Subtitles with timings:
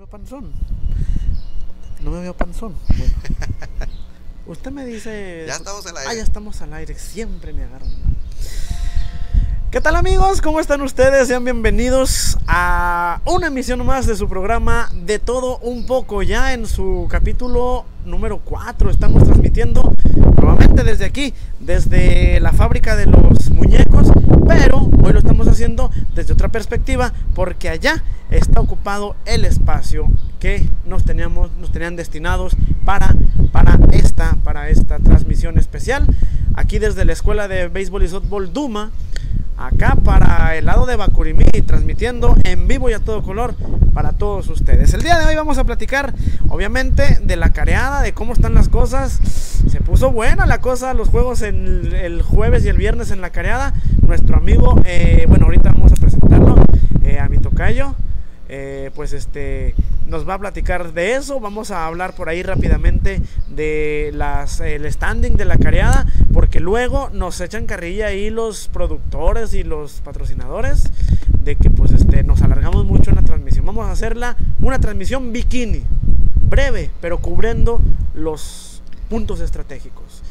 [0.00, 0.50] veo panzón.
[2.02, 2.74] No me veo panzón.
[2.88, 3.12] Bueno.
[4.46, 5.44] Usted me dice.
[5.46, 6.16] Ya estamos al Ah, aire.
[6.16, 6.94] ya estamos al aire.
[6.94, 7.90] Siempre me agarran.
[9.70, 10.40] ¿Qué tal amigos?
[10.40, 11.28] ¿Cómo están ustedes?
[11.28, 16.22] Sean bienvenidos a una emisión más de su programa De todo un poco.
[16.22, 19.92] Ya en su capítulo número 4 estamos transmitiendo
[20.40, 24.08] nuevamente desde aquí, desde la fábrica de los muñecos,
[24.50, 30.68] pero hoy lo estamos haciendo desde otra perspectiva porque allá está ocupado el espacio que
[30.84, 33.14] nos teníamos nos tenían destinados para
[33.52, 36.04] para esta para esta transmisión especial.
[36.54, 38.90] Aquí desde la escuela de béisbol y softball Duma
[39.60, 43.54] acá para el lado de Bacurimí, transmitiendo en vivo y a todo color
[43.92, 44.94] para todos ustedes.
[44.94, 46.14] El día de hoy vamos a platicar,
[46.48, 49.20] obviamente, de la careada, de cómo están las cosas.
[49.68, 53.74] Se puso buena la cosa, los juegos el jueves y el viernes en la careada.
[54.06, 56.56] Nuestro amigo, eh, bueno, ahorita vamos a presentarlo,
[57.04, 57.94] eh, a mi tocayo.
[58.48, 59.76] Eh, pues este
[60.10, 61.40] nos va a platicar de eso.
[61.40, 67.10] Vamos a hablar por ahí rápidamente de las el standing de la careada, porque luego
[67.12, 70.90] nos echan carrilla ahí los productores y los patrocinadores
[71.38, 73.64] de que pues este nos alargamos mucho en la transmisión.
[73.64, 75.84] Vamos a hacerla una transmisión bikini,
[76.48, 77.80] breve, pero cubriendo
[78.14, 80.22] los puntos estratégicos.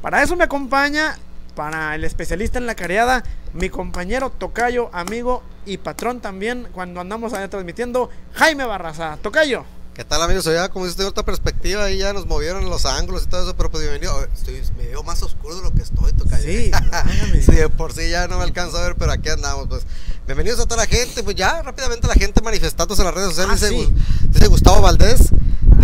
[0.00, 1.16] Para eso me acompaña
[1.54, 7.32] para el especialista en la careada, mi compañero, tocayo, amigo y patrón también, cuando andamos
[7.32, 9.18] allá transmitiendo, Jaime Barraza.
[9.22, 9.64] Tocayo.
[9.94, 10.44] ¿Qué tal amigos?
[10.44, 13.56] Ya como dices, tengo otra perspectiva ahí ya nos movieron los ángulos y todo eso,
[13.56, 14.24] pero pues bienvenido.
[14.34, 16.42] Estoy, me veo más oscuro de lo que estoy, tocayo.
[16.42, 16.72] Sí,
[17.40, 19.84] sí, por sí ya no me alcanzo a ver, pero aquí andamos, pues.
[20.26, 23.62] Bienvenidos a toda la gente, pues ya rápidamente la gente manifestándose en las redes sociales.
[23.62, 24.28] Ah, dice, sí.
[24.30, 25.30] Dice Gustavo Valdés,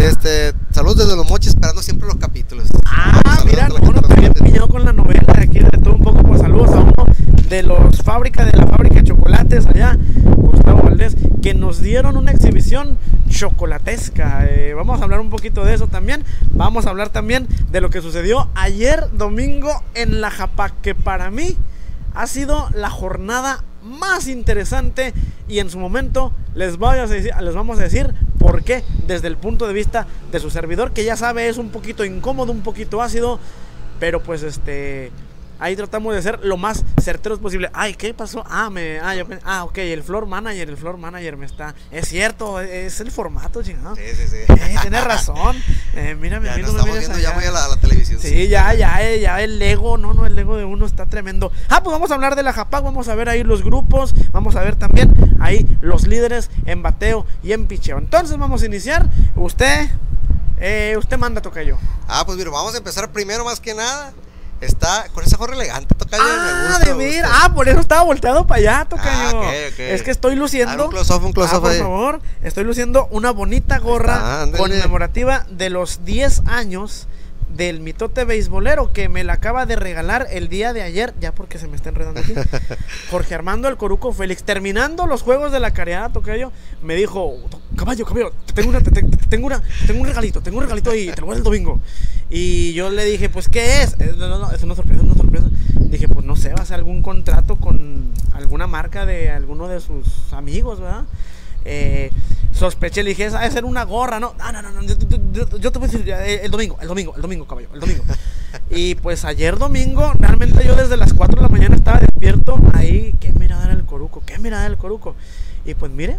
[0.01, 2.69] este, saludos desde los mochis, esperando siempre los capítulos.
[2.87, 4.53] Ah, Saludos mira, a no, la gente no de te había los mochis.
[4.53, 7.07] pillado con la novela de aquí de todo un poco, pues saludos a uno
[7.49, 9.99] de los fábrica de la fábrica de chocolates allá,
[10.37, 14.47] Gustavo Valdés, que nos dieron una exhibición chocolatesca.
[14.47, 16.25] Eh, vamos a hablar un poquito de eso también.
[16.53, 21.31] Vamos a hablar también de lo que sucedió ayer domingo en la Japa, que para
[21.31, 21.57] mí
[22.15, 25.15] ha sido la jornada más interesante
[25.49, 29.29] y en su momento les, voy a decir, les vamos a decir por qué desde
[29.29, 32.63] el punto de vista de su servidor que ya sabe es un poquito incómodo, un
[32.63, 33.39] poquito ácido,
[34.01, 35.13] pero pues este
[35.61, 37.71] ahí tratamos de ser lo más certeros posible.
[37.73, 38.45] Ay, ¿qué pasó?
[38.49, 42.09] Ah, me ah, yo ah, ok, el floor manager, el floor manager me está es
[42.09, 43.97] cierto, es el formato, chingado.
[43.97, 44.37] Sí, sí, sí.
[44.71, 45.57] Eh, tienes razón.
[45.95, 48.21] Eh, mírame, Ya mí no me estamos viendo ya muy a la, a la televisión.
[48.21, 51.51] Sí, ya, ya, eh, ya el ego, no, no, el ego de uno está tremendo.
[51.69, 54.57] Ah, pues vamos a hablar de la Japac, vamos a ver ahí los grupos, vamos
[54.57, 57.99] a ver también ahí los líderes en bateo y en picheo.
[57.99, 59.09] Entonces vamos a iniciar.
[59.35, 59.91] Usted,
[60.59, 61.79] eh, usted manda, tocayo.
[62.07, 64.13] Ah, pues mira, vamos a empezar primero más que nada.
[64.61, 66.23] Está con esa gorra elegante, tocayo.
[66.23, 67.45] me Ah, gusta, de ver, gusta.
[67.45, 69.09] ah, por eso estaba volteado para allá, tocayo.
[69.11, 69.79] Ah, ok, ok.
[69.81, 70.85] Es que estoy luciendo.
[70.87, 71.79] Un close-up, un close-up Ah, por ahí.
[71.79, 77.09] favor, estoy luciendo una bonita gorra está, conmemorativa de los 10 años
[77.57, 81.59] del mitote beisbolero que me la acaba de regalar el día de ayer, ya porque
[81.59, 82.33] se me está enredando aquí.
[83.11, 86.53] Jorge Armando el Coruco Félix, terminando los juegos de la careada, tocayo,
[86.83, 87.37] me dijo,
[87.77, 90.59] caballo, caballo, te tengo una, te, te- te tengo una, te tengo un regalito, tengo
[90.59, 91.81] un regalito ahí, te lo voy a el domingo.
[92.31, 93.97] Y yo le dije, pues, ¿qué es?
[93.99, 95.47] "Eh, No, no, no, es una sorpresa, es una sorpresa.
[95.81, 99.81] Dije, pues no sé, va a ser algún contrato con alguna marca de alguno de
[99.81, 101.03] sus amigos, ¿verdad?
[101.65, 102.11] Eh,
[102.53, 104.35] sospeché, le dije, esa debe ser una gorra, ¿no?
[104.39, 106.77] No, no, no, no, yo, yo- yo- yo te voy a decir, eh, el domingo,
[106.81, 108.05] el domingo, el domingo, caballo, el domingo.
[108.71, 113.15] y pues ayer domingo, realmente yo desde las 4 de la mañana estaba despierto ahí,
[113.21, 115.15] qué mirada era el coruco, qué mirada era el coruco.
[115.65, 116.19] Y pues mire,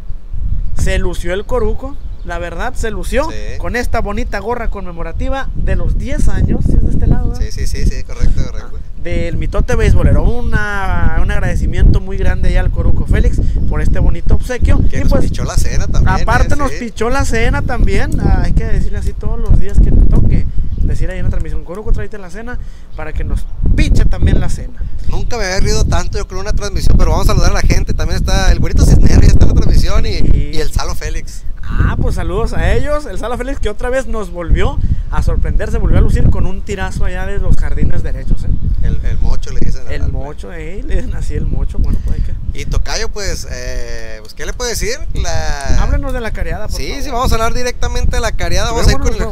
[0.78, 3.58] se lució el coruco, la verdad, se lució Sí.
[3.58, 7.42] con esta bonita gorra conmemorativa de los 10 años, si es de este lado, ¿verdad?
[7.44, 8.80] Sí, sí, sí, sí, correcto, correcto.
[9.04, 10.24] Del mitote beisbolero.
[10.24, 13.40] Una, un agradecimiento muy grande ya al Coruco Félix
[13.70, 14.80] por este bonito obsequio.
[14.90, 16.22] Que y nos pues, pichó la cena también.
[16.22, 16.78] aparte eh, nos sí.
[16.80, 18.20] pichó la cena también.
[18.20, 20.46] Hay que decirle así todos los días que te toque.
[20.78, 22.60] Decir ahí en la transmisión, Coruco, tráete la cena
[22.98, 23.46] para que nos
[23.76, 24.84] piche también la cena.
[25.10, 27.62] Nunca me había rido tanto yo con una transmisión, pero vamos a saludar a la
[27.62, 27.94] gente.
[27.94, 30.10] También está el bonito Cisneros, ya está en la transmisión, y,
[30.54, 31.44] y el Salo Félix.
[31.74, 33.06] Ah, pues saludos a ellos.
[33.06, 34.78] El Sala Félix que otra vez nos volvió
[35.10, 38.44] a sorprender, se volvió a lucir con un tirazo allá de los jardines derechos.
[38.44, 38.50] ¿eh?
[38.84, 39.84] El, el mocho le dicen.
[39.90, 41.78] El al- mocho, eh, le dicen así el mocho.
[41.80, 42.60] Bueno, pues que.
[42.60, 44.98] Y Tocayo, pues, eh, pues, ¿qué le puede decir?
[45.14, 45.82] La...
[45.84, 47.04] Háblenos de la careada, por Sí, favor.
[47.04, 48.72] sí, vamos a hablar directamente de la careada.
[48.72, 49.28] Vamos a ir con el,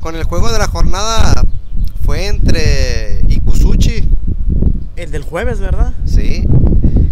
[0.00, 1.42] con el juego de la jornada.
[2.04, 4.08] Fue entre Ikusuchi,
[4.94, 5.92] El del jueves, ¿verdad?
[6.04, 6.46] sí.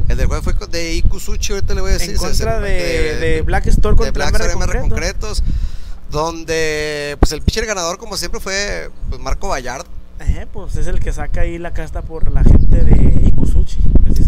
[0.09, 2.11] El del juego fue de Ikusuchi, ahorita le voy a decir.
[2.11, 4.81] En contra se- de, de Black Store de contra Black MR.
[4.81, 5.43] Concretos.
[6.11, 9.87] Donde pues el pitcher ganador, como siempre, fue pues, Marco Ballard.
[10.21, 13.79] Eh, pues es el que saca ahí la casta por la gente de Ikusuchi,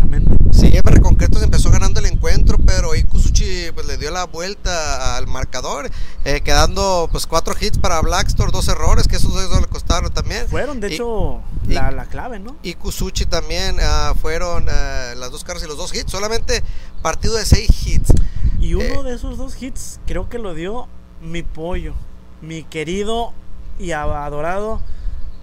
[0.06, 0.36] obviamente.
[0.52, 5.90] Siempre Concretos empezó ganando el encuentro, pero Ikusuchi pues le dio la vuelta al marcador,
[6.24, 10.48] eh, quedando pues cuatro hits para Blackstore, dos errores, que esos dos le costaron también.
[10.48, 12.56] Fueron, de Y- hecho, y- la, la clave, ¿no?
[12.62, 16.10] y Kusuchi también ah, fueron ah, las dos cargas y los dos hits.
[16.10, 16.62] Solamente
[17.02, 18.12] partido de seis hits.
[18.60, 19.02] Y uno Eh.
[19.04, 20.88] de esos dos hits creo que lo dio
[21.20, 21.94] mi pollo,
[22.42, 23.32] mi querido
[23.78, 24.80] y adorado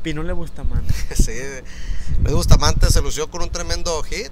[0.01, 0.93] Pinole Bustamante.
[1.15, 1.31] sí,
[2.31, 4.31] Bustamante se lució con un tremendo hit.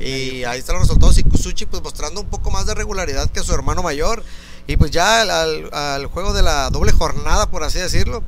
[0.00, 1.18] Y ahí están los resultados.
[1.18, 4.24] Y Kusuchi pues mostrando un poco más de regularidad que su hermano mayor.
[4.66, 8.22] Y pues ya al, al- al juego de la doble jornada, por así decirlo,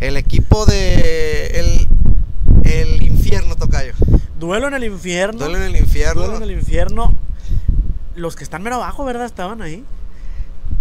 [0.00, 1.88] el equipo de el,
[2.64, 3.94] el infierno, Tocayo.
[4.38, 5.38] Duelo en el infierno.
[5.40, 6.20] Duelo en el infierno.
[6.22, 7.14] Duelo en el infierno.
[8.14, 9.26] Los que están mero abajo, ¿verdad?
[9.26, 9.84] Estaban ahí.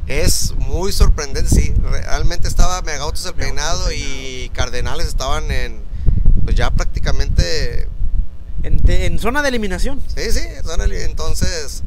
[0.07, 1.74] Es muy sorprendente, sí.
[1.83, 5.79] Realmente estaba Megautos el peinado y Cardenales estaban en,
[6.45, 7.88] pues ya prácticamente,
[8.63, 10.01] En, te- en zona de eliminación.
[10.15, 10.42] sí, sí,
[11.04, 11.83] entonces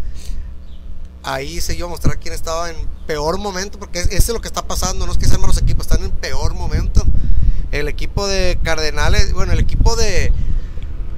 [1.23, 2.77] ahí se iba a mostrar quién estaba en
[3.07, 5.59] peor momento, porque es, eso es lo que está pasando, no es que sean malos
[5.59, 7.05] equipos, están en peor momento.
[7.73, 10.33] El equipo de Cardenales, bueno, el equipo de,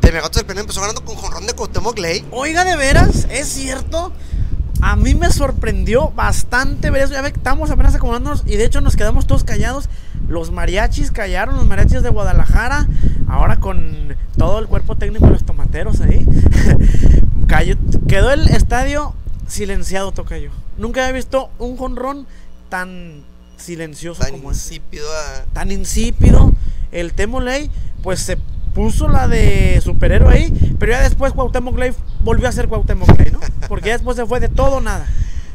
[0.00, 2.26] de Megautos el peinado empezó ganando con jonrón de Cuauhtémoc Ley.
[2.30, 4.12] Oiga, de veras, es cierto.
[4.84, 7.12] A mí me sorprendió bastante ver eso.
[7.14, 9.88] Ya ve que estamos apenas acomodándonos y de hecho nos quedamos todos callados.
[10.28, 12.88] Los mariachis callaron, los mariachis de Guadalajara.
[13.28, 16.26] Ahora con todo el cuerpo técnico de los tomateros ahí.
[17.46, 17.76] Cayó-
[18.08, 19.14] quedó el estadio
[19.46, 20.50] silenciado, Tocayo.
[20.78, 22.26] Nunca había visto un jonrón
[22.68, 23.22] tan
[23.56, 25.06] silencioso Tan como ese insípido.
[25.14, 25.44] ah.
[25.52, 26.52] tan insípido.
[26.90, 27.70] El Temoley,
[28.02, 28.36] pues se
[28.74, 33.32] puso la de superhéroe ahí, pero ya después Cuauhtémoc Ley volvió a ser Cuauhtémoc Ley,
[33.32, 33.40] ¿no?
[33.68, 35.06] Porque ya después se fue de todo o nada.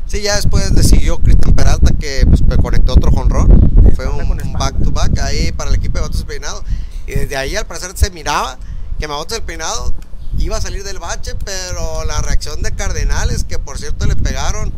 [0.08, 3.72] Sí, ya después le siguió Cristian Peralta que pues, conectó otro jonrón.
[3.96, 4.60] Fue un con espalda.
[4.60, 6.64] back to back ahí para el equipo de Batos del Peinado.
[7.08, 8.58] Y desde ahí al parecer se miraba
[9.00, 9.94] que Batos del Peinado
[10.38, 14.72] iba a salir del bache, pero la reacción de Cardenales, que por cierto le pegaron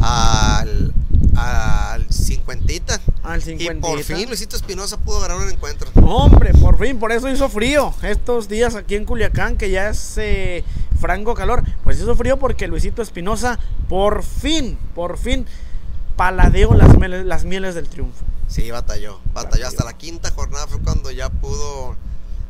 [0.00, 0.92] al,
[1.36, 3.00] al cincuentita.
[3.22, 3.86] Al Y 50.
[3.86, 5.90] por fin Luisito Espinosa pudo ganar un encuentro.
[5.94, 10.14] Hombre, por fin, por eso hizo frío estos días aquí en Culiacán, que ya es
[10.18, 10.64] eh,
[11.00, 11.62] franco calor.
[11.84, 13.58] Pues hizo frío porque Luisito Espinosa,
[13.88, 15.46] por fin, por fin,
[16.16, 18.24] paladeó las mieles, las mieles del triunfo.
[18.48, 19.50] Sí, batalló, batalló.
[19.50, 19.66] Batalló.
[19.68, 21.96] Hasta la quinta jornada fue cuando ya pudo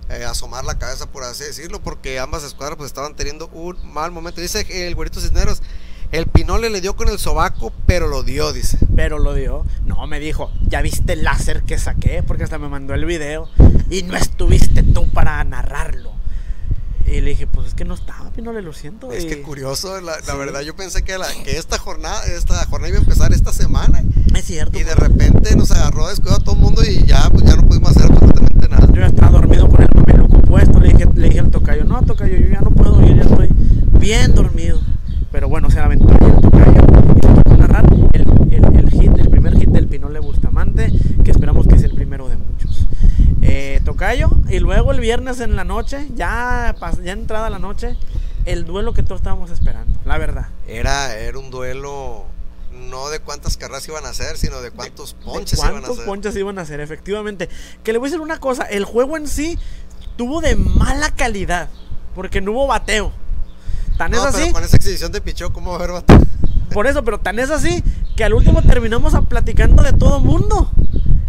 [0.09, 4.11] eh, asomar la cabeza, por así decirlo, porque ambas escuadras pues estaban teniendo un mal
[4.11, 4.41] momento.
[4.41, 5.63] Dice el güerito Cisneros,
[6.13, 8.79] el Pinole le dio con el sobaco, pero lo dio, dice.
[8.95, 9.65] Pero lo dio.
[9.87, 12.23] No, me dijo, ¿ya viste el láser que saqué?
[12.23, 13.49] Porque hasta me mandó el video.
[13.91, 16.13] Y no estuviste tú para narrarlo.
[17.07, 19.11] Y le dije, pues es que no estaba, Pinole, lo siento.
[19.13, 20.39] Es Y- que curioso, la, la Sí.
[20.39, 24.03] verdad yo pensé que, la- que esta jornada, esta jornada iba a empezar esta semana
[24.35, 24.79] Es cierto.
[24.79, 27.67] y de repente nos agarró descuidado a todo el mundo y ya pues ya no
[27.67, 28.87] pudimos hacer absolutamente nada.
[28.95, 30.79] Yo estaba dormido con el mameluco puesto.
[30.81, 33.49] Le dije, le dije al tocayo, no, tocayo, yo ya no puedo ir, ya estoy
[33.99, 34.81] bien dormido.
[35.33, 39.19] Pero bueno, se aventó ahí el tocayo y le tocó narrar el, el, el hit,
[39.19, 40.93] el primer hit del Pinole Bustamante,
[41.25, 42.87] que esperamos que sea el primero de muchos.
[43.41, 47.97] Eh, tocayo, y luego el viernes en la noche, ya, ya entrada la noche,
[48.45, 50.49] el duelo que todos estábamos esperando, la verdad.
[50.69, 52.25] Era, era un duelo
[52.91, 55.97] no de cuántas carreras iban a hacer, sino de cuántos ponches ¿De iban a ¿Cuántos
[55.97, 56.07] hacer.
[56.07, 56.81] ponches iban a hacer?
[56.81, 57.49] Efectivamente.
[57.83, 59.59] Que le voy a decir una cosa, el juego en sí
[60.17, 61.69] tuvo de mala calidad,
[62.15, 63.13] porque no hubo bateo.
[63.97, 66.21] Tan No, es pero así, con esa exhibición de pichó, ¿cómo va a haber bateo?
[66.73, 67.83] por eso, pero tan es así
[68.17, 70.71] que al último terminamos a platicando de todo mundo.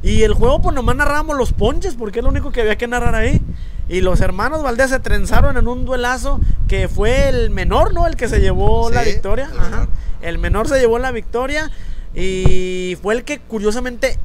[0.01, 2.87] Y el juego, pues nomás narrábamos los ponches, porque es lo único que había que
[2.87, 3.41] narrar ahí.
[3.87, 8.05] Y los hermanos Valdés se trenzaron en un duelazo que fue el menor, ¿no?
[8.07, 9.49] El que se llevó la victoria.
[9.51, 9.69] el Ajá.
[9.69, 9.89] menor.
[10.21, 11.69] El menor se llevó la victoria
[12.15, 14.17] y fue el que curiosamente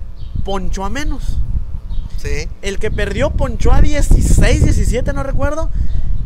[0.45, 1.38] ponchó a menos.
[2.16, 2.49] Sí.
[2.62, 5.71] El que perdió ponchó a 16, 17, no recuerdo.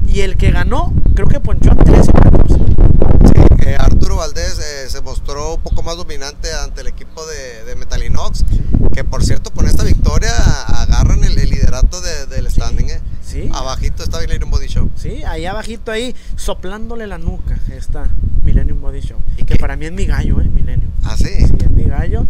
[0.08, 2.54] Y el que ganó, creo que ponchó a 13 o 14.
[2.54, 7.64] Sí, eh, Arturo Valdés eh, se mostró un poco más dominante ante el equipo de,
[7.64, 8.44] de Metalinox,
[8.92, 10.32] que por cierto con esta victoria
[10.66, 12.90] agarran el, el liderato de- del standing.
[12.90, 13.00] eh.
[13.22, 13.48] Sí.
[13.54, 14.90] Abajito está Millennium Body Show.
[14.96, 18.08] Sí, ahí abajito, ahí, soplándole la nuca, está
[18.44, 19.18] Millennium Body Show.
[19.38, 19.56] ¿Y que qué?
[19.58, 20.48] para mí es mi gallo, ¿eh?
[20.52, 20.90] Millennium.
[21.04, 21.24] Ah, sí.
[21.46, 22.26] Sí, es mi gallo.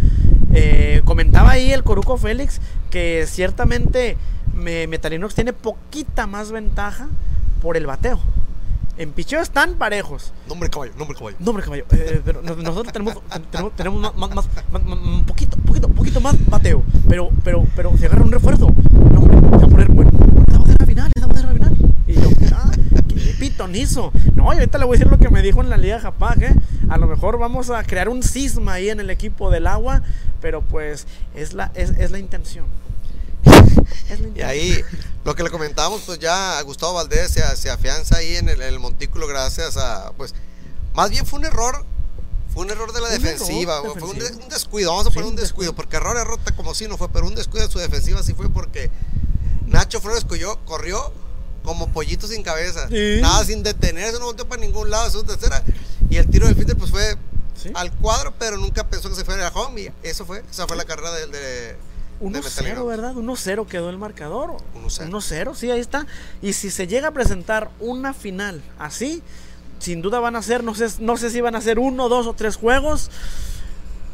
[0.55, 2.61] Eh, comentaba ahí el Coruco Félix
[2.91, 4.17] que ciertamente
[4.55, 7.09] me- Metalinox tiene poquita más ventaja
[7.63, 8.19] por el bateo.
[8.99, 10.33] En picheo están parejos.
[10.49, 11.37] Nombre caballo, nombre caballo.
[11.41, 11.87] No, hombre, caballo.
[11.93, 13.17] eh, pero nos- nosotros tenemos,
[13.51, 16.83] tenemos, tenemos más, más, más- más- más- un poquito, poquito, poquito más bateo.
[17.09, 18.69] Pero, pero, pero se agarra un refuerzo.
[18.93, 20.11] No, hombre, se va a poner bueno.
[20.13, 21.77] Va a ser la final, esa va a ser la final.
[22.07, 22.71] Y yo, ah,
[23.09, 24.13] qué pitonizo.
[24.35, 26.43] No, y ahorita le voy a decir lo que me dijo en la Liga Japag,
[26.43, 26.55] ¿eh?
[26.91, 30.03] A lo mejor vamos a crear un cisma ahí en el equipo del agua,
[30.43, 32.67] pero pues es la, es, es la intención.
[34.35, 34.83] Y ahí,
[35.25, 38.61] lo que le comentábamos, pues ya a Gustavo Valdés se, se afianza ahí en el,
[38.63, 40.35] el montículo gracias a, pues,
[40.95, 41.85] más bien fue un error,
[42.53, 44.43] fue un error de la error defensiva, fue un, de- defensivo.
[44.45, 47.09] un descuido, vamos a poner un un descuido, porque error, error, como si no fue,
[47.11, 48.91] pero un descuido de su defensiva sí fue porque
[49.67, 51.13] Nacho Flores corrió, corrió
[51.65, 53.21] como pollito sin cabeza, Sí.
[53.23, 55.63] nada sin detenerse, no volteó para ningún lado, su tercera,
[56.11, 57.17] y el tiro del filter pues fue
[57.55, 57.71] Sí.
[57.75, 60.77] al cuadro, pero nunca pensó que se fuera a home, y eso fue, esa fue
[60.77, 61.77] la carrera del de, de
[62.23, 62.87] 1-0, Metalino.
[62.87, 63.15] ¿verdad?
[63.15, 64.57] 1-0 quedó el marcador.
[64.87, 65.11] 1-0.
[65.11, 66.07] 1-0, sí, ahí está.
[66.41, 69.23] Y si se llega a presentar una final así,
[69.79, 72.27] sin duda van a ser, no sé, no sé si van a ser uno, dos
[72.27, 73.11] o tres juegos.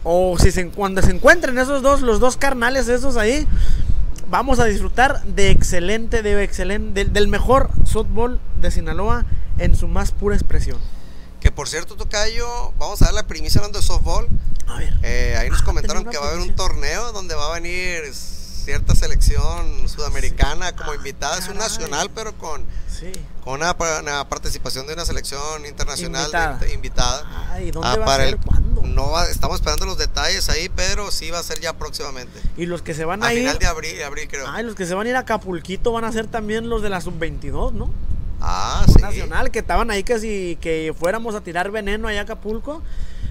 [0.05, 3.47] O si se, cuando se encuentren esos dos, los dos carnales esos ahí,
[4.31, 9.27] vamos a disfrutar de excelente, de excelente, del, del mejor softball de Sinaloa
[9.59, 10.79] en su más pura expresión.
[11.49, 14.29] Que por cierto, Tocayo, vamos a dar la primicia hablando de softball.
[14.67, 14.93] A ver.
[15.03, 18.03] Eh, ahí nos Ah, comentaron que va a haber un torneo donde va a venir
[18.13, 21.39] cierta selección sudamericana como Ah, invitada.
[21.39, 23.13] Es un nacional, pero con, Sí.
[23.43, 26.59] con una, pa- una participación de una selección internacional Invitada.
[26.59, 27.47] de- invitada.
[27.51, 28.29] Ay, ¿dónde Ah, va a ser?
[28.29, 28.83] el- ¿Cuándo?
[28.83, 32.39] No va- estamos esperando los detalles ahí, pero sí va a ser ya próximamente.
[32.59, 33.39] Y los que se van A a ir.
[33.45, 34.47] final de abril, abril creo.
[34.51, 36.91] Ay, los que se van a ir a Acapulquito van a ser también los de
[36.91, 37.91] la sub-22, ¿no?
[38.41, 39.01] Ah, sí.
[39.01, 42.83] Nacional, que estaban ahí que si que fuéramos a tirar veneno allá a Acapulco.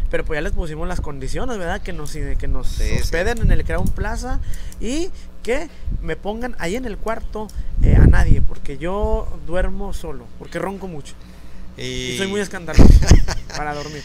[0.09, 1.81] Pero pues ya les pusimos las condiciones, ¿verdad?
[1.81, 3.01] Que nos, que nos Sí, sí.
[3.01, 4.39] hospeden en el Crown Plaza
[4.79, 5.09] y
[5.43, 5.69] que
[6.01, 7.49] me pongan ahí en el cuarto
[7.83, 11.13] eh, a nadie, porque yo duermo solo, porque ronco mucho.
[11.75, 12.85] Y, Y soy muy escandaloso
[13.57, 14.01] para dormir.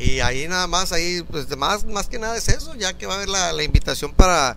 [0.00, 3.12] Y ahí nada más, ahí, pues más, más que nada es eso, ya que va
[3.14, 4.56] a haber la, la invitación para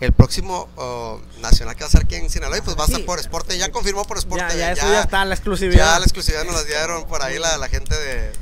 [0.00, 2.86] el próximo oh, nacional que va a ser aquí en Sinaloa, y pues va a
[2.86, 5.94] Sí, ser por Sport, ya confirmó por Sport, Ya, ya, eso ya está, la exclusividad.
[5.94, 8.32] ya la exclusividad nos la dieron por ahí la, la gente de,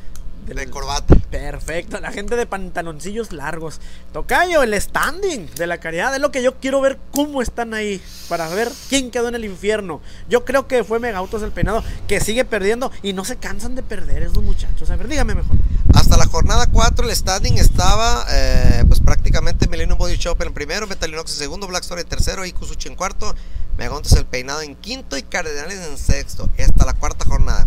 [0.46, 1.14] de Del- corbata.
[1.30, 3.80] Perfecto, la gente de pantaloncillos largos.
[4.12, 6.14] Tocayo, el standing de la caridad.
[6.14, 8.00] Es lo que yo quiero ver cómo están ahí.
[8.28, 10.00] Para ver quién quedó en el infierno.
[10.28, 11.82] Yo creo que fue Megautos el peinado.
[12.08, 12.90] Que sigue perdiendo.
[13.02, 14.88] Y no se cansan de perder esos muchachos.
[14.90, 15.56] A ver, dígame mejor.
[15.94, 20.86] Hasta la jornada 4 el standing estaba eh, pues prácticamente Millennium Body Shop en primero,
[20.86, 23.34] Metalinox en segundo, Black Story en tercero, Ikusuchi en cuarto,
[23.78, 27.66] Megontes el peinado en quinto y Cardenales en sexto, hasta la cuarta jornada.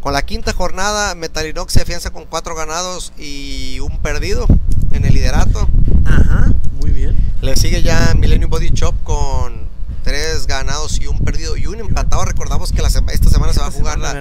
[0.00, 4.46] Con la quinta jornada, Metalinox se afianza con cuatro ganados y un perdido
[4.92, 5.68] en el liderato.
[6.04, 7.16] Ajá, muy bien.
[7.42, 9.66] Le sigue ya Millennium Body Shop con
[10.04, 12.24] tres ganados y un perdido y un empatado.
[12.24, 14.12] Recordamos que la sema- esta semana se va a Esta jugar la,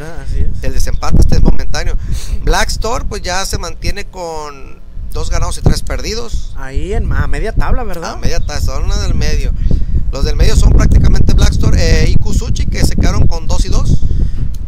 [0.63, 1.95] el desempate, este es momentáneo.
[2.43, 4.79] Black Store pues ya se mantiene con
[5.13, 6.53] dos ganados y tres perdidos.
[6.57, 8.13] Ahí en a media tabla, ¿verdad?
[8.13, 9.53] A media taza, son una del medio.
[10.11, 13.69] Los del medio son prácticamente Black Store e Ikusuchi que se quedaron con dos y
[13.69, 13.99] dos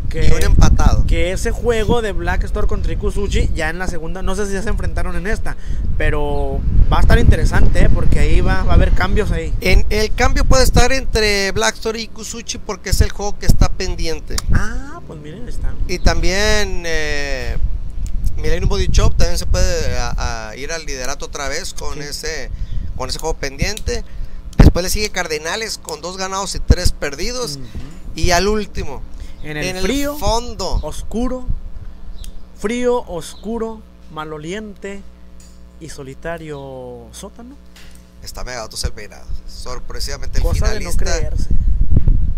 [0.10, 1.06] que, y un empatado.
[1.06, 4.54] que ese juego de Black Store contra Ikusuchi ya en la segunda, no sé si
[4.54, 5.56] ya se enfrentaron en esta,
[5.98, 6.60] pero
[6.92, 7.90] va a estar interesante, ¿eh?
[7.94, 9.54] porque ahí va, va a haber cambios ahí.
[9.62, 13.46] En, el cambio puede estar entre Black Store y Ikusuchi porque es el juego que
[13.46, 14.36] está pendiente.
[14.54, 15.74] Ah, pues miren, está.
[15.88, 17.58] Y también eh,
[18.38, 22.00] Millennium Body Shop también se puede a- a ir al liderato otra vez con Sí.
[22.02, 22.50] ese
[22.96, 24.04] con ese juego pendiente.
[24.58, 27.60] Después le sigue Cardenales con dos ganados y tres perdidos.
[28.16, 29.02] Y al último,
[29.44, 31.46] En el frío, fondo, oscuro,
[32.58, 33.82] frío, oscuro,
[34.12, 35.02] maloliente
[35.80, 37.56] y solitario sótano.
[38.22, 39.26] está Megadotos el peinado.
[39.48, 41.50] Sorpresivamente el Cosa de no finalista, creerse.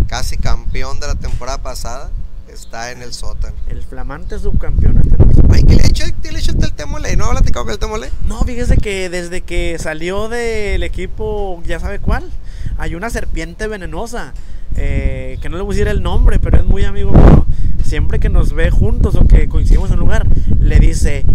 [0.08, 2.12] casi campeón de la temporada pasada,
[2.48, 3.55] está en el sótano.
[3.67, 5.53] El flamante subcampeón está en el sótano.
[5.55, 7.15] Ay, ¿qué le ha hecho, qué le ha hecho el Temole?
[7.15, 8.12] ¿No ha platicado con el Temole?
[8.27, 12.29] No, fíjese que desde que salió del equipo, ya sabe cuál,
[12.77, 14.34] hay una serpiente venenosa.
[14.75, 17.46] Eh, que no le voy a decir el nombre, pero es muy amigo mío.
[17.84, 20.28] Siempre que nos ve juntos o que coincidimos en un lugar,
[20.60, 21.25] le dice: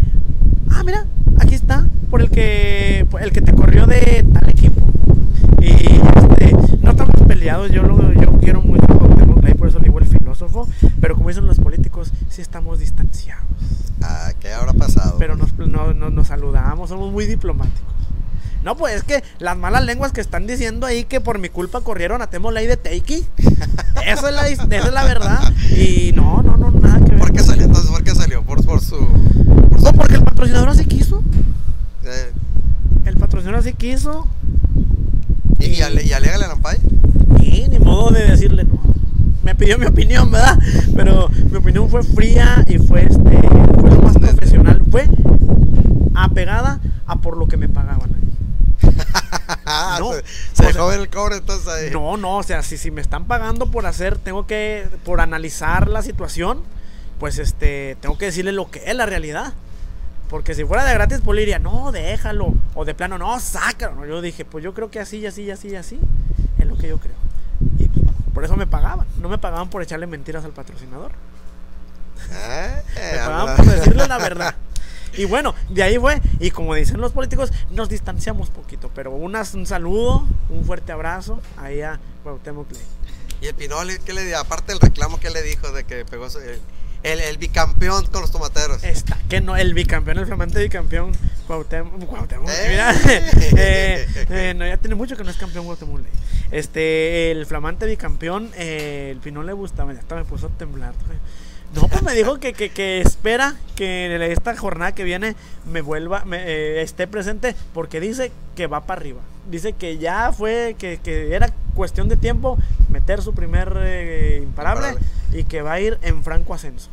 [0.71, 1.07] Ah, mira,
[1.39, 4.81] aquí está, por el que, por el que te corrió de tal equipo.
[5.61, 8.97] Y este, no estamos peleados, yo, lo, yo quiero mucho a
[9.57, 10.69] por eso le digo el filósofo.
[11.01, 13.45] Pero como dicen los políticos, sí estamos distanciados.
[14.03, 15.17] Ah, ¿qué habrá pasado?
[15.19, 17.95] Pero nos, no- no- nos saludamos, somos muy diplomáticos.
[18.67, 21.83] No, pues es que las malas lenguas que están diciendo ahí que por mi culpa
[21.83, 23.25] corrieron a Temo Ley de Teiki.
[24.05, 25.53] Eso es la, esa es la verdad.
[25.71, 27.21] Y no, no, no, nada que ver.
[27.21, 27.91] ¿Por qué salió entonces?
[27.91, 28.43] ¿Por qué salió?
[28.43, 28.97] Por, por su...
[29.71, 31.23] Por su No, porque el patrocinador así quiso.
[32.05, 32.33] eh,
[33.05, 34.27] El patrocinador así quiso.
[35.61, 36.79] y, y, ale- y alégale a Lampay.
[37.41, 38.81] Y ni modo de decirle no.
[39.45, 40.59] Me pidió mi opinión, ¿verdad?
[40.97, 43.49] Pero mi opinión fue fría y fue este
[43.81, 44.83] fue lo más profesional.
[44.91, 45.09] Fue
[46.15, 48.23] apegada a por lo que me pagaban ahí.
[50.01, 50.23] No, se
[50.55, 51.91] se o dejó sea, ver el cobre entonces ahí.
[51.91, 55.89] No, no, o sea, si, si me están pagando por hacer, tengo que, por analizar
[55.89, 56.63] la situación,
[57.19, 59.55] pues este, tengo que decirle lo que es la realidad.
[60.29, 62.53] Porque si fuera de gratis, pues le diría, no, déjalo.
[62.75, 63.95] O de plano, no, sácalo.
[63.95, 66.01] No, yo dije, pues yo creo que así, así, así, así.
[66.59, 67.15] Es lo que yo creo.
[67.79, 67.89] Y
[68.35, 69.07] por eso me pagaban.
[69.21, 71.13] No me pagaban por echarle mentiras al patrocinador.
[72.33, 74.55] Eh, Me pagaban por decirle la verdad.
[75.17, 76.21] Y bueno, de ahí fue.
[76.41, 78.91] Y como dicen los políticos, nos distanciamos poquito.
[78.95, 82.83] Pero unas- un saludo, un fuerte abrazo ahí a Cuauhtémoc Ley.
[83.43, 84.39] Y el Pinoli, ¿qué le dio?
[84.39, 86.59] Aparte del reclamo que le dijo de que pegó su- el,
[87.03, 88.83] el, el bicampeón con los tomateros.
[88.83, 91.13] Está, que no, el bicampeón, el flamante bicampeón
[91.47, 92.67] Cuauhtémoc, Cuauhtémoc, Eh.
[92.71, 92.95] mira,
[93.57, 96.11] eh, eh, no, ya tiene mucho que no es campeón Cuauhtémoc Ley.
[96.51, 100.95] Este, el flamante bicampeón, eh, el Pinol le gustaba, ya hasta me puso a temblar.
[101.75, 105.37] No, pues me dijo que, que, que espera que en esta jornada que viene
[105.71, 109.21] me vuelva, me, eh, esté presente porque dice que va para arriba.
[109.51, 112.57] Dice que ya fue, que, que era cuestión de tiempo
[112.89, 115.39] meter su primer eh, imparable, Imparable.
[115.41, 116.89] y que va a ir en franco ascenso.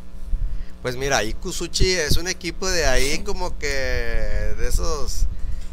[0.82, 5.26] Pues mira, ahí Kusuchi es un equipo de ahí como que de esos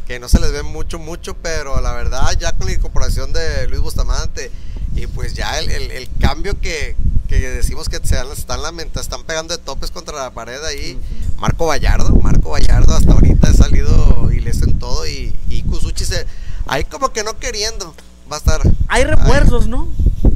[0.07, 3.67] que no se les ve mucho, mucho, pero la verdad ya con la incorporación de
[3.67, 4.51] Luis Bustamante
[4.95, 6.95] y pues ya el, el- el cambio que,
[7.39, 10.99] que decimos que se están, lamenta, están pegando de topes contra la pared ahí.
[11.39, 16.25] Marco Vallardo, Marco Vallardo hasta ahorita ha salido ileso en todo y, y Kusuchi se...
[16.67, 17.93] Ahí como que no queriendo
[18.31, 18.61] va a estar...
[18.87, 19.87] Hay refuerzos, ¿no?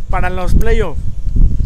[0.10, 1.00] Para los playoffs.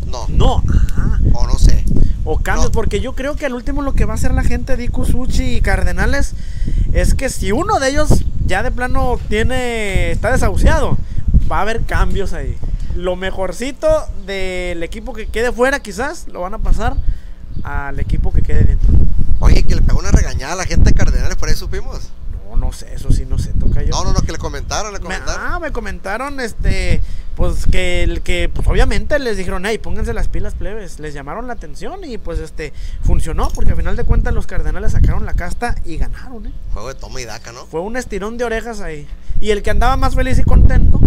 [0.07, 0.63] No, No.
[0.97, 1.83] Ah, o no sé.
[2.25, 2.71] o cambios, No.
[2.71, 5.57] porque yo creo que al último lo que va a hacer la gente de Ikusuchi
[5.57, 6.33] y Cardenales
[6.93, 8.09] es que si uno de ellos
[8.45, 10.97] ya de plano tiene está desahuciado,
[11.51, 12.57] va a haber cambios ahí.
[12.95, 13.87] Lo mejorcito
[14.25, 16.95] del equipo que quede fuera quizás lo van a pasar
[17.63, 18.89] al equipo que quede dentro.
[19.39, 22.09] Oye, que le pegó una regañada a la gente de Cardenales, por ahí supimos.
[22.49, 23.89] No, no sé, eso sí no sé, toca yo.
[23.91, 25.41] No, no, no, que le comentaron, le Me- comentaron.
[25.45, 26.99] ah, me comentaron, este,
[27.35, 31.45] pues que, el que, pues obviamente les dijeron, hey, pónganse las pilas plebes, les llamaron
[31.47, 35.35] la atención y pues este, funcionó, porque al final de cuentas los cardenales sacaron la
[35.35, 36.51] casta y ganaron, eh.
[36.73, 37.65] Juego de toma y daca, ¿no?
[37.67, 39.07] Fue un estirón de orejas ahí.
[39.41, 40.99] Y el que andaba más feliz y contento,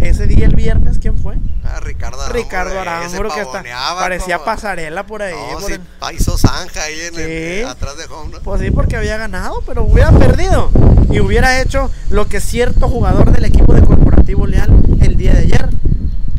[0.00, 1.36] ese día el viernes, ¿quién fue?
[1.64, 2.42] Ah, Ricardo Aramburu.
[2.44, 3.62] Ricardo eh, Aramburu, que hasta
[3.98, 5.34] parecía como- pasarela por ahí.
[5.34, 7.68] No, por sí, el- hizo zanja ahí en el- Sí.
[7.68, 8.40] atrás de home, ¿no?
[8.40, 10.70] Pues sí, porque había ganado, pero hubiera perdido.
[11.10, 14.70] Y hubiera hecho lo que cierto jugador del equipo de Corporativo Leal
[15.02, 15.68] el día de ayer.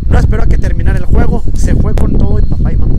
[0.07, 2.95] No esperó a que terminara el juego, se fue con todo y papá y mamá.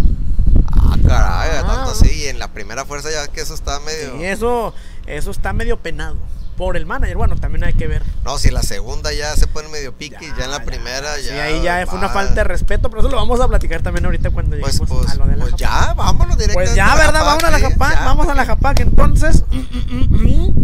[0.72, 1.64] Ah, caray, Ah.
[1.66, 2.11] tanto así.
[2.11, 4.16] Y en la primera fuerza ya que eso está medio.
[4.20, 4.75] Y eso,
[5.07, 6.16] eso está medio penado.
[6.62, 8.05] Por el manager, bueno, también hay que ver.
[8.25, 10.64] No, si en la segunda ya se pone medio pique, ya, en la ya.
[10.64, 11.33] primera ya.
[11.33, 14.05] Sí, ahí ya fue una falta de respeto, pero eso lo vamos a platicar también
[14.05, 16.55] ahorita cuando Pues, lleguemos pues, a lo de la pues ya, vámonos directamente.
[16.55, 17.25] Pues ya, ¿verdad?
[17.25, 18.79] Vamos a la Japac, vamos a la Japac.
[18.79, 20.62] Entonces, mm, mm, mm.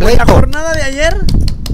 [0.00, 1.18] Pues la jornada de ayer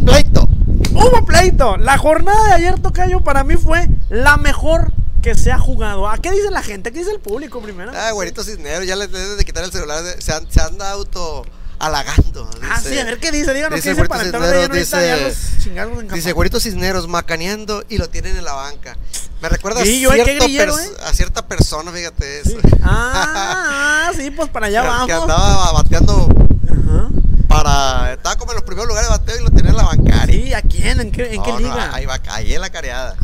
[0.04, 0.48] Pleito.
[0.90, 1.76] Hubo pleito.
[1.76, 6.08] La jornada de ayer, Tocayo, para mí fue la mejor que se ha jugado.
[6.08, 6.90] ¿A qué dice la gente?
[6.90, 7.92] ¿Qué dice el público primero?
[7.94, 10.02] Ah, güerito Cisneros, ya le debes de quitar el celular.
[10.18, 11.44] se, an- se anda auto
[11.78, 12.48] halagando.
[12.62, 12.90] ah, dice.
[12.94, 13.52] sí, a ver qué dice.
[13.54, 16.34] Díganos dice qué dice para Cisneros, dice- los chingados en Dice Japón.
[16.34, 18.96] Güerito Cisneros macaneando y lo tienen en la banca.
[19.42, 19.86] Me recuerda a, ¿eh?
[19.86, 20.88] Cierto grillero, ¿eh?
[21.06, 22.56] a cierta persona, fíjate eso.
[22.82, 25.06] Ah, ah, sí, pues para allá vamos.
[25.06, 26.28] que andaba bateando
[26.70, 27.08] Ajá.
[27.48, 28.12] para.
[28.14, 30.34] Estaba como en los primeros lugares de bateo y lo tenía en la bancaria.
[30.34, 31.00] Sí, ¿a quién?
[31.00, 31.90] ¿En qué, en qué no, liga?
[31.94, 33.14] ahí va, ahí en la careada.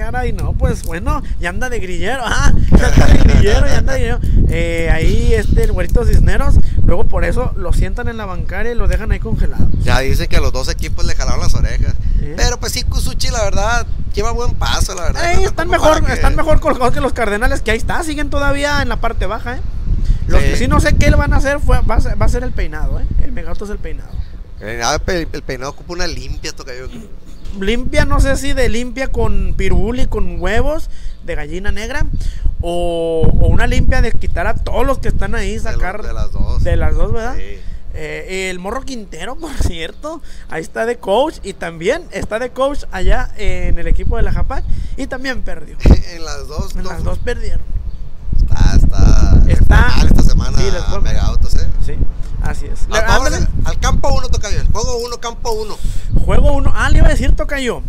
[0.00, 3.92] Caray, no, pues bueno, ya anda de grillero, ah, ya anda de grillero, ya anda
[3.92, 4.18] de grillero.
[4.48, 6.54] Eh, ahí este, el güerito Cisneros,
[6.86, 9.68] luego por eso lo sientan en la bancaria y lo dejan ahí congelado.
[9.82, 11.92] Ya dice que a los dos equipos le jalaron las orejas.
[12.34, 15.34] Pero pues sí, Kusuchi, la verdad, lleva buen paso, la verdad.
[15.34, 18.80] No están mejor, que- están mejor colgados que los Cardenales, que ahí está, siguen todavía
[18.80, 19.60] en la parte baja, ¿eh?
[20.28, 20.48] Los Sí.
[20.48, 22.28] que sí no sé qué le van a hacer fue, va, a ser, va a
[22.30, 23.04] ser el peinado, ¿eh?
[23.22, 24.08] El megato es el peinado.
[24.62, 26.86] Eh, ah, pe- el, peinado ocupa una limpia, toca yo.
[27.58, 30.90] Limpia, no sé si de limpia con pirul y con huevos
[31.24, 32.06] de gallina negra,
[32.60, 36.12] o, o una limpia de quitar a todos los que están ahí, De, sacar de
[36.12, 36.62] las dos.
[36.62, 37.36] de las dos, ¿verdad?
[37.36, 37.58] Sí.
[37.92, 42.84] Eh, el Morro Quintero, por cierto, ahí está de coach y también está de coach
[42.92, 44.64] allá en el equipo de la Japac
[44.96, 45.76] y también perdió.
[46.14, 46.76] en las dos.
[46.76, 47.79] En no, las dos perdieron.
[48.74, 49.46] Está, está.
[49.48, 50.58] Está- esta semana.
[50.58, 51.02] sí, les.
[51.02, 51.66] Mega Autos, eh.
[51.84, 51.94] Sí,
[52.42, 52.88] así es.
[52.88, 53.18] Le- Ah,
[53.64, 54.60] al campo 1 toca yo.
[54.60, 55.76] El juego 1, campo 1.
[56.24, 56.72] Juego 1.
[56.74, 57.82] Ah, le iba a decir, Tocayo.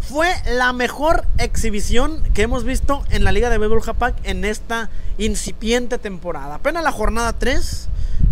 [0.00, 4.90] Fue la mejor exhibición que hemos visto en la Liga de Béisbol Japac en esta
[5.16, 6.56] incipiente temporada.
[6.56, 7.88] Apenas la jornada 3,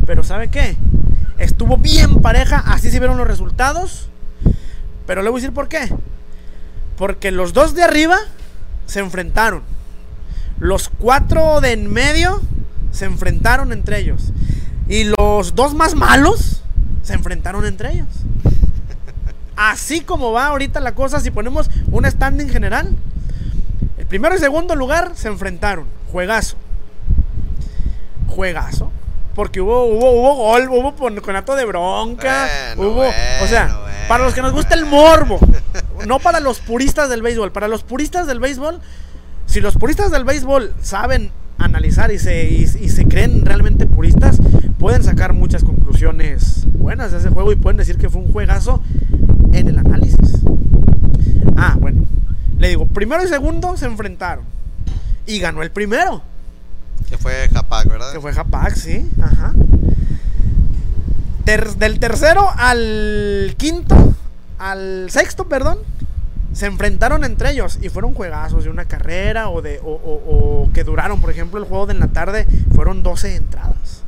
[0.07, 0.77] pero ¿sabe qué?
[1.39, 4.09] Estuvo bien pareja, así se vieron los resultados.
[5.07, 5.91] Pero le voy a decir por qué.
[6.99, 8.19] Porque los dos de arriba
[8.87, 9.63] se enfrentaron.
[10.63, 12.41] Los cuatro de en medio
[12.93, 14.33] se enfrentaron entre ellos.
[14.89, 16.63] Y los dos más malos
[17.03, 18.07] se enfrentaron entre ellos.
[19.57, 22.95] Así como va ahorita la cosa, si ponemos un standing general,
[23.99, 25.87] el primero y segundo lugar se enfrentaron.
[26.13, 26.57] Juegazo.
[28.29, 28.93] Juegazo.
[29.35, 32.49] Porque hubo, hubo, hubo gol, hubo conato de bronca.
[32.77, 33.97] Bueno, hubo, o sea, bueno.
[34.07, 35.41] para los que nos gusta el morbo.
[36.07, 38.81] no para los puristas del béisbol, para los puristas del béisbol,
[39.47, 44.39] si los puristas del béisbol saben analizar y se, y, y se creen realmente puristas,
[44.79, 48.83] pueden sacar muchas conclusiones buenas de ese juego y pueden decir que fue un juegazo
[49.53, 50.41] en el análisis.
[51.57, 52.07] Ah, bueno.
[52.59, 54.45] Le digo, primero y segundo se enfrentaron.
[55.27, 56.23] Y ganó el primero.
[57.09, 58.13] Que fue Japac, ¿verdad?
[58.13, 59.09] Que fue Japac, sí.
[59.21, 59.53] Ajá.
[61.45, 64.15] Ter- del tercero al quinto,
[64.59, 65.79] al sexto, perdón,
[66.53, 70.85] se enfrentaron entre ellos y fueron juegazos de una carrera o, de, o, o- que
[70.85, 74.03] duraron, por ejemplo, el juego de en la tarde fueron 12 entradas.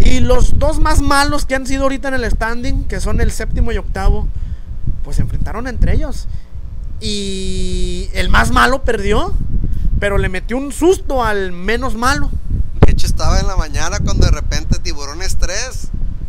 [0.00, 3.30] Y los dos más malos que han sido ahorita en el standing, que son el
[3.30, 4.26] séptimo y octavo,
[5.04, 6.28] pues se enfrentaron entre ellos.
[7.00, 9.34] Y el más malo perdió,
[10.00, 12.30] pero le metió un susto al menos malo.
[12.84, 15.88] De hecho, estaba en la mañana cuando de repente Tiburones 3,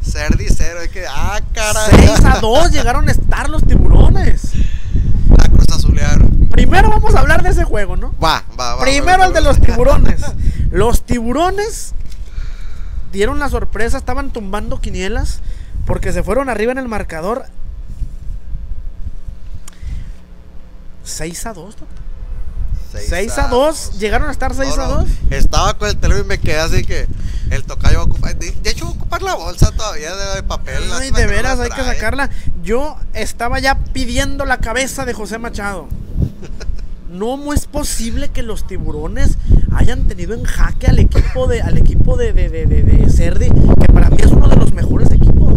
[0.10, 0.84] Cerdi 0.
[0.86, 2.08] Y que, ah, caray.
[2.08, 4.54] 6 a 2 llegaron a estar los tiburones.
[5.38, 6.50] La Cruz Azulearon.
[6.52, 8.14] Primero vamos a hablar de ese juego, ¿no?
[8.24, 8.82] Va, va, va.
[8.82, 10.22] Primero va, el de los tiburones.
[10.72, 11.96] Los tiburones
[13.12, 15.40] dieron la sorpresa, estaban tumbando quinielas
[15.88, 17.46] porque se fueron arriba en el marcador.
[21.04, 21.76] 6 a 2.
[22.92, 24.00] 6 a 2.
[24.00, 25.10] Llegaron a estar 6 No, a no, 2.
[25.32, 27.08] Estaba con el teléfono y me quedé así que
[27.52, 28.36] el tocayo va a ocupar.
[28.38, 30.76] De, hecho, va a ocupar la bolsa todavía de, papel.
[30.84, 32.30] Ay, lástima de no veras, la hay que sacarla.
[32.64, 35.88] Yo estaba ya pidiendo la cabeza de José Machado.
[37.12, 39.40] No es posible que los tiburones
[39.74, 43.50] hayan tenido en jaque al equipo de al equipo de, de, de, de- de Cerdi,
[43.50, 45.54] que para mí es uno de los mejores equipos.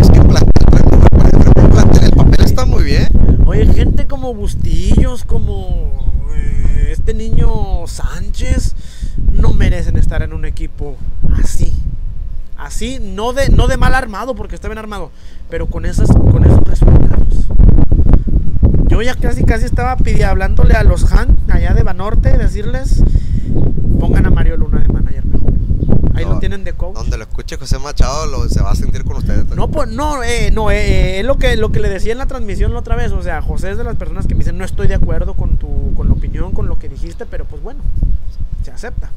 [0.00, 3.08] Es que el plantel, trae muy buen plantel, el plantel, el papel está muy bien.
[3.46, 7.48] Oye, gente como Bustillos, como eh, este niño
[7.86, 8.74] Sánchez,
[9.32, 10.96] no merecen estar en un equipo
[11.42, 11.72] así.
[12.56, 15.10] Así, no de, no de mal armado, porque está bien armado,
[15.50, 17.46] pero con, esas, con esos resultados.
[18.88, 23.02] Yo ya casi casi estaba pidi- hablándole a los Han allá de Banorte, decirles,
[23.98, 25.52] pongan a Mario Luna de manager mejor.
[26.14, 26.96] Ahí No, lo tienen de coach.
[26.96, 29.46] Donde lo escuche José Machado lo, se va a sentir con ustedes.
[29.54, 32.18] No, pues no, eh, no, eh, eh, es lo que, lo que le decía en
[32.18, 33.12] la transmisión la otra vez.
[33.12, 35.56] O sea, José es de las personas que me dicen, no estoy de acuerdo con
[35.56, 37.80] tu con la opinión, con lo que dijiste, pero pues bueno,
[38.64, 39.12] se acepta.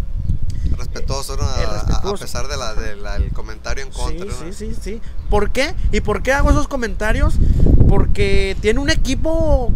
[0.77, 1.43] Respetuoso, ¿no?
[1.43, 4.25] A, Es a- a pesar del de la- el comentario en Sí, contra.
[4.25, 4.31] ¿no?
[4.31, 5.01] sí, sí, sí.
[5.29, 5.73] ¿Por qué?
[5.91, 7.35] ¿Y por qué hago esos comentarios?
[7.89, 9.71] Porque tiene un equipo,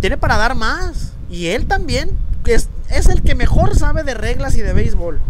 [0.00, 1.12] tiene para dar más.
[1.30, 2.10] Y él también
[2.46, 5.20] es, es el que mejor sabe de reglas y de béisbol.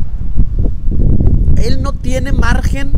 [1.59, 2.93] Él no tiene margen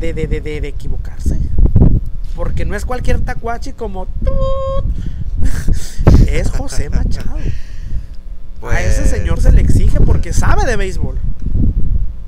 [0.00, 1.38] de, de, de, de- de equivocarse.
[2.34, 4.06] Porque no es cualquier tacuachi como...
[4.06, 4.84] "Tut".
[6.26, 7.36] Es José Machado.
[7.36, 11.18] A ese Pues, señor se le exige porque sabe de béisbol.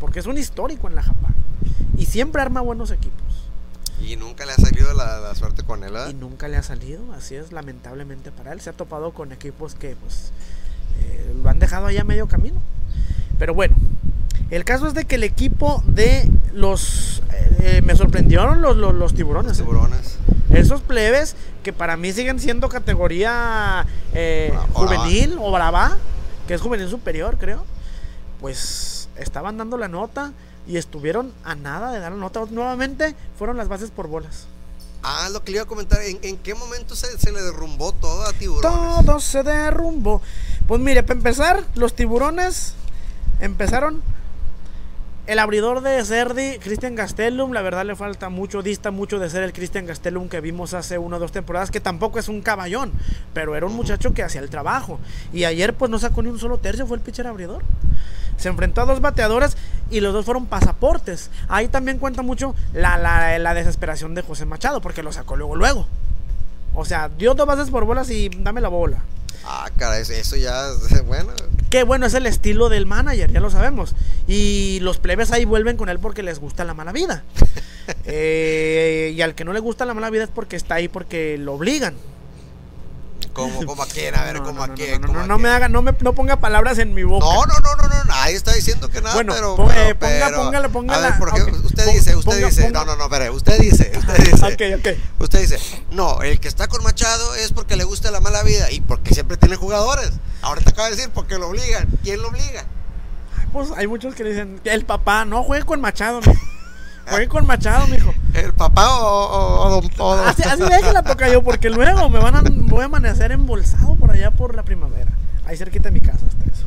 [0.00, 1.34] Porque es un histórico en la Japán.
[1.96, 3.18] Y siempre arma buenos equipos.
[4.00, 5.92] Y nunca le ha salido la, la suerte con él.
[6.08, 8.60] Y nunca le ha salido, así es, lamentablemente para él.
[8.60, 10.30] Se ha topado con equipos que pues
[11.00, 12.60] eh, lo han dejado allá a medio camino.
[13.38, 13.74] Pero bueno,
[14.50, 17.22] el caso es de que el equipo de los...
[17.60, 19.58] eh, me sorprendieron los, los, los tiburones.
[19.58, 19.62] ¿eh?
[19.62, 20.16] Tiburones.
[20.50, 25.98] Esos plebes que para mí siguen siendo categoría eh, o juvenil o brava,
[26.46, 27.64] que es juvenil superior, creo.
[28.40, 30.32] Pues estaban dando la nota
[30.66, 32.40] y estuvieron a nada de dar la nota.
[32.50, 34.46] Nuevamente fueron las bases por bolas.
[35.02, 36.00] Ah, lo que le iba a comentar.
[36.02, 39.04] ¿En, en qué momento se, se le derrumbó todo a Tiburones?
[39.04, 40.22] Todo se derrumbó.
[40.66, 42.74] Pues mire, para empezar, los tiburones
[43.40, 44.02] empezaron.
[45.28, 49.42] El abridor de Cerdi, Christian Gastelum, la verdad le falta mucho, dista mucho de ser
[49.42, 52.92] el Christian Gastelum que vimos hace una o dos temporadas, que tampoco es un caballón,
[53.34, 54.98] pero era un muchacho que hacía el trabajo.
[55.30, 57.62] Y ayer pues no sacó ni un solo tercio, fue el pitcher abridor.
[58.38, 59.58] Se enfrentó a dos bateadores
[59.90, 61.30] y los dos fueron pasaportes.
[61.48, 65.56] Ahí también cuenta mucho la, la, la desesperación de José Machado, porque lo sacó luego,
[65.56, 65.86] luego.
[66.74, 69.04] O sea, dio dos bases por bolas y dame la bola.
[69.44, 70.68] Ah, caray, eso ya,
[71.06, 71.32] bueno.
[71.70, 73.94] Que bueno, es el estilo del manager, ya lo sabemos.
[74.26, 77.24] Y los plebes ahí vuelven con él porque les gusta la mala vida.
[78.04, 81.38] Eh, y al que no le gusta la mala vida es porque está ahí porque
[81.38, 81.94] lo obligan.
[83.32, 85.00] Como, como a quién, a ver, No, como no, a quién.
[85.00, 87.24] no, me haga, no me no ponga palabras en mi boca.
[87.24, 90.26] No, no, no, no, no, nadie está diciendo que nada, Bueno, pero, pero- eh, ponga-
[90.26, 92.84] pero- póngale, póngale, A ver, por ejemplo, ok, usted dice, usted ponga- dice, ponga- no,
[92.84, 95.20] no, no, espere, usted dice, usted dice, ok, ok.
[95.20, 95.58] usted dice,
[95.90, 99.14] no, el que está con Machado es porque le gusta la mala vida y porque
[99.14, 100.10] siempre tiene jugadores.
[100.42, 101.86] Ahora te acaba de decir porque lo obligan.
[102.02, 102.64] ¿Quién lo obliga?
[103.52, 106.32] Pues hay muchos que dicen, el papá, no, juegue con Machado, mijo.
[107.10, 108.12] Juegue con Machado, mijo.
[108.34, 112.18] ¿El papá o, o, o don- o Así, así déjela toca yo, porque luego me
[112.18, 112.42] van a,
[112.78, 115.10] voy a amanecer embolsado por allá por la primavera.
[115.44, 116.64] Ahí cerquita de mi casa hasta eso.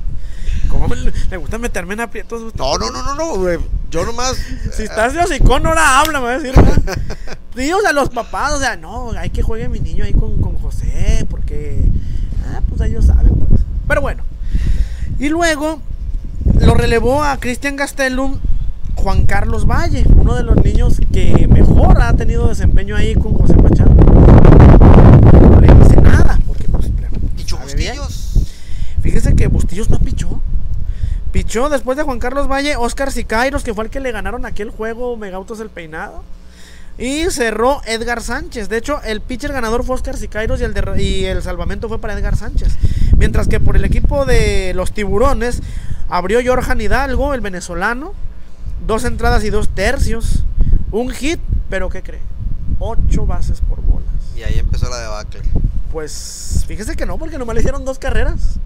[0.67, 0.97] ¿Cómo me,
[1.29, 2.41] me gusta meterme en aprietos?
[2.41, 2.59] usted?
[2.59, 3.57] No, no, no, no, no, güey.
[3.89, 4.35] Yo nomás.
[4.73, 6.53] Si estás de hocicón, ahora habla, me va a decir.
[7.55, 10.39] Sí, o sea, los papás, o sea, no, hay que juegue mi niño ahí con,
[10.41, 11.83] con José, porque,
[12.45, 13.61] ah, pues ellos saben, pues.
[13.87, 14.23] Pero bueno.
[15.19, 15.81] Y luego
[16.59, 18.39] lo relevó a Cristian Gastelum
[18.95, 23.55] Juan Carlos Valle, uno de los niños que mejor ha tenido desempeño ahí con José
[23.55, 23.91] Machado.
[23.91, 26.91] No le dice nada, porque pues,
[27.35, 27.95] ¿Pichó sabe bien.
[29.01, 30.41] Fíjese que Bustillos no pichó.
[31.31, 34.69] Pichó después de Juan Carlos Valle, Oscar Sicairos, que fue el que le ganaron aquel
[34.69, 36.23] juego Megautos el Peinado.
[36.97, 38.67] Y cerró Edgar Sánchez.
[38.69, 41.99] De hecho, el pitcher ganador fue Oscar Sicairos y el, de- y el salvamento fue
[41.99, 42.75] para Edgar Sánchez.
[43.17, 45.61] Mientras que por el equipo de los tiburones
[46.09, 48.13] abrió Jorjan Hidalgo, el venezolano.
[48.85, 50.43] Dos entradas y dos tercios.
[50.91, 51.39] Un hit,
[51.69, 52.19] pero ¿qué cree?
[52.79, 54.09] Ocho bases por bolas.
[54.35, 55.41] Y ahí empezó la debacle.
[55.91, 58.59] Pues fíjese que no, porque nomás le hicieron dos carreras.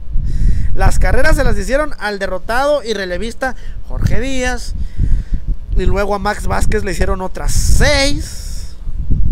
[0.75, 3.55] Las carreras se las hicieron al derrotado y relevista
[3.87, 4.73] Jorge Díaz.
[5.77, 8.75] Y luego a Max Vázquez le hicieron otras seis.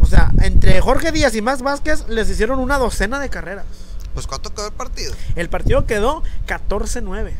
[0.01, 3.65] O sea, entre Jorge Díaz y Max Vázquez les hicieron una docena de carreras.
[4.13, 5.13] Pues ¿cuánto quedó el partido?
[5.35, 7.31] El partido quedó 14-9.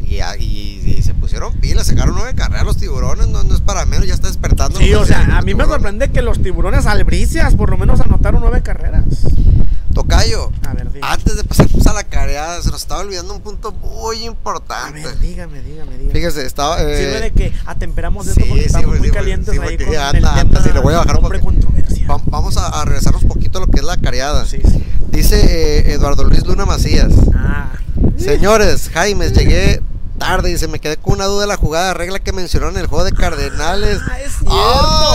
[0.00, 3.60] Y, ya- y- y se pusieron pilas, sacaron nueve carreras los tiburones, no, no es
[3.60, 4.78] para menos, ya está despertando.
[4.78, 8.40] Sí, o sea, a mí me sorprende que los tiburones albricias por lo menos anotaron
[8.40, 9.04] nueve carreras.
[9.92, 13.72] Tocayo, A ver, antes de pasarnos a la careada, se nos estaba olvidando un punto
[13.72, 15.02] muy A importante.
[15.02, 16.12] ver, dígame, dígame, dígame.
[16.12, 16.80] Fíjese, estaba.
[16.82, 19.54] eh, Sirve de que atemperamos esto sí, porque sí, estamos pues, muy sí, pues, calientes
[19.54, 22.06] sí, ahí con ya el anda, tema anda, sí, le voy a bajar controversia.
[22.26, 24.46] vamos a, a regresar un poquito a lo que es la careada.
[24.46, 24.82] Sí, sí.
[25.08, 25.40] Dice
[25.80, 27.12] eh, Eduardo Luis Luna Macías.
[27.34, 27.72] Ah.
[28.16, 29.82] Señores, Jaime, llegué
[30.18, 32.74] tarde y se me quedé con una duda de la jugada de regla que mencionaron
[32.76, 33.98] en el juego de Cardenales.
[34.08, 34.32] Ah, es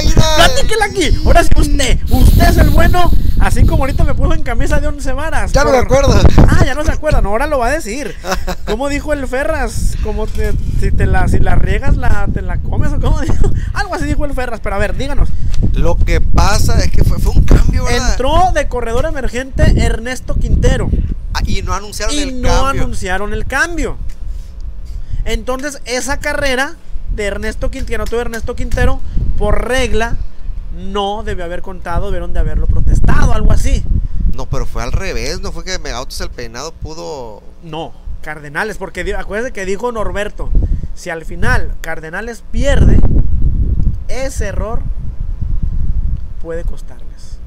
[0.04, 0.36] cierto.
[0.38, 1.18] Platíquela aquí.
[1.26, 2.00] Ahora sí usted.
[2.10, 3.10] Usted es el bueno.
[3.40, 5.52] Así como ahorita me puso en camisa de once varas.
[5.54, 6.22] Ya no me por- acuerdo.
[6.50, 7.26] Ah, ya no se acuerdan.
[7.26, 8.16] Ahora lo va a decir.
[8.66, 9.96] ¿Cómo dijo el Ferras?
[10.04, 13.36] Como te- si te la, si la riegas, la, te la comes o cómo dijo.
[13.74, 14.60] Algo así dijo el Ferras.
[14.62, 15.30] Pero a ver, díganos.
[15.74, 18.12] Lo que pasa es que fue, fue un cambio, ¿verdad?
[18.12, 20.90] Entró de corredor emergente Ernesto Quintero.
[21.34, 22.82] Ah, y no anunciaron y el no cambio.
[22.84, 23.98] anunciaron el cambio.
[25.28, 26.76] Entonces, esa carrera
[27.14, 29.02] de Ernesto Quintero, todo Ernesto Quintero,
[29.38, 30.16] por regla,
[30.74, 33.84] no debió haber contado, debieron de haberlo protestado, algo así.
[34.34, 37.44] No, pero fue al revés, no fue que Megautos el peinado pudo.
[37.62, 40.50] No, Cardenales, porque acuérdense que dijo Norberto,
[40.96, 42.98] si al final Cardenales pierde,
[44.08, 44.82] ese error
[46.42, 47.40] puede costarles.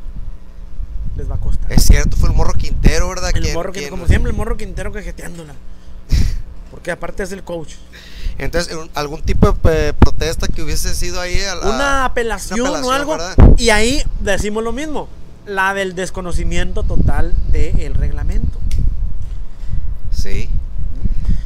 [1.16, 1.72] Les va a costar.
[1.72, 3.30] Es cierto, fue el morro Quintero, ¿verdad?
[3.34, 5.54] el morro, Quintero, como siempre, el morro Quintero cajeteándola.
[6.80, 7.74] Porque aparte es el coach.
[8.38, 11.38] Entonces, algún tipo de protesta que hubiese sido ahí.
[11.42, 13.12] a la- una apelación, una o apelación, algo.
[13.18, 13.36] ¿verdad?
[13.58, 15.06] Y ahí decimos lo mismo,
[15.44, 18.58] la del desconocimiento total del reglamento.
[20.10, 20.48] Sí.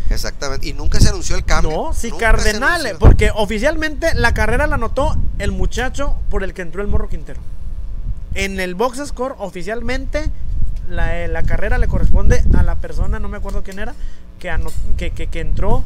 [0.09, 0.69] Exactamente.
[0.69, 1.73] Y nunca se anunció el cambio.
[1.73, 6.63] No, Nunca se Cardenales, porque oficialmente la carrera la anotó el muchacho por el que
[6.63, 7.41] entró el Morro Quintero.
[8.35, 10.31] En el box score, oficialmente,
[10.89, 13.95] la, eh, la carrera le corresponde a la persona, no me acuerdo quién era,
[14.39, 14.53] que,
[14.97, 15.85] que, que- que entró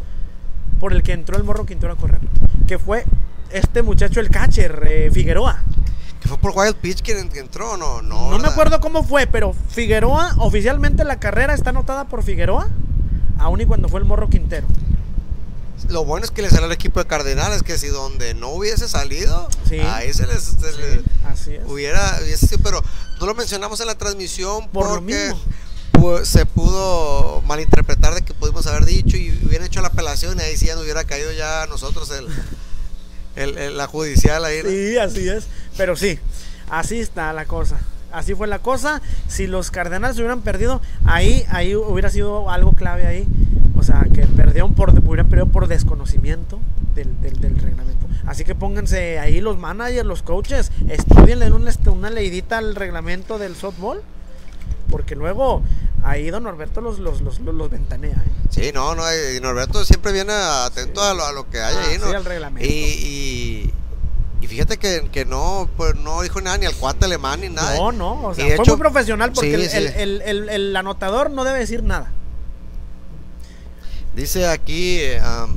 [0.81, 2.21] por el que entró el Morro Quintero a correr.
[2.67, 3.05] Que fue
[3.51, 5.63] este muchacho, el catcher, eh, Figueroa.
[6.21, 7.77] ¿Que fue por Wild Pitch quien que entró?
[7.77, 8.31] No, no.
[8.31, 12.69] No, me acuerdo cómo fue, pero Figueroa, oficialmente la carrera está anotada por Figueroa,
[13.39, 14.67] aún y cuando fue el Morro Quintero.
[15.89, 18.89] Lo bueno es que le salió al equipo de Cardenales, que si donde no hubiese
[18.89, 19.79] salido, Sí.
[19.81, 21.63] ahí se les, se les- Así es.
[21.67, 22.83] hubiera, hubiese sido, pero
[23.21, 25.41] no lo mencionamos en la transmisión Por porque mismo.
[25.93, 30.43] pu- se pudo malinterpretar de que pudimos haber dicho y hubieran hecho la apelación y
[30.43, 32.29] ahí sí ya no hubiera caído ya a nosotros el,
[33.37, 34.61] el- el- la judicial ahí.
[34.63, 35.45] Sí, así es.
[35.77, 36.19] Pero sí,
[36.71, 37.79] así está la cosa.
[38.13, 39.03] Así fue la cosa.
[39.29, 43.27] Si los Cardenales hubieran perdido, ahí, ahí hubiera sido algo clave ahí.
[43.77, 46.59] O sea, que perdieron por, hubieran perdido por desconocimiento
[46.95, 48.07] del, del- del reglamento.
[48.27, 53.55] Así que pónganse ahí los managers, los coaches, estudienle una, una leidita al reglamento del
[53.57, 54.03] softball.
[54.91, 55.63] Porque luego
[56.03, 58.13] ahí don Norberto los, los, los, ventanea.
[58.17, 58.31] ¿eh?
[58.51, 59.03] Sí, no, no,
[59.37, 62.09] y Norberto siempre viene atento a, lo, a lo que hay Ah, ahí, ¿no?
[62.09, 62.67] sí, al reglamento.
[62.69, 63.73] Y, y,
[64.41, 67.75] y fíjate que, que no, pues no dijo nada ni al cuate alemán ni nada.
[67.77, 69.95] No, no, o sea, fue hecho- muy profesional porque sí, el, sí.
[69.97, 72.13] el- el- anotador no debe decir nada.
[74.15, 75.57] Dice aquí eh, um,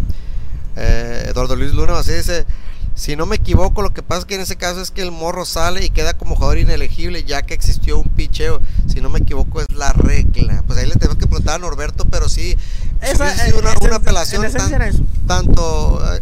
[0.75, 2.45] eh, Eduardo Luis Luna, así dice,
[2.93, 5.11] si no me equivoco, lo que pasa es que en ese caso es que el
[5.11, 8.61] morro sale y queda como jugador inelegible ya que existió un picheo.
[8.87, 10.63] Si no me equivoco es la regla.
[10.67, 12.55] Pues ahí le tenemos que preguntar a Norberto, pero sí,
[13.01, 16.21] Esa, eh, una, una apelación en tan- tanto eh,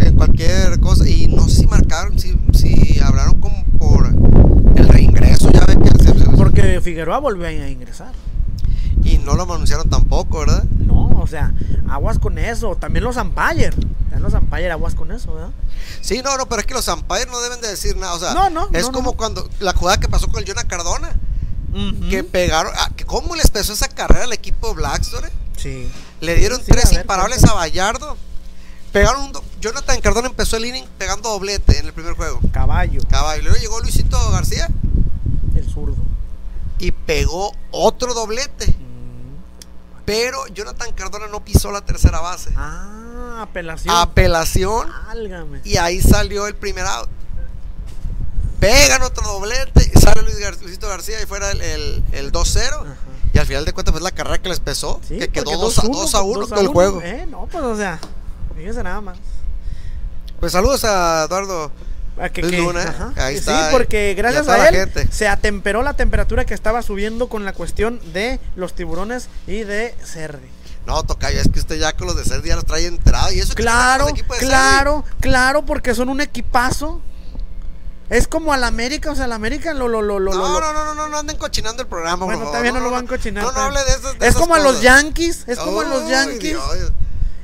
[0.00, 4.06] en cualquier cosa y no sé si marcaron, si, si hablaron como por
[4.76, 8.12] el reingreso, ya ven que se- se- Porque Figueroa volvió a ingresar.
[9.04, 10.64] y no lo anunciaron tampoco, ¿verdad?
[10.78, 11.54] No, o sea,
[11.88, 12.76] aguas con eso.
[12.76, 13.74] También los umpires.
[14.10, 15.50] Dan los umpire aguas con eso, ¿verdad?
[16.02, 18.14] Sí, no, no, pero es que los umpires no deben de decir nada.
[18.14, 20.64] O sea, No, no, es no, como cuando la jugada que pasó con el Jonah
[20.64, 21.10] Cardona.
[22.10, 22.72] Que pegaron.
[22.76, 25.28] ah, ¿Cómo les pesó esa carrera al equipo Blackstone?
[25.56, 25.88] Sí.
[26.20, 28.16] Le dieron Sí, tres a ver, imparables a Vallardo.
[29.00, 32.40] Pegaron un do- Jonathan Cardona empezó el inning pegando doblete en el primer juego.
[32.52, 33.42] Caballo, Caballo.
[33.42, 34.68] Luego llegó Luisito García
[35.56, 35.96] el zurdo.
[36.78, 38.66] y pegó otro doblete.
[38.68, 40.04] Mm.
[40.04, 42.50] Pero Jonathan Cardona no pisó la tercera base.
[42.56, 43.94] Ah, apelación.
[43.94, 44.90] Apelación.
[45.08, 45.60] Álgame.
[45.64, 47.08] Y ahí salió el primer out.
[48.60, 49.98] Pegan otro doblete.
[49.98, 52.60] Sale Luis Gar- Luisito García y fuera el, el, el 2-0.
[52.72, 52.96] Ajá.
[53.32, 55.00] Y al final de cuentas, pues la carrera que les pesó.
[55.06, 57.00] Sí, que quedó porque 2 a, 2-1, 2 a 1 2 todo el juego.
[57.02, 58.00] Eh, no, pues o sea,
[58.58, 59.18] fíjese nada más.
[60.40, 61.72] Pues saludos a Eduardo.
[62.20, 65.06] A que, que- Luna, ahí Sí, está, porque gracias a él gente.
[65.12, 69.94] se atemperó la temperatura que estaba subiendo con la cuestión de los tiburones y de
[70.04, 70.48] Cerri.
[70.84, 73.30] No, Tocayo, es que usted ya con los de Cerdi ya los trae entrado.
[73.32, 77.00] Y eso que Claro, equipo de claro, claro, porque son un equipazo.
[78.10, 80.44] Es como al América, o sea, al América lo, lo, lo, lo, Cerdi.
[80.44, 82.52] No, no, no, no, no, anden cochinando el programa, por Bueno, favor.
[82.54, 83.44] también no, lo van a cochinar.
[83.44, 84.80] No, no hable de esas de Es esas como a los.
[84.80, 86.40] Yankees, es como a los Yankees.
[86.40, 86.92] Dios.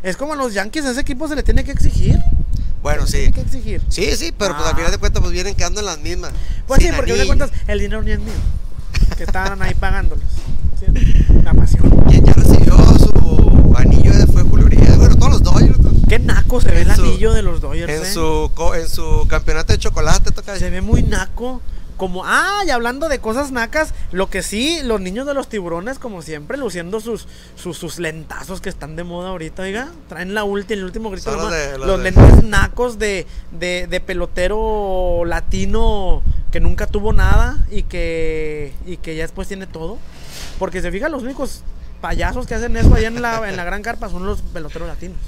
[0.04, 2.18] Es como a los Yankees, a ese equipo se le tiene que exigir.
[2.82, 3.12] Bueno, sí.
[3.12, 3.82] Tiene que exigir.
[3.88, 4.70] Sí, sí, pero pues Ah.
[4.70, 6.32] al final de cuentas pues vienen quedando en las mismas.
[6.66, 7.36] Pues sí, porque de anillo.
[7.36, 8.34] cuentas el dinero ni es mío.
[9.16, 10.24] Que estaban ahí pagándolos.
[10.78, 10.86] ¿sí?
[11.42, 11.88] La pasión.
[12.08, 14.98] Quien ya recibió su anillo fue Julio Urias.
[14.98, 15.78] Bueno, todos los Dodgers.
[16.08, 17.90] Qué naco se ve el En su- anillo de los Dodgers.
[17.92, 18.12] En eh.
[18.12, 21.62] su, en su campeonato de chocolate, toca Se ve muy naco.
[21.96, 25.98] Como, ah, y hablando de cosas nacas, lo que sí, los niños de los tiburones,
[26.00, 29.88] como siempre, luciendo sus, sus, sus lentazos que están de moda ahorita, oiga.
[30.08, 31.30] Traen la última, el último grito.
[31.36, 37.12] Los de- los los de- lentes nacos de, de, de pelotero latino que nunca tuvo
[37.12, 39.98] nada y que, y que ya después tiene todo.
[40.58, 41.62] Porque se fijan, los únicos
[42.00, 45.18] payasos que hacen eso allá en la, en la gran carpa son los peloteros latinos.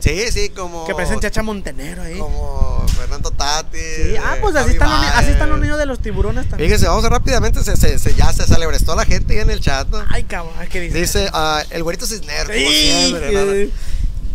[0.00, 0.86] Sí, sí, como.
[0.86, 2.18] Que parecen Chacha Montenegro ahí.
[2.18, 3.78] Como Fernando Tati.
[3.78, 6.68] Sí, ah, pues así están, los, así están los niños de los tiburones también.
[6.70, 9.60] Fíjese, vamos a rápidamente, se, se, se- ya se celebrestó la gente ahí en el
[9.60, 9.88] chat.
[9.88, 10.02] ¿no?
[10.08, 10.98] Ay, cabrón, ¿qué dice?
[10.98, 13.70] Dice ah, el güerito Cisnero, como Sí, que-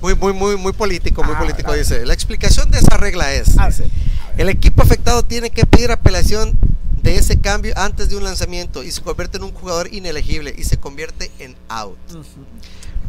[0.02, 1.74] Muy, muy, muy, muy político, muy Ah, político.
[1.74, 3.90] Dice: La explicación de esa regla es: dice,
[4.38, 6.58] el equipo afectado tiene que pedir apelación
[7.02, 10.64] de ese cambio antes de un lanzamiento y se convierte en un jugador inelegible y
[10.64, 11.98] se convierte en out.
[12.12, 12.24] Ujú.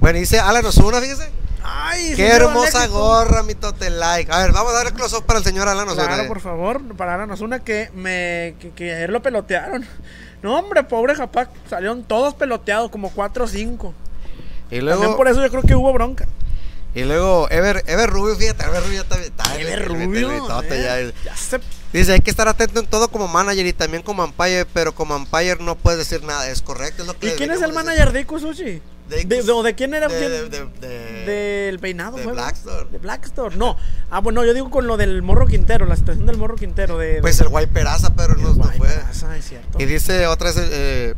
[0.01, 1.29] Bueno, dice Alan Osuna, fíjese.
[1.69, 4.31] Ay, Qué hermosa gorra, mi tote like.
[4.31, 6.07] A ver, vamos a dar el close up para el señor Alan Osuna.
[6.07, 9.85] Claro, por favor, para darnos una que me que, que ayer lo pelotearon.
[10.43, 13.95] No, hombre, pobre Japac, salieron todos peloteados, como 4 o 5.
[14.71, 16.27] y También luego, por eso yo creo que hubo bronca.
[16.95, 20.31] y luego Ever, Ever Rubio, fíjate, Ever Rubio está, está Ever Rubio,
[20.63, 21.31] eh, ya.
[21.31, 21.59] ya se-
[21.97, 25.17] Dice, hay que estar atento en todo como manager y también como umpire, pero como
[25.17, 26.47] umpire no puedes decir nada.
[26.51, 28.83] Es correcto, es lo que ¿Y quién es el manager de Ikusushi?
[29.09, 30.07] De ¿De, de, o de quién era?
[30.07, 32.27] De, de, de, Del peinado, de.
[32.27, 32.91] Blackstone.
[32.91, 33.79] De Blackstone, no.
[34.11, 36.99] Ah, bueno, yo digo con lo del Morro Quintero, la situación del Morro Quintero.
[36.99, 38.89] De, Pues el guay Peraza, pero no, no fue.
[38.89, 39.81] Peraza, es cierto.
[39.81, 41.15] Y dice otra vez eh,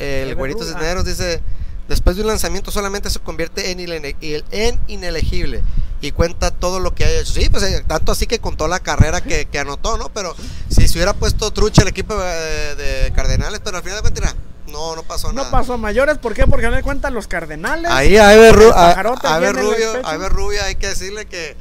[0.00, 1.40] el Ever güerito Cisneros, dice,
[1.88, 4.16] después de un lanzamiento solamente se convierte en, inele-
[4.50, 5.62] en inelegible
[6.00, 7.32] y cuenta todo lo que haya hecho.
[7.32, 10.08] Sí, pues eh, tanto así que contó la carrera que, que anotó, ¿no?
[10.12, 10.34] Pero
[10.68, 14.34] si se hubiera puesto trucha el equipo eh, de Cardenales, pero al final de cuentas,
[14.68, 15.50] no, no pasó No nada.
[15.50, 16.46] pasó a mayores, ¿por qué?
[16.46, 17.90] Porque no le cuentan los cardenales.
[17.90, 21.56] Ahí a Ever, Ru- a, a el Rubio, a Ever Rubio hay que decirle que,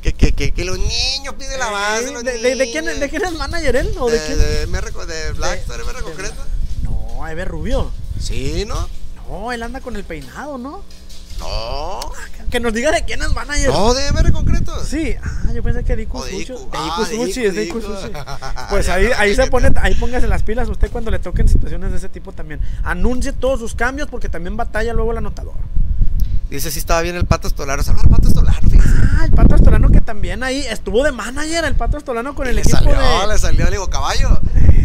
[0.00, 2.08] que, que, que, que los niños piden la base.
[2.08, 2.84] Eh, de, de- de quién.
[2.86, 3.94] ¿De quién es manager él?
[3.98, 4.38] ¿O de, de, quién?
[4.38, 6.30] de, de Blackstar, MR de-.
[6.82, 7.90] No, Ever Rubio.
[8.20, 8.88] Sí, ¿no?
[9.28, 10.82] No, él anda con el peinado, ¿no?
[11.38, 12.00] No.
[12.50, 13.70] Que nos diga de quién es manager.
[13.70, 14.84] No, de MR concreto.
[14.84, 16.54] Sí, ah, yo pensé que de Iku O de Sushi.
[16.72, 17.70] Ah, Iku de Sushi, es.
[18.70, 21.96] Pues ahí, ahí se pone, ahí póngase las pilas usted cuando le toquen situaciones de
[21.96, 22.60] ese tipo también.
[22.84, 25.54] Anuncie todos sus cambios porque también batalla luego el anotador.
[26.52, 27.82] Dice si estaba bien el Pato Estolaro.
[27.82, 28.94] Saludos al Pato Estolaro, fíjese.
[29.18, 32.54] Ah, el Pato Astolano que también ahí estuvo de manager, el Pato Astolano con el
[32.56, 33.26] le equipo salió, de...
[33.32, 34.40] le salió, le digo, caballo.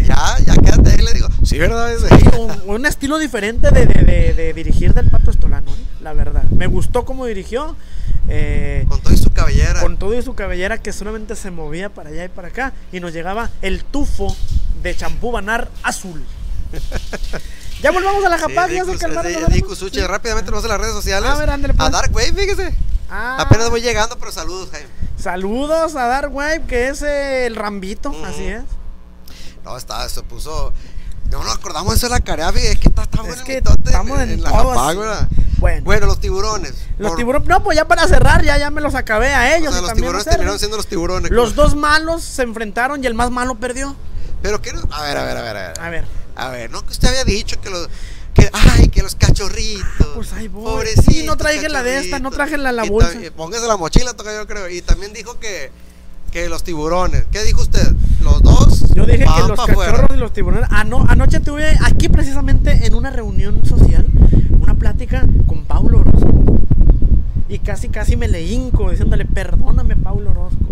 [0.05, 1.27] Ya, ya quédate ahí, le digo.
[1.43, 1.91] Sí, ¿verdad?
[1.93, 2.07] Ese?
[2.39, 5.85] un, un estilo diferente de, de- de- de dirigir del Pato Estolano, ¿eh?
[6.01, 6.43] la verdad.
[6.51, 7.75] Me gustó cómo dirigió.
[8.29, 9.81] eh, Con todo y su cabellera.
[9.81, 12.73] con todo y su cabellera que solamente se movía para allá y para acá.
[12.93, 14.33] Y nos llegaba el tufo
[14.81, 16.23] de champú banar azul.
[17.81, 19.57] ya volvamos a la Sí, Japac, de ya se calmaron de- los de ánimos.
[19.69, 19.99] Iku Sushi.
[20.01, 20.07] Sí.
[20.07, 21.29] Rápidamente nos vamos a las redes sociales.
[21.29, 21.87] A ver, ándale, pues.
[21.87, 22.75] A Dark Wave, fíjese.
[23.09, 24.89] Ah, Apenas voy llegando, pero saludos, Jaime.
[25.17, 28.25] Saludos a Dark Wave, que es el Rambito, Ujú.
[28.25, 28.63] así es.
[29.63, 30.73] No, está, se puso.
[31.31, 33.63] No nos acordamos eso de la carea, es que está, estamos Es en que el
[33.63, 34.97] mitote, estamos en la Japac, así.
[34.97, 35.27] ¿verdad?
[35.57, 36.73] Bueno, Bueno, los tiburones.
[36.97, 37.47] los Por- tiburones.
[37.49, 39.71] No, pues ya para cerrar, ya, ya me los acabé a O ellos.
[39.73, 41.31] sea, y los tiburones terminaron siendo los tiburones.
[41.31, 43.95] Los dos malos se enfrentaron y el más malo perdió.
[44.41, 45.79] Pero que A ver, a ver, a ver, a ver.
[45.81, 46.05] A ver.
[46.37, 47.89] A ver, no que usted había dicho que los,
[48.33, 50.07] Que, ay, que los cachorritos.
[50.13, 50.63] Pues ahí voy.
[50.63, 53.11] Pobrecitos Sí, no traje la de esta, no traje la- la bolsa.
[53.35, 54.69] Póngase la mochila, toca yo creo.
[54.69, 55.71] Y también dijo que,
[56.31, 57.25] que los tiburones.
[57.31, 57.93] ¿Qué dijo usted?
[58.21, 58.93] Los dos.
[58.93, 60.69] Yo dije que los cachorros y los tiburones.
[60.71, 64.05] Ano- anoche tuve aquí precisamente en una reunión social
[64.59, 66.36] una plática con Paulo Orozco.
[67.49, 70.65] Y casi, casi me le hinco diciéndole, perdóname, Paulo Orozco.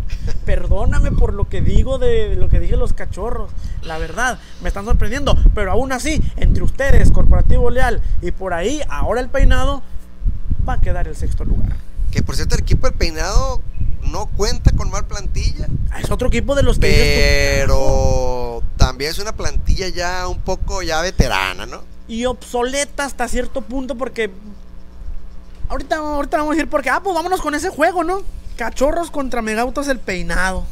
[0.46, 3.50] Perdóname por lo que digo de, de lo que dije los cachorros.
[3.82, 5.38] La verdad, me están sorprendiendo.
[5.54, 9.82] Pero aún así, entre ustedes, Corporativo Leal, y por ahí, ahora el peinado,
[10.68, 11.76] va a quedar el sexto lugar.
[12.12, 13.62] Que por cierto, el equipo del peinado
[14.12, 15.68] no cuenta con mal plantilla.
[15.92, 20.82] Ah, Es otro equipo de los que Pero también es una plantilla ya un poco
[20.84, 21.82] ya veterana, ¿no?
[22.08, 24.30] y obsoleta hasta cierto punto porque
[25.70, 28.22] ahorita, ahorita vamos a ir porque, ah, pues vámonos con ese juego, ¿no?
[28.58, 30.66] Cachorros contra Megautos el peinado.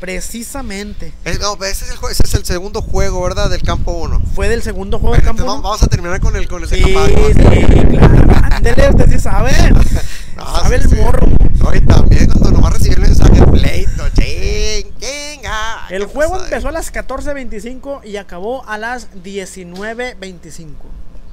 [0.00, 1.12] Precisamente.
[1.24, 3.48] Es- no, ese, es el, ese es el segundo juego, ¿verdad?
[3.48, 4.20] Del campo 1.
[4.34, 5.42] Fue del segundo juego del campo.
[5.44, 5.62] vamos, uno.
[5.62, 8.24] vamos a terminar con el, con el Sí, sí, claro.
[8.52, 9.52] Ándele, usted sí sabe.
[10.36, 10.96] No, sabe sí, el sí.
[10.96, 11.26] morro.
[11.54, 15.86] No, y también cuando nomás recibí el mensaje pleito, ching, chinga.
[15.88, 20.66] El ¿qué juego empezó a las 14.25 y acabó a las 19.25.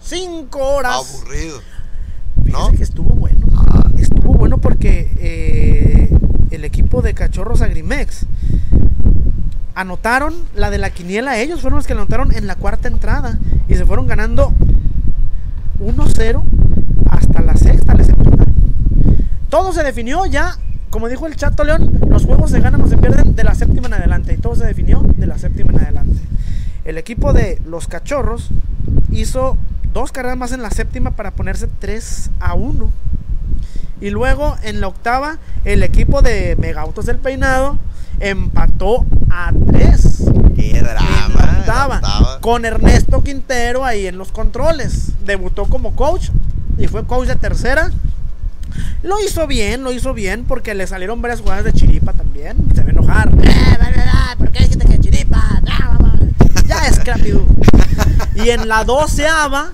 [0.02, 0.96] Cinco horas.
[0.96, 1.62] Aburrido.
[2.76, 3.48] Que estuvo bueno.
[3.98, 6.10] Estuvo bueno porque eh,
[6.52, 8.28] el equipo de Cachorros Agrimex
[9.74, 11.40] anotaron la de la quiniela.
[11.40, 14.54] Ellos fueron los que anotaron en la cuarta entrada y se fueron ganando
[15.80, 16.44] 1-0
[17.10, 17.96] hasta la sexta.
[17.96, 18.54] Les empataron.
[19.50, 20.58] Todo se definió ya.
[20.92, 23.88] Como dijo el Chato León, los juegos se ganan o se pierden de la séptima
[23.88, 24.36] en adelante.
[24.36, 26.22] Y todo se definió de la séptima en adelante.
[26.86, 28.52] El equipo de los cachorros
[29.12, 29.58] hizo
[29.94, 32.92] dos carreras más en la séptima para ponerse 3 a 1.
[34.02, 37.78] Y luego en la octava, el equipo de Megautos del Peinado
[38.20, 40.24] empató a 3.
[40.56, 41.30] Qué En drama.
[41.36, 42.40] la la octava, octava.
[42.42, 45.12] con Ernesto Quintero ahí en los controles.
[45.26, 46.30] Debutó como coach
[46.78, 47.92] y fue coach de tercera.
[49.04, 52.58] Lo hizo bien, lo hizo bien porque le salieron varias jugadas de chiripa también.
[52.76, 53.30] Se va a enojar.
[53.44, 53.78] Eh,
[54.38, 55.62] ¿Por qué dijiste que chiripa?
[56.66, 57.46] Ya es rápido.
[58.36, 59.72] Y en la doceava,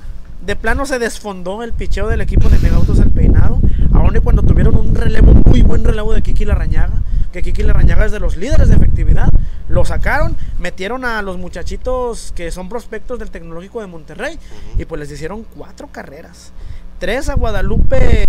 [0.49, 3.61] de plano se desfondó el picheo del equipo de Megautos del Peinado.
[3.93, 7.03] Aún y cuando tuvieron un relevo, muy buen relevo de Kiki Larrañaga.
[7.31, 9.29] Que Kiki Larrañaga es de los líderes de efectividad.
[9.67, 14.39] Lo sacaron, metieron a los muchachitos que son prospectos del Tecnológico de Monterrey.
[14.79, 16.51] Y pues les hicieron cuatro carreras.
[16.97, 18.25] Tres a Guadalupe,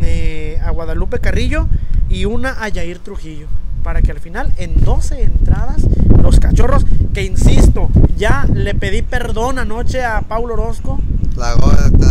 [0.00, 1.68] eh, a Guadalupe Carrillo
[2.08, 3.46] y una a Yair Trujillo.
[3.82, 5.86] Para que al final, en 12 entradas,
[6.22, 11.00] los cachorros, que insisto, ya le pedí perdón anoche a Paulo Orozco,
[11.36, 11.54] La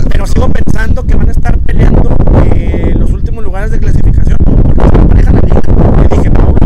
[0.10, 2.16] pero sigo pensando que van a estar peleando
[2.56, 4.38] eh, los últimos lugares de clasificación.
[4.44, 5.62] Porque está pareja la liga.
[6.02, 6.58] Le dije, Paulo,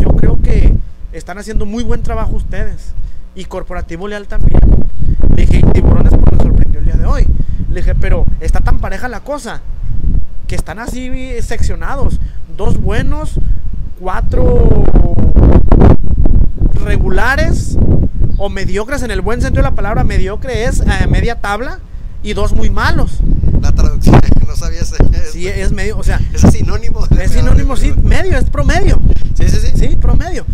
[0.00, 0.74] yo creo que
[1.12, 2.94] están haciendo muy buen trabajo ustedes.
[3.34, 4.60] Y Corporativo Leal también.
[5.34, 7.26] Le dije, y Tiburones pues, me sorprendió el día de hoy.
[7.68, 9.60] Le dije, pero está tan pareja la cosa
[10.46, 11.10] que están así
[11.40, 12.20] seccionados.
[12.56, 13.40] Dos buenos,
[14.02, 14.84] cuatro
[16.84, 17.78] regulares
[18.36, 20.02] o mediocres en el buen sentido de la palabra.
[20.02, 21.78] Mediocre es eh, media tabla
[22.22, 23.20] y dos muy malos.
[23.60, 24.96] La traducción, no sabía ese.
[25.30, 27.06] Sí, es medio, o sea, es sinónimo.
[27.06, 29.00] de- es sinónimo, sí, medio, es promedio.
[29.34, 29.72] Sí, sí, sí.
[29.76, 30.44] Sí, promedio.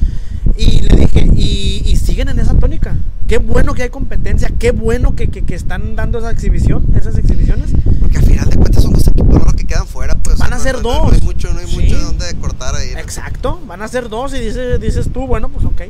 [0.59, 2.97] Y le dije, y, y siguen en esa tónica.
[3.29, 7.17] Qué bueno que hay competencia, qué bueno que, que- que están dando esa exhibición, esas
[7.17, 7.71] exhibiciones.
[8.01, 10.15] Porque al final de cuentas son dos equipos los que quedan fuera.
[10.15, 11.09] Pues, Van a no- ser no- dos.
[11.11, 11.77] No hay mucho, no hay Sí.
[11.81, 12.89] mucho donde cortar ahí.
[12.97, 15.83] Exacto, van a ser dos y dices, dices tú, bueno, pues ok,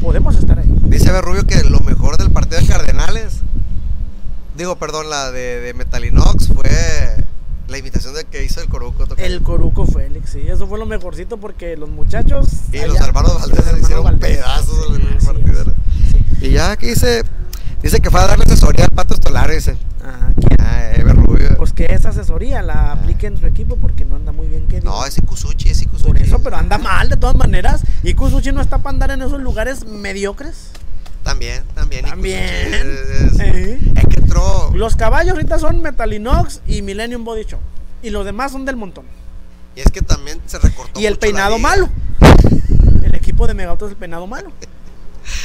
[0.00, 0.68] podemos estar ahí.
[0.88, 3.40] Dice Berrubio que lo mejor del partido de Cardenales,
[4.56, 6.70] digo, perdón, la de, de Metalinox fue
[7.68, 9.06] la invitación de que hizo el Coruco.
[9.06, 9.26] tocayo.
[9.26, 12.48] El Coruco Félix, sí, eso fue lo mejorcito porque los muchachos.
[12.72, 14.36] y allá- los hermanos Valdés hermanos hicieron Valdés.
[14.36, 15.20] pedazos en el.
[15.20, 16.46] Sí.
[16.46, 17.22] Y ya aquí dice,
[17.82, 19.76] dice que fue a darle asesoría al Pato Estolar, dice.
[20.02, 20.32] Ajá.
[20.60, 21.56] Ah, eh, Berrubio.
[21.58, 24.80] Pues que esa asesoría la aplique en su equipo porque no anda muy bien que
[24.80, 26.08] no, es Ikusuchi, es Ikusuchi.
[26.08, 27.82] Por eso, pero anda mal de todas maneras.
[28.02, 30.70] Y Kusuchi no está para andar en esos lugares mediocres.
[31.28, 32.06] También, también.
[32.06, 32.42] También.
[32.42, 34.70] Ikusuchi es, es- que entró.
[34.74, 37.60] Los caballos ahorita son Metalinox y Millennium Body Shop.
[38.02, 39.04] Y los demás son del montón.
[39.76, 40.98] Y es que también se recortó.
[40.98, 41.90] Y el mucho peinado malo.
[43.02, 44.52] El equipo de Megautos es el peinado malo.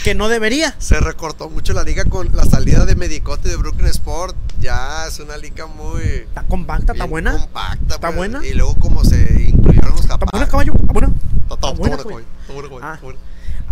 [0.05, 0.73] Que no debería.
[0.79, 4.37] Se recortó mucho la liga con la salida de Medicote de Brooklyn Sport.
[4.61, 6.01] Ya es una liga muy.
[6.01, 7.33] Está compacta, está buena.
[7.33, 7.95] Compacta.
[7.95, 8.45] ¿Está pues, buena?
[8.45, 10.23] Y luego, como se incluyeron los caballo.
[10.23, 10.47] Está buena.
[10.47, 11.13] Caballo, está buena,
[11.49, 12.99] está buena.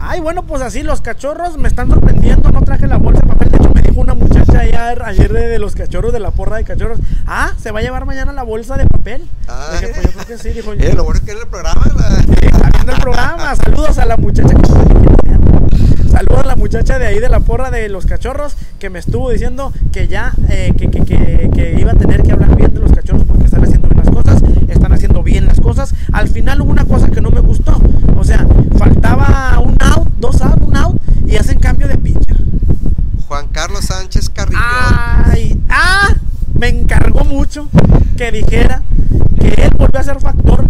[0.03, 2.49] Ay, bueno, pues así los cachorros me están sorprendiendo.
[2.51, 3.51] No traje la bolsa de papel.
[3.51, 6.57] De hecho, me dijo una muchacha ayer, ayer de, de los cachorros, de la porra
[6.57, 6.99] de cachorros.
[7.27, 9.23] Ah, se va a llevar mañana la bolsa de papel.
[9.47, 10.49] Ah, dije, pues yo creo que sí.
[10.49, 11.81] Dijo, Eh, lo bueno es que en el programa.
[11.97, 13.55] la- el programa.
[13.55, 17.87] Saludos a la muchacha que Saludo a la muchacha de ahí de la porra de
[17.89, 21.95] los cachorros que me estuvo diciendo que ya eh, que, que- que- que iba a
[21.95, 24.41] tener que hablar bien de los cachorros porque están haciendo las cosas,
[24.73, 25.93] están haciendo bien las cosas.
[26.13, 27.79] Al final hubo una cosa que no me gustó.
[28.17, 28.45] O sea,
[28.77, 32.37] faltaba un out, dos out, un out y hacen cambio de pitcher.
[33.27, 34.59] Juan Carlos Sánchez Carrillo.
[34.61, 36.09] Ay, ah,
[36.53, 37.69] me encargó mucho
[38.17, 38.81] que dijera
[39.39, 40.65] que él volvió a ser factor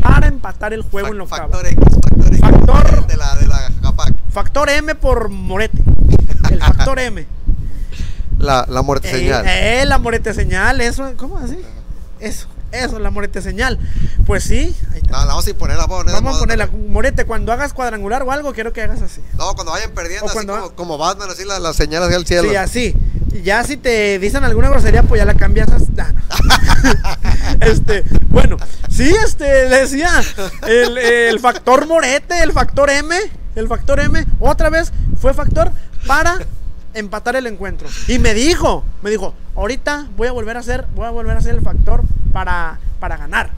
[0.00, 1.48] para empatar el juego en octava.
[1.48, 2.40] factor X, factor X.
[2.40, 4.14] Factor- De la, de la Japac.
[4.30, 5.82] Factor M por Morete.
[6.50, 7.26] El factor M.
[8.38, 9.44] La, la muerte Eh, señal.
[9.46, 11.56] eh, la morete señal, eso, ¿cómo así?
[12.20, 12.46] Eso,
[12.82, 13.78] eso, la morete señal.
[14.26, 15.12] Pues sí, ahí está.
[15.12, 16.14] No, la vamos a poner la poner.
[16.14, 19.20] Vamos a ponerla, morete, cuando hagas cuadrangular o algo, quiero que hagas así.
[19.38, 22.16] No, cuando vayan perdiendo, O así cuando- como, como Batman, así la, la señal hacia
[22.16, 22.48] el cielo.
[22.50, 22.94] Sí, así.
[23.42, 25.68] Ya si te dicen alguna grosería, pues ya la cambias.
[25.70, 27.60] a- Ah, no.
[27.60, 28.56] este, bueno,
[28.90, 30.10] sí, este, le decía,
[30.66, 33.14] el, el factor morete, el factor M,
[33.54, 35.70] el factor M, otra vez fue factor
[36.06, 36.38] para
[36.94, 37.88] empatar el encuentro.
[38.08, 41.40] Y me dijo, me dijo, ahorita voy a volver a ser, voy a volver a
[41.40, 43.50] ser el factor para, para ganar.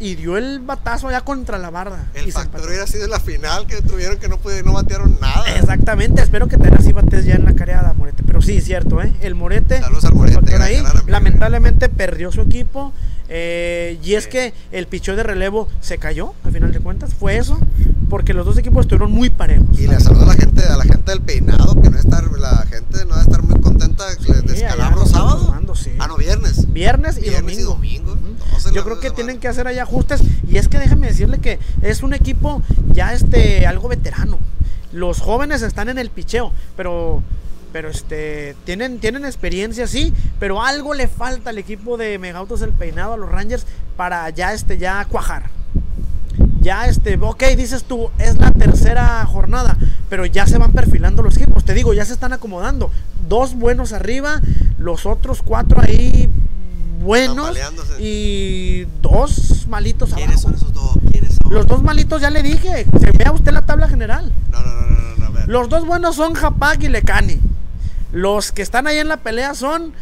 [0.00, 2.06] Y dio el batazo allá contra la barda.
[2.14, 5.44] El y factor hubiera sido la final que tuvieron que no pudieron, no batearon nada.
[5.56, 8.22] Exactamente, espero que tengas así bates ya en la careada, Morete.
[8.26, 9.12] Pero sí, cierto, ¿eh?
[9.20, 9.78] El Morete.
[9.80, 12.92] Saludos al Morete, ahí, lamentablemente perdió su equipo.
[13.32, 14.30] eh, y es Sí.
[14.30, 17.14] que el pichó de relevo se cayó, al final de cuentas.
[17.14, 17.60] Fue eso,
[18.08, 19.78] porque los dos equipos estuvieron muy parejos.
[19.78, 22.66] Y le saludo a la gente, a la gente del peinado, que no estar, la
[22.68, 25.46] gente no va a estar muy contenta de Sí, allá descalabro sábado.
[25.46, 25.92] tomando, sí.
[26.00, 26.72] Ah, no, viernes.
[26.72, 28.16] Viernes y Viernes y domingo.
[28.74, 30.22] Yo creo que tienen que hacer ahí ajustes.
[30.48, 32.62] Y es que déjame decirle que es un equipo
[32.92, 34.38] ya este algo veterano.
[34.92, 37.22] Los jóvenes están en el picheo, pero
[37.72, 42.72] pero este tienen tienen experiencia sí, pero algo le falta al equipo de Megautos el
[42.72, 43.66] Peinado a los Rangers
[43.96, 45.50] para ya este ya cuajar.
[46.60, 49.78] Ya este, ok, dices tú, es la tercera jornada,
[50.10, 51.64] pero ya se van perfilando los equipos.
[51.64, 52.90] Te digo, ya se están acomodando.
[53.26, 54.42] Dos buenos arriba,
[54.76, 56.28] los otros cuatro ahí
[57.10, 57.58] buenos
[57.98, 60.48] y dos malitos ¿Quiénes abajo.
[60.48, 60.96] son esos dos?
[61.10, 61.52] ¿Quiénes son?
[61.52, 62.86] Los dos malitos ya le dije.
[63.00, 64.32] Se vea usted la tabla general.
[64.52, 65.48] No, no, no, no, no, no, a ver.
[65.48, 67.40] Los dos buenos son Japac y Lecani.
[68.12, 69.92] Los que están ahí en la pelea son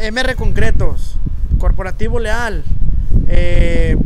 [0.00, 1.16] MR Concretos,
[1.58, 2.62] Corporativo Leal,
[3.26, 3.96] eh,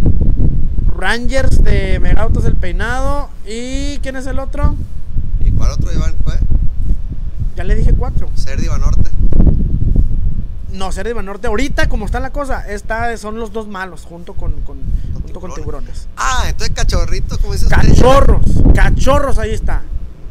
[0.97, 4.75] Rangers de Megautos del Peinado y ¿quién es el otro?
[5.45, 6.39] ¿Y cuál otro Iván fue?
[7.57, 8.31] Ya le dije cuatro.
[8.37, 9.18] Cerdi Norte.
[10.73, 11.47] No, Ser de Banorte.
[11.47, 14.83] Ahorita, como está la cosa, esta son los dos malos junto con, con-
[15.15, 15.55] junto con tiburones.
[15.55, 16.09] tiburones.
[16.17, 17.77] Ah, entonces cachorrito, como dice usted.
[17.77, 18.43] Cachorros,
[18.75, 19.83] cachorros, ahí está.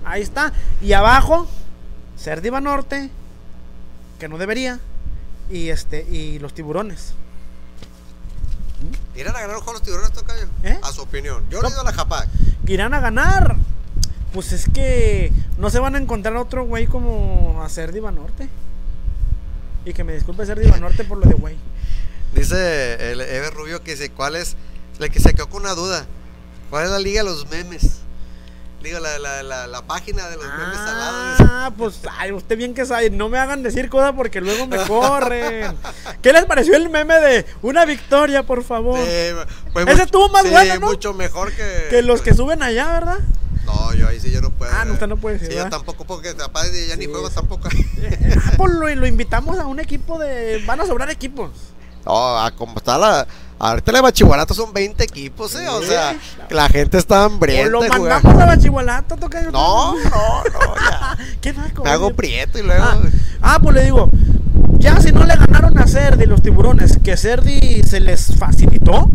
[0.05, 0.53] Ahí está.
[0.81, 1.47] Y abajo,
[2.15, 3.09] Ser de Norte,
[4.19, 4.79] que no debería.
[5.49, 7.13] Y este, y los tiburones.
[9.15, 10.45] ¿Irán a ganar juego los tiburones, Tocayo?
[10.63, 10.79] ¿Eh?
[10.83, 11.43] A su opinión.
[11.49, 11.63] Yo No.
[11.63, 12.27] le he ido a la Japac.
[12.67, 13.55] irán a ganar.
[14.33, 18.49] Pues es que no se van a encontrar otro güey como a Ser Diva Norte.
[19.87, 21.55] Y que me disculpe Ser Diva Norte por lo de güey.
[22.35, 24.57] Dice el Ever Rubio que dice, ¿cuál es?
[24.99, 26.05] Le que se quedó con una duda.
[26.69, 27.99] ¿Cuál es la liga de los memes?
[28.83, 31.37] Digo, la, la, la, la página de los memes salados.
[31.39, 34.77] Ah, pues ay, usted bien que sabe, no me hagan decir cosas porque luego me
[34.85, 35.73] corren.
[36.21, 38.99] ¿Qué les pareció el meme de una victoria, por favor?
[39.71, 40.87] Pues Ese estuvo más sí, bueno, ¿no?
[40.87, 41.87] mucho mejor que...
[41.89, 43.19] Que los que suben allá, ¿verdad?
[43.67, 44.71] No, yo ahí sí yo no puedo.
[44.73, 47.35] Ah, no, usted no puede Sí, yo tampoco, porque aparte ya ni Sí, juego sí.
[47.35, 47.69] tampoco.
[48.47, 50.63] Ah, pues lo, lo invitamos a un equipo de...
[50.65, 51.51] Van a sobrar equipos.
[52.05, 53.27] No, a como está la...
[53.59, 55.67] Ahorita la de Bachihuarato son 20 equipos, ¿eh?
[55.67, 56.15] O sea,
[56.49, 58.21] la gente está hambrienta lo de jugar.
[58.23, 59.51] mandamos a Bachihualato, toca yo.
[59.51, 61.17] No, no, no, ya.
[61.41, 62.83] ¿Qué naco, Me hago prieto y luego...
[62.83, 62.99] Ah,
[63.41, 64.09] ah, pues le digo,
[64.77, 69.09] ya si no le ganaron a Cerdi los tiburones, que Cerdi se les facilitó,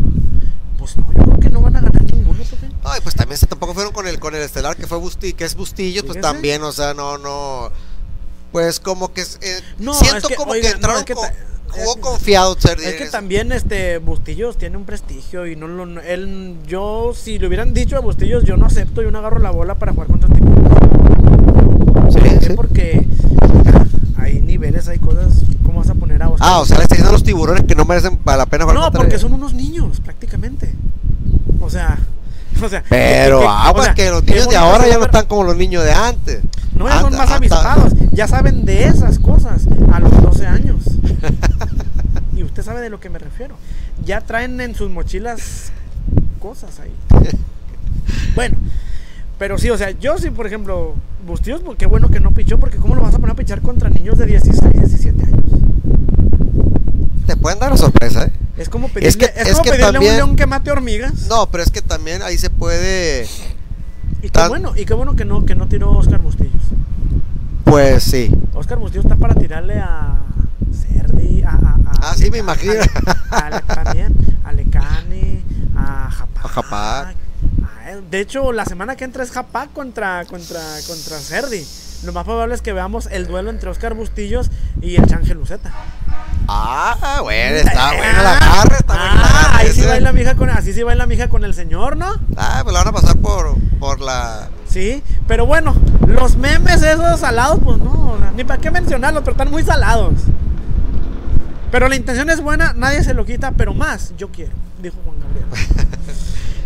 [0.82, 2.66] pues no, yo creo que no van a ganar ninguno, toca.
[2.84, 5.44] Ay, pues también se tampoco fueron con el con el estelar que fue Busti, que
[5.44, 6.32] es Bustillos, pues Fíjese.
[6.32, 7.70] también, o sea, no, no.
[8.50, 11.14] Pues como que eh, No, siento es que, como oiga, que no, entraron es que
[11.14, 11.28] con-
[11.70, 13.12] jugó es- confiado Cerdi Es que eso.
[13.12, 17.72] también este Bustillos tiene un prestigio y no lo no- él yo si le hubieran
[17.72, 22.12] dicho a Bustillos yo no acepto y no agarro la bola para jugar contra tiburones.
[22.12, 22.52] Sí, sí.
[22.54, 23.06] Porque
[24.22, 26.48] hay niveles, hay cosas, ¿cómo vas a poner a Oscar?
[26.50, 28.64] Ah, o sea, le está diciendo a los tiburones que no merecen para la pena
[28.64, 30.74] jugar No, porque son unos niños, prácticamente.
[31.60, 31.98] O sea,
[32.62, 32.82] o sea.
[32.88, 35.44] Pero que- que- agua o sea, que los niños de ahora ya no están como
[35.44, 36.40] los niños de antes.
[36.74, 37.92] No, ya son más avispados.
[38.12, 40.84] Ya saben de esas cosas a los 12 años.
[42.36, 43.56] y usted sabe de lo que me refiero.
[44.04, 45.72] Ya traen en sus mochilas
[46.40, 46.92] cosas ahí.
[48.34, 48.56] Bueno,
[49.42, 50.94] pero sí, o sea, yo sí, por ejemplo,
[51.26, 53.60] Bustillos, pues, qué bueno que no pichó, porque ¿cómo lo vas a poner a pichar
[53.60, 55.50] contra niños de 16, 17 años?
[57.26, 58.32] Te pueden dar la sorpresa, ¿eh?
[58.56, 61.26] Es como pedirle, que- es es como que pedirle a un león que mate hormigas.
[61.28, 63.24] No, pero es que también ahí se puede.
[64.18, 66.62] Y qué Tan- bueno, y qué bueno que no, que no tiró Oscar Bustillos.
[67.64, 68.30] Pues sí.
[68.54, 70.18] Oscar Bustillos está para tirarle a
[70.72, 72.74] Cerdi, a, a, a- Ah, sí, me imagino.
[73.30, 74.14] A, a- también,
[74.44, 75.42] a Lecane,
[75.76, 76.44] a Japac.
[76.44, 77.16] A Japac.
[77.90, 78.04] Él.
[78.10, 81.66] De hecho, la semana que entra es Japac contra, contra, contra Cerdi.
[82.04, 85.72] Lo más probable es que veamos el duelo entre Oscar Bustillos y el Changel Luceta.
[86.48, 90.50] Ah, bueno, está buena la agarre, está buena la Ah, ahí sí baila mija con,
[90.50, 92.12] así sí baila mija con el señor, ¿no?
[92.36, 94.48] Ah, pues la van a pasar por, por la.
[94.68, 95.76] Sí, pero bueno,
[96.06, 100.14] los memes esos salados, pues no, ni para qué mencionarlos, pero están muy salados.
[101.70, 104.52] Pero la intención es buena, nadie se lo quita, pero más yo quiero,
[104.82, 105.88] dijo Juan Gabriel.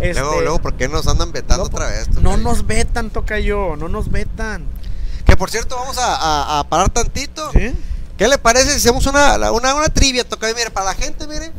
[0.00, 2.08] Este, Luego, luego, ¿por qué nos andan vetando no, otra vez?
[2.20, 4.64] No nos vetan, toca yo, no nos vetan.
[5.24, 7.50] Que por cierto, vamos a, a- a parar tantito.
[7.52, 7.72] ¿Sí?
[8.18, 10.24] ¿Qué le parece si hacemos una, una, una trivia?
[10.24, 11.52] Toca, mire, para la gente, mire.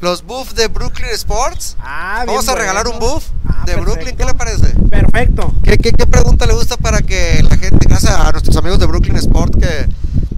[0.00, 1.76] Los buffs de Brooklyn Sports.
[1.80, 4.16] Ah, bien Vamos a regalar un buff Ah, de Brooklyn.
[4.16, 4.68] ¿Qué le parece?
[4.88, 5.52] Perfecto.
[5.64, 8.86] ¿Qué, qué, qué pregunta le gusta para que la gente, gracias a nuestros amigos de
[8.86, 9.88] Brooklyn Sport, que,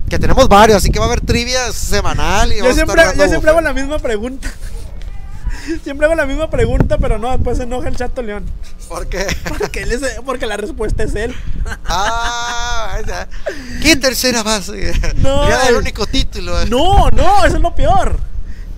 [0.09, 3.29] que tenemos varios, así que va a haber trivia semanal y Yo siempre, dando yo
[3.29, 4.49] siempre hago la misma pregunta.
[5.85, 8.45] Siempre hago la misma pregunta, pero no, después se enoja el chato León.
[8.89, 9.27] ¿Por qué?
[9.59, 11.35] Porque, él es- porque la respuesta es él.
[11.87, 12.99] ah.
[13.83, 14.93] ¿qué tercera base?
[15.17, 16.65] No, ya el- único título.
[16.67, 18.19] No, no, eso es lo peor.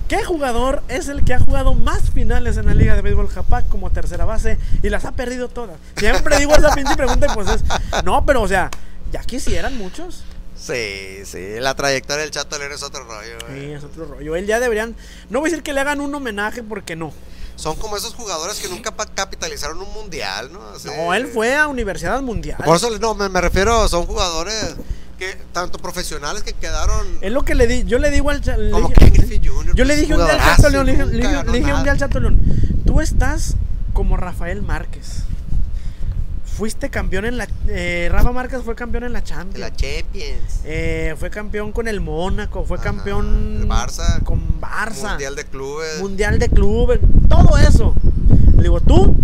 [0.08, 3.66] ¿Qué jugador es el que ha jugado más finales en la Liga de Béisbol Japac
[3.68, 5.76] como tercera base y las ha perdido todas?
[5.96, 7.64] Siempre digo esa pinche pregunta y pues es.
[8.04, 8.70] No, pero o sea,
[9.10, 10.22] ya quisieran muchos.
[10.62, 13.36] Sí, sí, la trayectoria del Chato León es otro rollo.
[13.48, 13.60] güey.
[13.66, 14.36] Sí, es otro rollo.
[14.36, 14.94] Él ya deberían.
[15.28, 17.12] No voy a decir que le hagan un homenaje porque no.
[17.56, 20.62] Son como esos jugadores que nunca capitalizaron un mundial, ¿no?
[20.68, 22.58] Así- No, él fue a Universidad Mundial.
[22.64, 24.76] Por eso no, me, me refiero, son jugadores
[25.18, 27.84] que tanto profesionales que quedaron Es lo que le di.
[27.84, 28.40] Yo le digo al.
[28.40, 29.74] le como dije- Griffey Jr.
[29.74, 31.98] Yo le dije un día al Chato León, le dije, le dije- un día al
[31.98, 32.40] Chato León,
[32.86, 33.54] tú estás
[33.92, 35.24] como Rafael Márquez.
[36.62, 37.48] Fuiste campeón en la...
[37.66, 39.58] eh, Rafa Márquez fue campeón en la Champions.
[39.58, 40.60] la Champions.
[40.64, 45.44] Eh, fue campeón con el Mónaco, fue Ajá, campeón el Barça, con Barça, Mundial de
[45.44, 45.98] clubes.
[45.98, 47.96] Mundial de clubes, todo eso.
[48.54, 49.16] Le digo, tú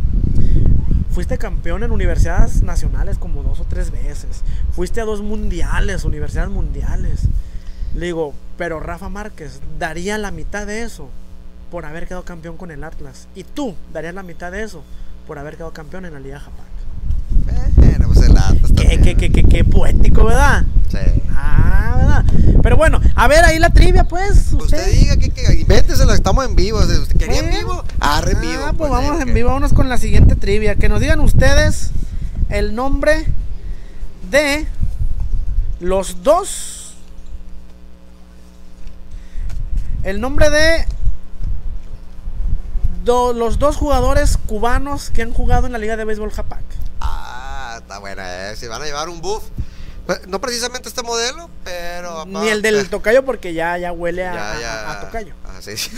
[1.13, 4.43] fuiste campeón en universidades nacionales como dos o tres veces.
[4.73, 7.21] Fuiste a dos mundiales, universidades mundiales.
[7.95, 11.09] Le digo, pero Rafa Márquez daría la mitad de eso
[11.71, 13.29] por haber quedado campeón con el Atlas.
[13.37, 14.83] Y tú darías la mitad de eso
[15.29, 16.78] por haber quedado campeón en la Liga Japac.
[18.89, 20.65] Pues qué, qué, qué, qué poético, ¿verdad?
[20.91, 20.99] Sí.
[21.35, 22.25] Ah, ¿verdad?
[22.63, 24.53] Pero bueno, a ver ahí la trivia, pues.
[24.53, 25.65] Usted diga que, que
[26.15, 26.79] estamos en vivo.
[26.79, 27.59] ¿Usted quería en Bueno.
[27.59, 27.85] vivo?
[28.01, 28.63] Ah, en vivo.
[28.67, 30.77] Ah, pues vamos eh, en vivo, vámonos con la siguiente trivia.
[30.77, 31.91] Que nos digan ustedes
[32.49, 33.27] el nombre
[34.31, 34.67] de
[35.81, 36.95] los dos.
[40.03, 40.87] El nombre de
[43.05, 46.63] do- los dos jugadores cubanos que han jugado en la Liga de Béisbol Japac.
[47.01, 47.38] Ah,
[47.79, 48.57] está buena, eh.
[48.57, 49.43] Si van a llevar un buff.
[50.07, 52.25] Pues, No precisamente este modelo, pero.
[52.27, 54.91] Ni el del tocayo porque ya, ya huele a, Ya, a- ya.
[54.93, 55.35] a tocayo.
[55.45, 55.91] Ah, sí, sí.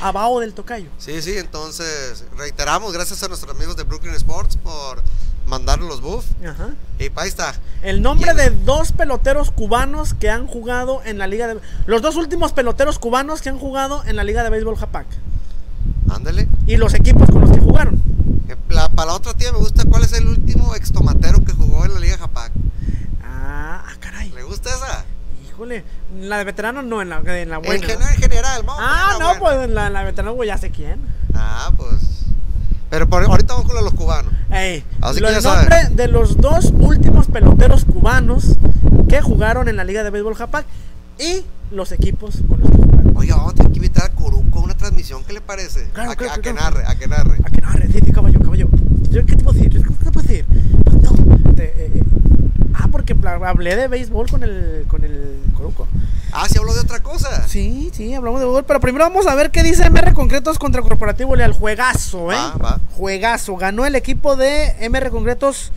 [0.00, 0.88] A bao del tocayo.
[0.98, 5.02] sí, sí, entonces reiteramos, gracias a nuestros amigos de Brooklyn Sports por
[5.46, 6.26] mandarnos los buffs.
[6.46, 6.70] Ajá.
[6.98, 7.54] Y ahí está.
[7.82, 11.60] El nombre de dos peloteros cubanos que han jugado en la Liga de...
[11.86, 15.06] Los dos últimos peloteros cubanos que han jugado en la Liga de Béisbol Japac.
[16.10, 16.46] Ándale.
[16.66, 18.00] Y los equipos con los que jugaron.
[18.52, 21.84] Eh, La, para la otra tía me gusta cuál es el último extomatero que jugó
[21.84, 22.52] en la Liga Japac.
[23.24, 24.30] Ah, ah, caray.
[24.30, 25.04] ¿Le gusta esa?
[25.48, 25.84] Híjole.
[26.20, 27.86] La de veteranos no, en la, en la En, buena.
[27.86, 29.40] gen- en general, vamos Ah, no, buena.
[29.40, 31.00] pues en la, en la de pues ya sé quién.
[31.34, 32.24] Ah, pues.
[32.90, 34.32] Pero por, ahorita vamos con los cubanos.
[34.50, 35.68] Ey, Así lo- que ya el saben.
[35.68, 38.56] nombre de los dos últimos peloteros cubanos
[39.08, 40.66] que jugaron en la Liga de Béisbol Japac
[41.18, 43.01] y los equipos con los que jugaron.
[43.14, 45.88] Oiga, vamos a tener que invitar a Coruco a una transmisión, ¿qué le parece?
[45.92, 47.38] Claro, a, que- claro, a que narre, a que narre.
[47.44, 48.68] A que narre, sí, sí, caballo, caballo.
[49.10, 49.70] Yo, ¿Qué te puedo decir?
[49.70, 50.46] ¿Qué te puedo decir?
[51.02, 52.02] No, te, eh, eh,
[52.74, 55.86] ah, porque hablé de béisbol con el, con el Coruco.
[56.32, 57.46] Ah, sí habló de otra cosa.
[57.46, 58.64] Sí, sí, hablamos de béisbol.
[58.64, 61.52] Pero primero vamos a ver qué dice MR Concretos contra Corporativo Leal.
[61.52, 62.36] Juegazo, ¿eh?
[62.36, 62.80] Va.
[62.96, 63.56] Juegazo.
[63.56, 65.72] Ganó el equipo de MR Concretos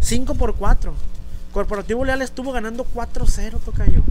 [0.00, 0.94] 5 por 4.
[1.54, 4.02] Corporativo Leal estuvo ganando 4-0, tocayo.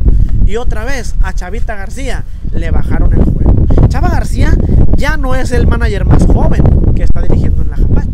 [0.46, 3.66] Y otra vez a Chavita García le bajaron el juego.
[3.88, 4.56] Chava García
[4.98, 6.64] ya no es el manager más joven
[6.96, 8.08] que está dirigiendo en la Japac.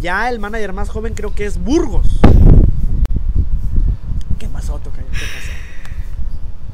[0.00, 2.20] Ya el manager más joven creo que es Burgos.
[4.38, 5.06] ¿Qué pasó, tocayo?
[5.12, 5.26] ¿Qué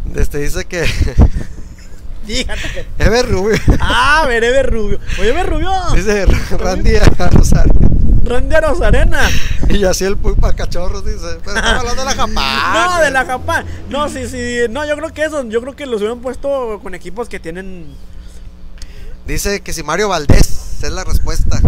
[0.04, 0.20] pasó?
[0.20, 0.84] Este dice que.
[2.26, 3.04] Dígate que.
[3.04, 3.56] Ever Rubio.
[3.80, 4.98] Ah, Verebe Rubio.
[5.20, 5.72] Oye, Ver Rubio.
[5.94, 6.26] Dice
[6.58, 6.92] Randy
[7.30, 7.89] Rosario.
[8.30, 9.28] Randy Rosarena.
[9.68, 11.38] Y así el puy para cachorros, dice.
[11.44, 12.74] Pero estamos hablando de la Japán.
[12.74, 13.66] No, de la Japán.
[13.88, 14.62] No, sí, sí.
[14.68, 15.44] No, yo creo que eso.
[15.44, 17.86] Yo creo que los hubieran puesto con equipos que tienen.
[19.26, 21.60] Dice que si Mario Valdés es la respuesta.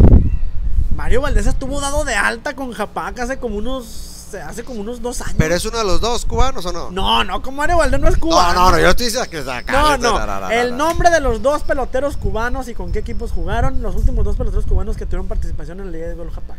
[0.96, 4.11] Mario Valdés estuvo dado de alta con Japac hace como unos.
[4.40, 5.34] Hace como unos dos años.
[5.36, 6.90] ¿Pero es uno de los dos cubanos o no?
[6.90, 8.52] No, no, como Valdés no es cubano.
[8.54, 9.98] No, no, no, yo estoy diciendo que acá.
[9.98, 10.50] No.
[10.50, 14.36] El nombre de los dos peloteros cubanos y con qué equipos jugaron, los últimos dos
[14.36, 16.56] peloteros cubanos que tuvieron participación en la Liga de Gol Japac.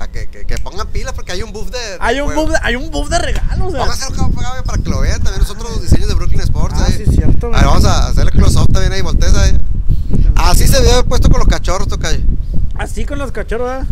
[0.00, 1.78] A que, que, que pongan pilas porque hay un buff de.
[1.78, 3.74] de Hay un buff de, hay un buff de regalos.
[3.74, 6.74] hacer un para que lo vean también nosotros los diseños de Brooklyn Sports.
[6.78, 6.92] Ah, ahí.
[6.92, 7.66] sí, cierto, A ver, ¿verdad?
[7.66, 9.56] vamos a hacerle close-up también ahí, voltees ahí.
[10.36, 12.20] Así se haber puesto con los cachorros, tocayo.
[12.76, 13.86] Así con los cachorros.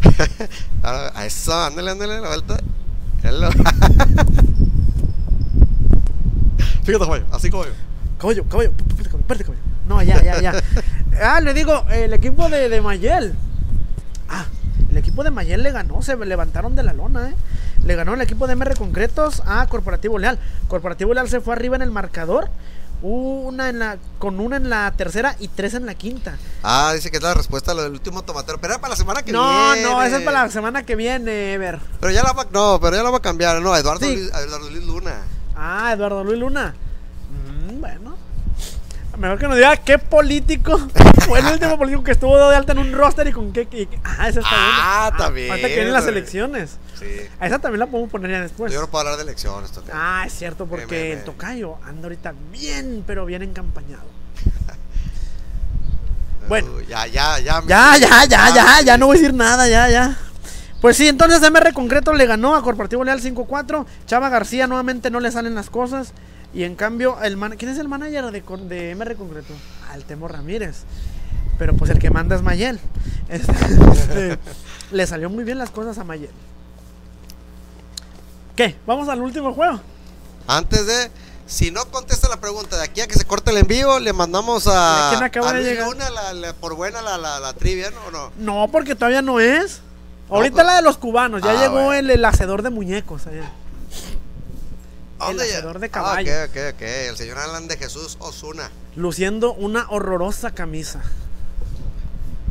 [0.82, 2.58] Ahora, A eso, ándale, ándale, la vuelta.
[3.22, 3.50] Hello.
[6.84, 7.50] Fíjate, caballo, así.
[7.50, 7.70] Caballo,
[8.18, 9.62] caballo, caballo, espérate, caballo.
[9.86, 10.52] No, ya, ya, ya.
[11.22, 13.34] Ah, le digo, el equipo de, de Mayel.
[14.28, 14.46] Ah,
[14.90, 17.34] el equipo de Mayel le ganó, se levantaron de la lona, ¿eh?
[17.84, 20.38] Le ganó el equipo de MR Concretos a Corporativo Leal.
[20.68, 22.48] Corporativo Leal se fue arriba en el marcador.
[23.02, 26.36] Una en la, con una en la tercera y tres en la quinta.
[26.62, 28.58] Ah, dice que es la respuesta a lo del último tomatero.
[28.60, 29.82] Pero era para la semana que No, viene.
[29.90, 31.80] no, esa es para la semana que viene, Ever.
[32.00, 33.60] Pero ya la va, no, pero ya la va a cambiar.
[33.60, 34.14] No, Eduardo, Sí.
[34.16, 35.14] Luis, Eduardo Luis Luna.
[35.56, 36.74] Ah, Eduardo Luis Luna.
[37.68, 38.16] Mm, bueno.
[39.22, 40.76] Mejor que nos diga qué político
[41.28, 43.68] fue el último político que estuvo de alta en un roster y con qué.
[43.70, 45.24] y- ah, esa está Ah, buena.
[45.24, 46.76] también, que vienen las elecciones.
[46.98, 47.06] Sí.
[47.38, 48.72] A esa también la podemos poner ya después.
[48.72, 49.92] Yo no puedo hablar de elecciones, tocayo.
[49.96, 54.02] Ah, es cierto, porque me, el tocayo anda ahorita bien, pero bien encampañado.
[56.48, 56.72] bueno.
[56.78, 57.62] Uy, ya, ya, ya.
[57.66, 60.16] Ya, ya, ya, ya, ya no voy a decir nada, ya, ya.
[60.80, 63.86] Pues sí, entonces MR Concreto le ganó a Corporativo Leal 5-4.
[64.06, 66.12] Chava García nuevamente no le salen las cosas.
[66.54, 69.54] Y en cambio, el man ¿quién es el manager de, de MR Concreto?
[69.88, 70.84] Ah, el Temo Ramírez.
[71.58, 72.78] Pero pues el que manda es Mayel.
[73.28, 73.52] Este,
[73.92, 74.38] este,
[74.90, 76.30] le salió muy bien las cosas a Mayel.
[78.56, 78.76] ¿Qué?
[78.86, 79.80] ¿Vamos al último juego?
[80.46, 81.10] Antes de,
[81.46, 84.66] si no contesta la pregunta de aquí a que se corte el envío, le mandamos
[84.66, 85.88] a, ¿Quién acaba a de llegar?
[85.88, 88.00] Luna la- la- por buena la, la, trivia, ¿no?
[88.06, 88.32] ¿O no?
[88.38, 89.80] No, porque todavía no es.
[90.28, 91.42] Ahorita pues- la de los cubanos.
[91.42, 91.92] Ya Ah, llegó bueno.
[91.94, 93.26] el, el hacedor de muñecos.
[93.26, 93.50] allá.
[95.22, 96.32] ¿A El hacedor de Ah, caballo.
[96.44, 96.82] ok, ok, ok.
[96.82, 98.70] El señor Alan de Jesús Osuna.
[98.96, 101.00] Luciendo una horrorosa camisa.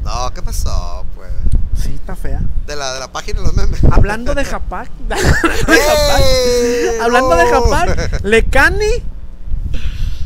[0.03, 1.31] No, ¿qué pasó, pues?
[1.77, 2.41] Sí, está fea.
[2.67, 3.83] De la, de la página de los memes.
[3.91, 4.89] Hablando de Japac.
[7.01, 7.89] hablando de Japac.
[7.89, 7.95] Hablando de.
[7.95, 8.21] Japac.
[8.23, 9.03] Lecani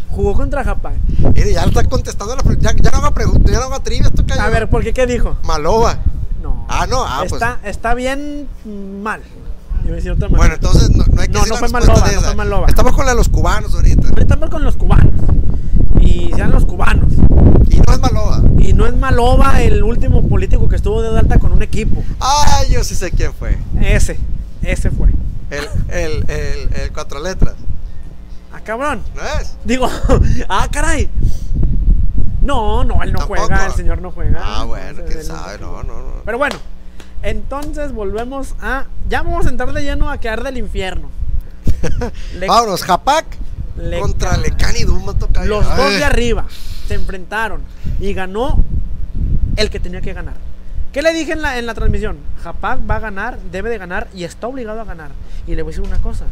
[0.09, 0.95] jugó contra Japac.
[1.33, 4.25] Mire, ya está contestando la ya, ya no haga preguntas, ya no haga trivia, esto
[4.25, 4.41] cayó.
[4.41, 5.35] A ver, ¿por qué qué dijo?
[5.43, 5.97] Maloba.
[6.41, 6.65] No.
[6.69, 7.33] Ah, no, ah, pues.
[7.33, 8.47] está, está bien
[9.03, 9.21] mal.
[9.85, 10.37] Iba a decir otra manera.
[10.37, 12.67] Bueno, entonces no, no hay que No, no fue Maloba, no fue Maloba.
[12.67, 14.09] Estamos con la de los cubanos ahorita.
[14.19, 15.13] Estamos con los cubanos.
[16.01, 17.11] Y sean los cubanos.
[17.69, 18.41] Y no es Maloba.
[18.59, 22.03] Y no es Maloba el último político que estuvo de alta con un equipo.
[22.19, 23.57] Ay, yo sí sé quién fue.
[23.81, 24.19] Ese.
[24.61, 25.09] Ese fue.
[25.51, 27.53] El, el, el, el cuatro letras.
[28.51, 29.01] Ah, cabrón.
[29.15, 29.55] ¿No es?
[29.63, 29.87] Digo,
[30.49, 31.09] ah, caray.
[32.41, 33.41] No, no, él no Tampoco.
[33.41, 34.39] juega, el señor no juega.
[34.43, 36.11] Ah, bueno, quién sabe, no, no, no.
[36.23, 36.55] Pero bueno,
[37.29, 38.85] entonces volvemos a.
[39.09, 41.09] Ya vamos a entrar de lleno a quedar del infierno.
[42.35, 43.25] Le- Vámonos, Japac
[43.99, 44.85] contra Lecani
[45.19, 45.43] toca.
[45.45, 46.45] Los dos de arriba
[46.87, 47.61] se enfrentaron
[47.99, 48.63] y ganó
[49.57, 50.35] el que tenía que ganar.
[50.93, 52.17] ¿Qué le dije en la, en la transmisión?
[52.43, 55.11] Japac va a ganar, debe de ganar y está obligado a ganar.
[55.45, 56.25] Y le voy a decir una cosa.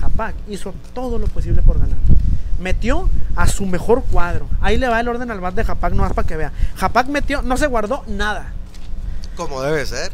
[0.00, 1.98] Japac hizo todo lo posible por ganar.
[2.60, 4.46] Metió a su mejor cuadro.
[4.60, 6.52] Ahí le va el orden al bat de Japac, no más para que vea.
[6.76, 8.52] Japac metió, no se guardó nada.
[9.38, 10.10] Como debe ser.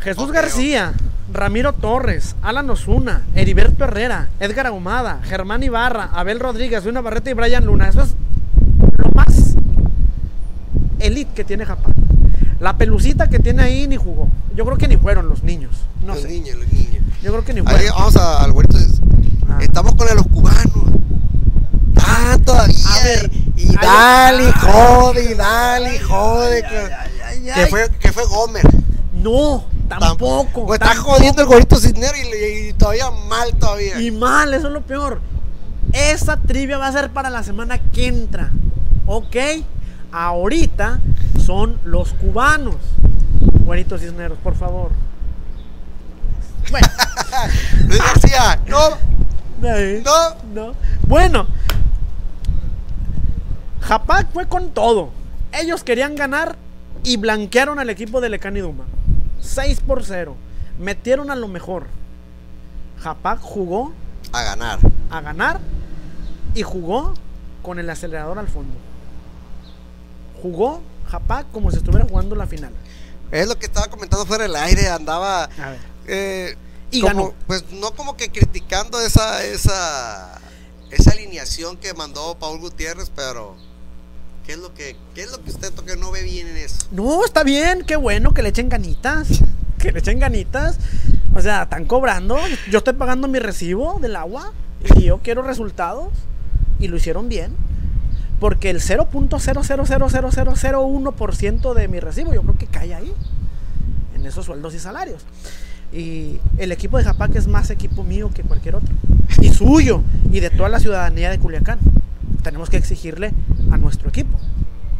[0.00, 0.94] Jesús García,
[1.32, 7.34] Ramiro Torres, Alan Osuna, Heriberto Herrera, Edgar Ahumada, Germán Ibarra, Abel Rodríguez, Una Barreta y
[7.34, 7.88] Brian Luna.
[7.90, 8.14] Eso es
[8.96, 9.54] lo más
[10.98, 11.94] elite que tiene Japán.
[12.60, 14.30] La pelucita que tiene ahí ni jugó.
[14.56, 15.72] Yo creo que ni fueron los niños.
[16.02, 16.28] No los sé.
[16.28, 17.04] niños, los niños.
[17.22, 17.92] Yo creo que ni Ahí fueron.
[17.98, 18.78] vamos a- al güerito.
[19.48, 19.58] Ah.
[19.60, 20.72] Estamos con los cubanos.
[21.98, 22.76] Ah, todavía.
[22.88, 23.30] A ver.
[23.62, 26.62] Y dale, jode, y dale, y jode.
[26.62, 28.64] que- fue, que fue Gomer.
[29.12, 30.66] No, tampoco.
[30.66, 34.00] Pues está jodiendo el gorrito Cisnero y, todavía mal todavía.
[34.00, 35.20] Y mal, eso es lo peor.
[35.92, 38.50] Esa trivia va a ser para la semana que entra.
[39.06, 39.36] ¿Ok?
[40.12, 41.00] Ahorita
[41.44, 42.76] son los cubanos.
[43.64, 44.90] Güeritos cisneros, por favor.
[46.70, 46.86] Bueno,
[47.86, 48.90] Luis García, no,
[49.60, 50.34] no.
[50.54, 50.72] No.
[51.06, 51.46] Bueno,
[53.80, 55.10] Japac fue con todo.
[55.52, 56.56] Ellos querían ganar
[57.02, 58.84] y blanquearon al equipo de Lecani Duma.
[59.40, 60.36] 6 por 0.
[60.78, 61.86] Metieron a lo mejor.
[63.00, 63.92] Japac jugó
[64.32, 64.78] A ganar.
[65.10, 65.60] a ganar
[66.54, 67.14] y jugó
[67.62, 68.74] con el acelerador al fondo.
[70.42, 72.72] Jugó Japac como si estuviera jugando la final.
[73.30, 75.78] Es lo que estaba comentando fuera del aire, andaba A ver.
[76.06, 76.56] eh,
[76.90, 77.34] Y como- ganó.
[77.46, 80.38] pues no como que criticando esa esa
[80.90, 83.54] esa alineación que mandó Paul Gutiérrez, pero
[84.46, 86.76] ¿Qué es lo que, qué es lo que usted toca no ve bien en eso?
[86.90, 89.28] No, está bien, qué bueno que le echen ganitas.
[89.80, 90.78] Que le echen ganitas.
[91.34, 92.36] O sea, están cobrando.
[92.70, 94.52] Yo estoy pagando mi recibo del agua
[94.94, 96.12] y yo quiero resultados.
[96.78, 97.56] Y lo hicieron bien.
[98.40, 103.10] Porque el 0.0000001% de mi recibo yo creo que cae ahí.
[104.14, 105.24] En esos sueldos y salarios.
[105.92, 108.94] Y el equipo de Japac es más equipo mío que cualquier otro.
[109.40, 110.02] Y suyo.
[110.30, 111.78] Y de toda la ciudadanía de Culiacán.
[112.42, 113.32] Tenemos que exigirle
[113.70, 114.38] a nuestro equipo.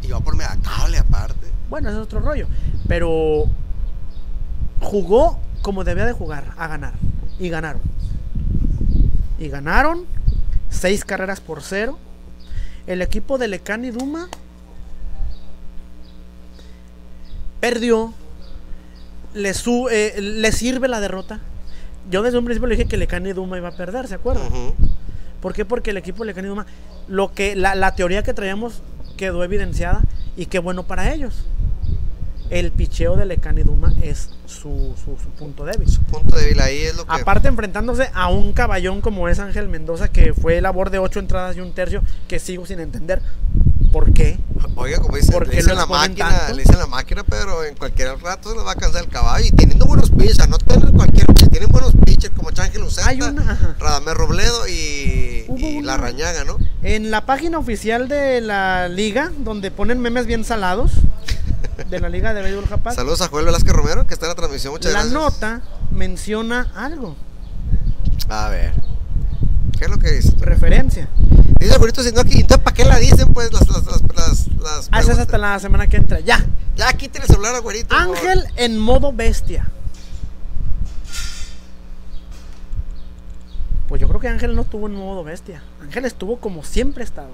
[0.03, 1.47] Y va por Megacable aparte.
[1.69, 2.47] Bueno, ese es otro rollo.
[2.89, 3.45] Pero
[4.81, 6.95] jugó como debía de jugar, a ganar.
[7.39, 7.81] Y ganaron.
[9.39, 10.05] Y ganaron.
[10.69, 11.99] Seis carreras por cero.
[12.87, 14.29] El equipo de Lecán y Duma
[17.61, 18.13] perdió.
[19.35, 21.39] Le, su- eh, le sirve la derrota.
[22.11, 24.47] Yo desde un principio le dije que Lecán y Duma iba a perder, ¿se acuerdan?
[24.49, 24.75] Ujú.
[25.41, 25.65] ¿Por qué?
[25.65, 26.67] Porque el equipo de Lecán y Duma,
[27.09, 28.83] lo que, la, la teoría que traíamos
[29.17, 30.03] quedó evidenciada
[30.37, 31.45] y qué bueno para ellos.
[32.51, 35.89] El picheo de Lecán y Duma es su, su- su punto débil.
[36.11, 37.13] Punto débil ahí es lo que.
[37.13, 41.57] Aparte enfrentándose a un caballón como es Ángel Mendoza, que fue labor de ocho entradas
[41.57, 43.23] y un tercio, que sigo sin entender
[43.91, 44.39] por qué.
[44.77, 46.55] Oiga, como dice, ¿Por le dicen la máquina, tanto?
[46.55, 49.45] le dicen la máquina, pero en cualquier rato se le va a cansar el caballo.
[49.47, 52.51] Y teniendo buenos pitchers, no tienen cualquier pitcher, tienen buenos pitchers como
[53.31, 53.77] una- ajá.
[53.79, 56.57] Radamés Robledo y, y La Rañaga, ¿no?
[56.83, 60.93] En la página oficial de la liga, donde ponen memes bien salados,
[61.89, 64.35] de la liga de béisbol Japán, Saludos a Joel Velázquez Romero, que está en la
[64.35, 64.73] transmisión.
[64.73, 65.15] Muchas la gracias.
[65.21, 67.17] nota menciona algo,
[68.29, 68.73] A ver.
[69.79, 70.33] ¿Qué es lo que dice?
[70.41, 71.09] referencia.
[71.61, 72.41] Dice el bonito sino aquí.
[72.41, 75.39] Entonces, ¿para qué la dicen, pues, las, las, las, las, las Ah, esa es hasta
[75.39, 76.19] la semana que entra.
[76.21, 76.45] Ya.
[76.77, 77.89] Ya quiten el celular al güerito.
[77.89, 77.99] por.
[77.99, 79.69] Ángel en modo bestia.
[83.89, 85.63] Pues yo creo que Ángel no estuvo en modo bestia.
[85.83, 87.31] Ángel estuvo como siempre ha estado.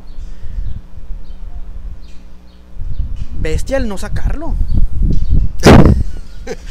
[3.41, 4.55] Bestia el no sacarlo.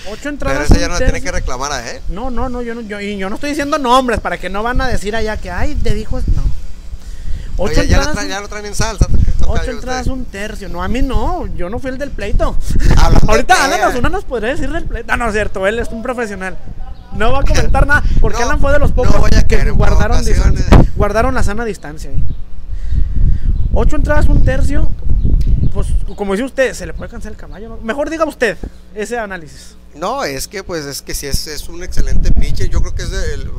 [0.09, 0.71] Ocho Pero entradas.
[0.71, 2.01] ese ya no tiene que reclamar a él.
[2.09, 4.63] No, no, no, yo no, yo, y yo no estoy diciendo nombres para que no
[4.63, 6.43] van a decir allá que, ay, te dijo, no.
[7.57, 9.07] Ocho Oye, ya, lo entradas, traen, un- ya lo traen en salsa.
[9.47, 10.67] ocho entradas, un tercio.
[10.69, 12.57] No, a mí no, yo no fui el del pleito.
[13.27, 13.63] Ahorita.
[13.65, 15.07] Alan Osuna nos podría decir del pleito.
[15.11, 16.57] No, no es cierto, él es un profesional.
[17.15, 19.15] No va a comentar nada, porque No, Alan fue de los pocos
[19.47, 20.21] que guardaron,
[20.97, 22.11] guardaron la sana distancia.
[23.73, 24.89] Ocho entradas, un tercio.
[25.73, 27.77] Pues, como dice usted, se le puede cansar el caballo.
[27.83, 28.57] Mejor diga usted
[28.93, 29.75] ese análisis.
[29.95, 32.69] No, es que pues es que sí es, es un excelente pitcher.
[32.69, 33.49] Yo creo que es el,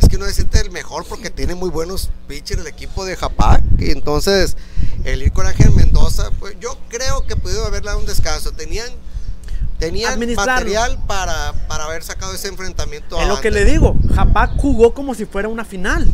[0.00, 3.62] es que no es el mejor porque tiene muy buenos pitchers el equipo de Japac.
[3.78, 4.56] Y entonces
[5.04, 8.52] el ir con Ángel Mendoza, pues yo creo que pudieron haberle dado un descanso.
[8.52, 8.90] Tenían
[9.78, 13.18] tenían material para, para haber sacado ese enfrentamiento.
[13.18, 16.12] Es lo que le digo, Japac jugó como si fuera una final.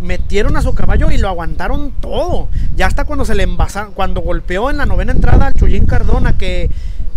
[0.00, 2.48] Metieron a su caballo y lo aguantaron todo.
[2.76, 6.36] Ya hasta cuando se le envasaron, cuando golpeó en la novena entrada al Chuyín Cardona,
[6.36, 6.70] que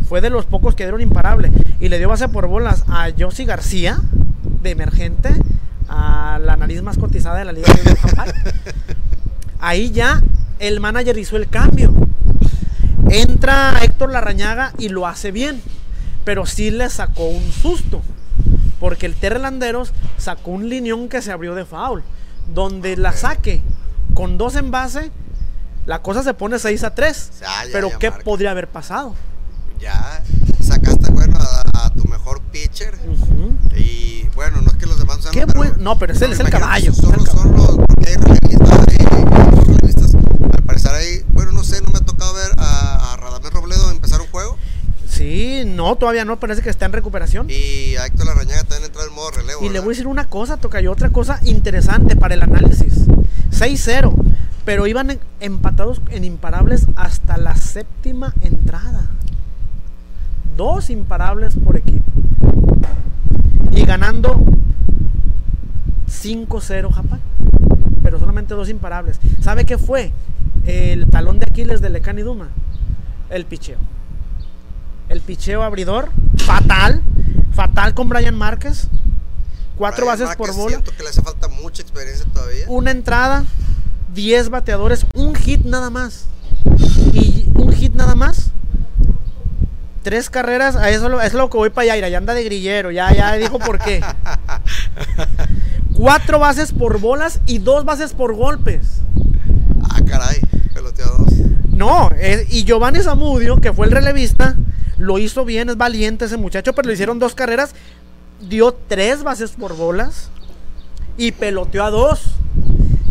[0.08, 3.46] fue de los pocos que dieron imparable, y le dio base por bolas a Josie
[3.46, 4.00] García,
[4.62, 5.30] de emergente,
[5.90, 7.98] a la nariz más cotizada de la Liga de.
[9.60, 10.22] Ahí ya
[10.60, 11.94] el manager hizo el cambio.
[13.10, 15.62] Entra Héctor Larrañaga y lo hace bien,
[16.24, 18.02] pero sí le sacó un susto.
[18.80, 22.04] Porque el Terre Landeros sacó un lineón que se abrió de foul.
[22.54, 23.62] Donde la saque
[24.14, 25.12] con dos en base,
[25.86, 27.32] la cosa se pone 6 a 3.
[27.40, 28.24] Ya, ya, pero ya ¿qué marca.
[28.24, 29.16] podría haber pasado?
[29.80, 30.24] Ya
[30.62, 32.98] sacaste, bueno, a, a tu mejor pitcher.
[33.76, 36.40] Y bueno, no es que los demás sean Qué buen- no, pero es el- es
[36.40, 37.12] el caballo, el son
[37.56, 40.16] los, porque hay relevistas, hay los relevistas.
[40.16, 43.92] Al parecer ahí, bueno, no sé, no me ha tocado ver a, a Radamés Robledo
[43.92, 44.58] empezar un juego.
[45.08, 47.48] Sí, no, todavía no, parece que está en recuperación.
[47.50, 49.64] Y a Héctor Larrañaga también entró en modo relevo.
[49.66, 52.94] Y le voy a decir una cosa, toca y otra cosa interesante para el análisis.
[53.52, 54.14] 6-0,
[54.66, 59.08] pero iban empatados en imparables hasta la séptima entrada.
[60.58, 62.04] Dos imparables por equipo.
[63.72, 64.44] Y ganando
[66.10, 67.20] 5-0 Japón.
[68.02, 69.20] Pero solamente dos imparables.
[69.40, 70.12] ¿Sabe qué fue?
[70.66, 72.50] El talón de Aquiles de Lecán y Duma.
[73.30, 73.78] El picheo.
[75.10, 76.10] El picheo abridor.
[76.38, 77.04] Fatal.
[77.54, 78.90] Fatal con Brian Márquez.
[79.78, 80.70] Cuatro Brian bases por bola.
[80.70, 82.66] Siento que le hace falta mucha experiencia todavía.
[82.68, 83.46] Una entrada.
[84.16, 85.06] 10 bateadores.
[85.14, 86.26] Un hit nada más.
[87.14, 88.52] Y un hit nada más.
[90.08, 90.78] Tres carreras.
[90.78, 92.08] A eso es lo que voy para allá.
[92.08, 92.92] Ya anda de grillero.
[92.92, 94.02] Ya, ya dijo por qué.
[95.94, 99.02] Cuatro bases por bolas y dos bases por golpes.
[99.84, 100.40] Ah, caray,
[100.74, 101.34] peloteó dos.
[101.76, 104.56] No, es- y Giovanni Zamudio, que fue el relevista,
[104.98, 107.76] lo hizo bien, es valiente ese muchacho, pero le hicieron dos carreras,
[108.40, 110.30] dio tres bases por bolas
[111.18, 112.22] y peloteó a dos.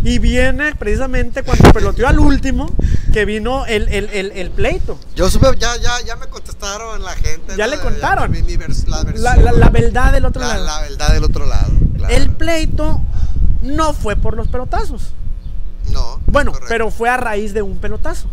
[0.09, 2.71] Y viene precisamente cuando peloteó al último,
[3.13, 4.99] que vino el, el, el, el pleito.
[5.17, 7.57] Yo supe, ya, ya, ya me contestaron la gente.
[7.57, 8.31] Ya le contaron.
[8.31, 9.03] mi- mi vers- la,
[9.71, 10.65] verdad del otro la- lado.
[10.65, 11.73] la verdad del otro lado.
[11.97, 12.15] claro.
[12.15, 13.01] El pleito
[13.63, 15.13] no fue por los pelotazos.
[15.93, 16.21] No.
[16.27, 16.69] Bueno, correcto.
[16.69, 18.29] pero fue a raíz de un pelotazo.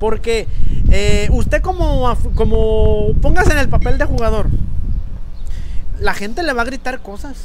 [0.00, 0.48] Porque
[0.90, 4.46] eh, usted como, como póngase en el papel de jugador,
[6.00, 7.36] la gente le va a gritar cosas.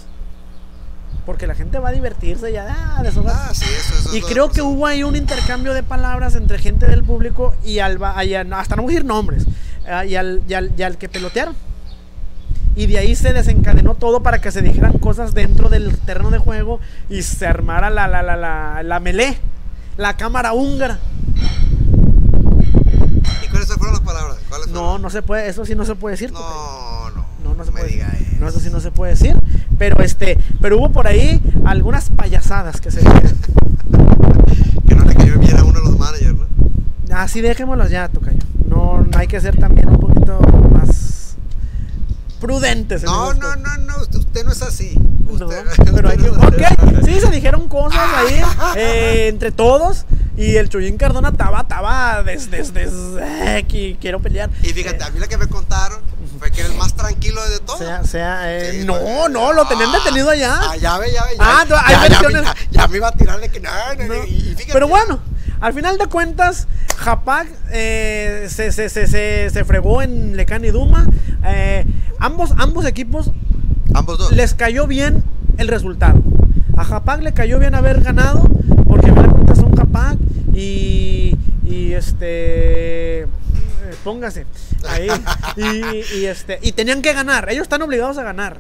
[1.26, 2.68] Porque la gente va a divertirse ya,
[2.98, 3.40] ah, desahogarse.
[3.42, 6.86] Ah, sí, eso, eso Y creo que hubo ahí un intercambio de palabras entre gente
[6.86, 9.46] del público y al, y hasta no voy a decir nombres,
[9.90, 11.56] ah, y, al, y al- y al que pelotearon.
[12.76, 16.40] Y de ahí se desencadenó todo para que se dijeran cosas dentro del terreno de
[16.40, 19.38] juego y se armara la, la, la, la, la melé,
[19.96, 21.00] la cámara húngara.
[23.44, 24.38] ¿Y cuáles fueron las palabras?
[24.50, 25.02] ¿Cuáles No, fueron?
[25.04, 26.32] no se puede, eso sí no se puede decir.
[26.32, 27.26] No, no.
[27.44, 28.28] No, no se me puede diga decir.
[28.28, 28.38] eso.
[28.40, 29.36] No, eso sí no se puede decir.
[29.78, 33.38] Pero este, pero hubo por ahí algunas payasadas que se dijeron.
[34.88, 36.46] Que no le cayó bien a uno de los managers, ¿no?
[37.16, 38.40] Así dejémoslas ya, Tocayo.
[38.68, 40.40] No, hay que ser también un poquito
[40.72, 41.38] más
[42.42, 43.04] prudentes.
[43.04, 44.98] en No, no, no, no, usted, no es así.
[44.98, 45.64] No, Usted,
[45.96, 48.42] pero hay no sí, se dijeron cosas ahí
[48.76, 50.06] eh, entre todos.
[50.36, 54.50] Y el Chuyín Cardona estaba, estaba des, des, des, eh, quiero pelear.
[54.64, 56.02] Y fíjate, a mí lo que me contaron
[56.44, 57.80] fue que era el más tranquilo de todos.
[57.80, 60.60] Sea, sea, eh, Sí, no, no, lo tenían Ah, detenido allá.
[60.62, 61.30] Ah, ya ve, ya ve.
[61.40, 63.70] Ah, no, hay ya, ya, versiones- ya, me iba a tirarle que no,
[64.00, 64.24] no, No.
[64.26, 64.74] y- y fíjate.
[64.74, 65.20] Pero bueno,
[65.62, 66.68] al final de cuentas,
[66.98, 71.06] Japac eh, se, se, se, se, se fregó en Lecán y Duma.
[71.46, 71.86] Eh,
[72.20, 73.32] ambos, ambos equipos
[73.94, 74.32] Ambos dos.
[74.34, 75.24] les cayó bien
[75.58, 76.22] el resultado.
[76.76, 78.50] A Japac le cayó bien haber ganado,
[78.88, 80.18] porque a son Japac
[80.54, 83.28] y, y este.
[83.94, 84.46] Eh, Póngase
[84.90, 85.08] ahí.
[85.56, 87.50] Y, y, este, y tenían que ganar.
[87.50, 88.58] Ellos están obligados a ganar.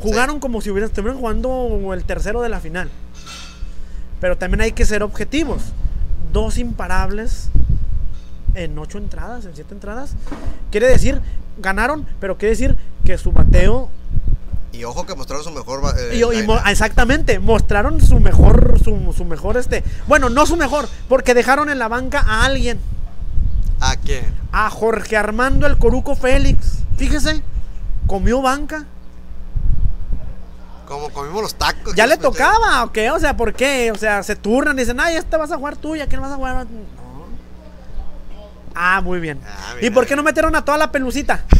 [0.00, 2.90] Jugaron como si hubieran, estuvieran jugando el tercero de la final.
[4.20, 5.62] Pero también hay que ser objetivos.
[6.32, 7.48] Dos imparables
[8.54, 10.14] en ocho entradas, en siete entradas.
[10.70, 11.20] Quiere decir,
[11.58, 13.88] ganaron, pero quiere decir que su bateo
[14.72, 15.80] Y ojo que mostraron su mejor.
[15.98, 16.60] eh, y, y mo- line-up.
[16.68, 21.78] exactamente, mostraron su mejor, su, su mejor este, bueno, no su mejor, porque dejaron en
[21.78, 22.78] la banca a alguien,
[23.82, 24.42] ¿A quién?
[24.52, 26.78] a Jorge Armando el Coruco Félix.
[26.96, 27.42] Fíjese,
[28.06, 28.84] comió banca.
[30.86, 31.94] Como comimos los tacos.
[31.94, 33.10] Ya le tocaba, ¿o qué?
[33.10, 33.90] O sea, ¿por qué?
[33.90, 36.32] O sea, se turnan, dicen, ay, este vas a jugar tú, ¿y a quién vas
[36.32, 36.66] a jugar?
[36.66, 36.80] No.
[38.74, 39.40] Ah, muy bien.
[39.46, 41.44] Ah, ¿Y por qué no metieron a toda la pelucita?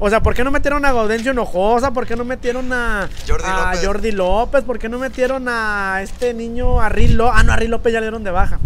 [0.00, 1.92] O sea, ¿por qué no metieron a Gaudencio Hinojosa?
[1.92, 3.84] ¿Por qué no metieron a Jordi a López.
[3.84, 4.62] Jordi López?
[4.62, 7.32] ¿Por qué no metieron a este niño, a López?
[7.34, 8.60] Ah, no, a Riz López ya le dieron de baja.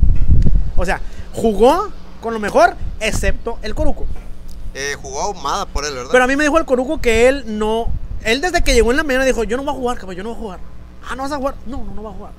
[0.76, 1.00] O sea,
[1.32, 4.06] jugó con lo mejor, excepto el Coruco.
[4.74, 6.10] Eh, jugó ahumada por él, ¿verdad?
[6.12, 7.88] Pero a mí me dijo el Coruco que él no.
[8.24, 10.22] Él desde que llegó en la mañana dijo: Yo no voy a jugar, cabrón, yo
[10.22, 10.60] no voy a jugar.
[11.08, 11.54] Ah, no vas a jugar.
[11.66, 12.32] No, no, no va a jugar.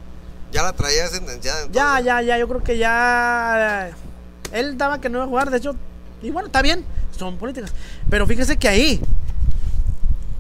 [0.51, 1.63] Ya la traía sentenciada.
[1.63, 1.75] entonces.
[1.75, 3.89] Ya, ya, ya, yo creo que ya.
[3.89, 3.93] eh,
[4.51, 5.75] Él daba que no iba a jugar, de hecho.
[6.21, 6.85] Y bueno, está bien,
[7.17, 7.73] son políticas.
[8.09, 9.01] Pero fíjese que ahí.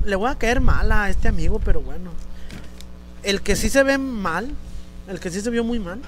[0.05, 2.11] Le voy a caer mal a este amigo, pero bueno.
[3.23, 4.51] El que sí se ve mal,
[5.07, 6.01] el que sí se vio muy mal,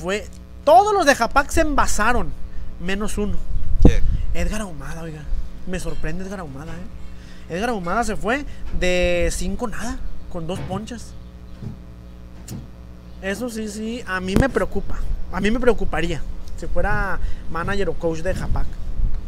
[0.00, 0.26] fue.
[0.66, 2.32] Todos los de Japac se envasaron,
[2.80, 3.36] menos uno.
[3.86, 4.02] ¿Qué?
[4.34, 5.22] Edgar Ahumada, oiga.
[5.68, 7.54] Me sorprende Edgar Ahumada, ¿eh?
[7.54, 8.44] Edgar Ahumada se fue
[8.80, 9.96] de 5 nada,
[10.28, 11.12] con dos ponchas.
[13.22, 14.96] Eso sí, sí, a mí me preocupa.
[15.30, 16.20] A mí me preocuparía
[16.56, 18.66] si fuera manager o coach de Japac.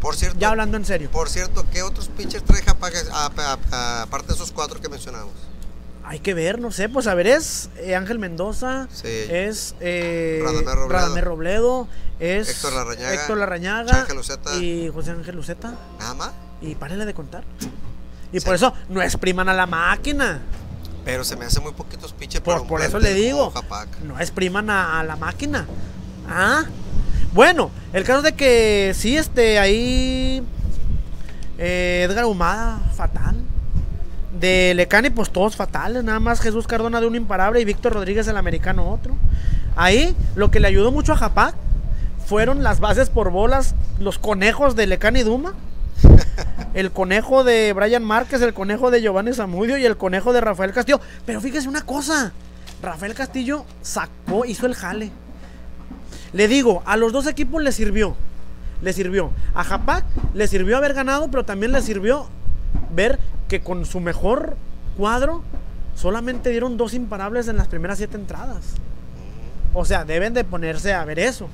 [0.01, 0.41] Por cierto.
[0.41, 1.09] Ya hablando en serio.
[1.13, 5.35] Por cierto, ¿qué otros pitchers trae Japac aparte de esos cuatro que mencionamos?
[6.11, 9.09] Hay que ver, no sé, pues a ver, es eh, Ángel Mendoza, Sí.
[9.29, 10.89] es eh, Radamés Robledo.
[10.89, 11.89] Radamés Robledo,
[12.19, 14.07] es Héctor Larrañaga, Héctor Larrañaga
[14.59, 15.75] y José Ángel Luceta.
[15.99, 16.31] Nada más.
[16.63, 17.45] Y párenle de contar.
[18.33, 18.47] Y Sí.
[18.47, 20.41] por eso no expriman a la máquina.
[21.05, 23.53] Pero se me hace muy poquitos pitchers Por, por eso le digo,
[24.05, 25.67] no expriman a, a la máquina.
[26.27, 26.65] Ah,
[27.35, 30.43] bueno, el caso de que sí, este, ahí
[31.59, 33.37] eh, Edgar Humada, fatal.
[34.41, 36.05] De Lecani, pues todos fatales.
[36.05, 39.17] Nada más Jesús Cardona de un imparable y Víctor Rodríguez el americano otro.
[39.77, 41.55] Ahí lo que le ayudó mucho a Japac
[42.27, 45.55] fueron las bases por bolas, los conejos de Lecani Duma.
[46.75, 50.73] El conejo de Brian Márquez, el conejo de Giovanni Zamudio y el conejo de Rafael
[50.73, 51.01] Castillo.
[51.25, 52.33] Pero fíjese una cosa,
[52.83, 55.11] Rafael Castillo sacó, hizo el jale.
[56.33, 58.15] Le digo, a los dos equipos le sirvió.
[58.83, 59.33] Le sirvió.
[59.55, 62.29] A Japac le sirvió haber ganado, pero también le sirvió
[62.95, 63.19] ver
[63.49, 64.57] que con su mejor
[64.97, 65.43] cuadro
[65.95, 68.75] solamente dieron dos imparables en las primeras siete entradas.
[69.75, 71.49] O sea, deben de ponerse a ver eso.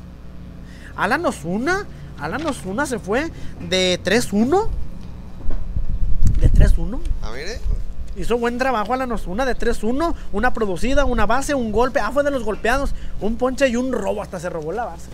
[0.96, 1.86] Alan Osuna,
[2.18, 3.30] Alan Osuna se fue
[3.68, 4.68] de 3-1.
[6.40, 7.00] De 3-1.
[7.22, 7.60] Ah, mire.
[8.16, 11.98] Hizo buen trabajo Alan Osuna de 3-1, una producida, una base, un golpe.
[11.98, 12.94] Ah, fue de los golpeados.
[13.20, 15.08] Un ponche y un robo, hasta se robó la base.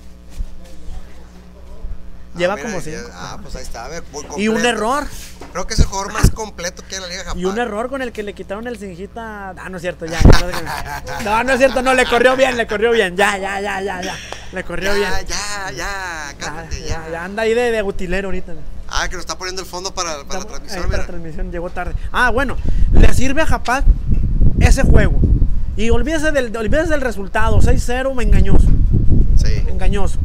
[2.37, 2.99] Lleva Ah, mira, como cinco.
[3.12, 3.85] Ah, pues ahí está.
[3.87, 4.68] a ver, muy Y un completo.
[4.76, 5.05] error.
[5.53, 7.41] Creo que es el jugador más completo que hay en la Liga Japón.
[7.41, 9.51] Y un error con el que le quitaron el cingita.
[9.51, 10.20] Ah, no es cierto, ya.
[11.24, 13.16] No, no, es cierto, no, le corrió bien, le corrió bien.
[13.16, 14.16] Ya, ya, ya, ya, ya.
[14.53, 15.11] Le corrió bien.
[15.11, 17.11] Ya, ya, ya, Ya, cálmate, ya, ya.
[17.11, 18.53] ya anda ahí de, de utilero ahorita.
[18.89, 21.70] Ah, que nos está poniendo el fondo para, para la transmisión, para la transmisión llegó
[21.70, 21.95] tarde.
[22.12, 22.57] Ah, bueno,
[22.93, 23.85] le sirve a Japac
[24.61, 25.20] ese juego.
[25.76, 28.66] Y olvídese del, olvídese del resultado, 6-0, engañoso,
[29.37, 29.64] Sí.
[29.68, 30.18] engañoso.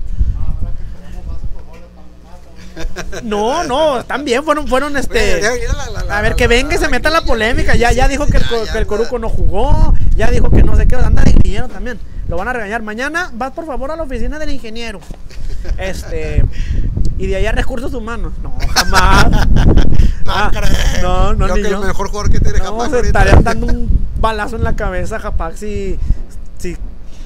[3.23, 5.41] No, no, están bien, fueron, fueron este.
[6.09, 7.75] A ver, que venga y se meta la polémica.
[7.75, 8.85] Ya, ya dijo que el, que el.
[8.87, 9.93] Coruco no jugó.
[10.15, 10.95] Ya dijo que no sé qué.
[10.95, 11.99] Anda de grillero también.
[12.27, 12.81] Lo van a regañar.
[12.81, 14.99] Mañana vas por favor a la oficina del ingeniero.
[15.77, 16.43] Este.
[17.17, 18.33] Y de allá recursos humanos.
[18.43, 19.25] No, jamás.
[20.27, 20.49] Ah,
[21.03, 21.79] No, no, no, Creo ni que yo.
[21.81, 23.19] el mejor jugador que tiene No, se ahorita.
[23.19, 25.99] estarían dando un balazo en la cabeza a Japac si,
[26.57, 26.75] si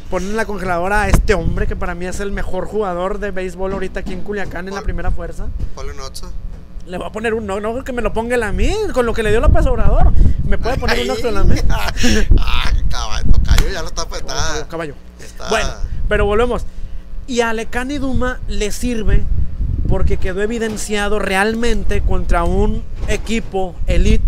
[0.10, 3.32] ponen en la congeladora a este hombre que para mí es el mejor jugador de
[3.32, 5.48] béisbol ahorita aquí en Culiacán en la primera fuerza.
[5.76, 6.32] Ponle un ocho.
[6.88, 9.06] Le voy a poner un no, no que me lo ponga él a mí, con
[9.06, 10.12] lo que le dio López Obrador.
[10.48, 11.10] Me puede poner un Ay.
[11.10, 11.56] oxo a mí.
[12.40, 14.96] ah, caballo, tocayo, ya lo está está- Caballo.
[15.24, 15.70] está- Bueno,
[16.08, 16.66] pero volvemos.
[17.28, 19.24] Y a Lecani Duma le sirve
[19.88, 24.24] porque quedó evidenciado realmente contra un equipo elite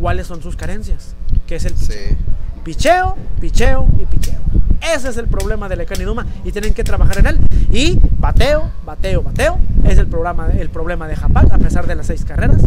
[0.00, 1.14] cuáles son sus carencias,
[1.46, 2.08] que es el picheo.
[2.08, 2.16] Sí.
[2.64, 4.38] Picheo, picheo y picheo.
[4.80, 7.38] Ese es el problema de Lecani Duma y tienen que trabajar en él.
[7.70, 12.06] Y bateo, bateo, bateo es el problema, el problema de Japac a pesar de las
[12.06, 12.62] seis carreras.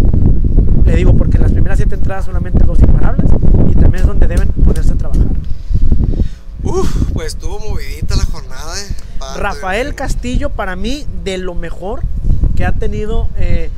[0.85, 3.25] Le digo porque en las primeras siete entradas solamente dos imparables
[3.69, 5.27] y también es donde deben ponerse a trabajar.
[6.63, 8.73] Uf, pues estuvo movidita la jornada.
[8.79, 8.95] eh.
[9.37, 12.01] Rafael Castillo para mí de lo mejor
[12.55, 13.69] que ha tenido eh,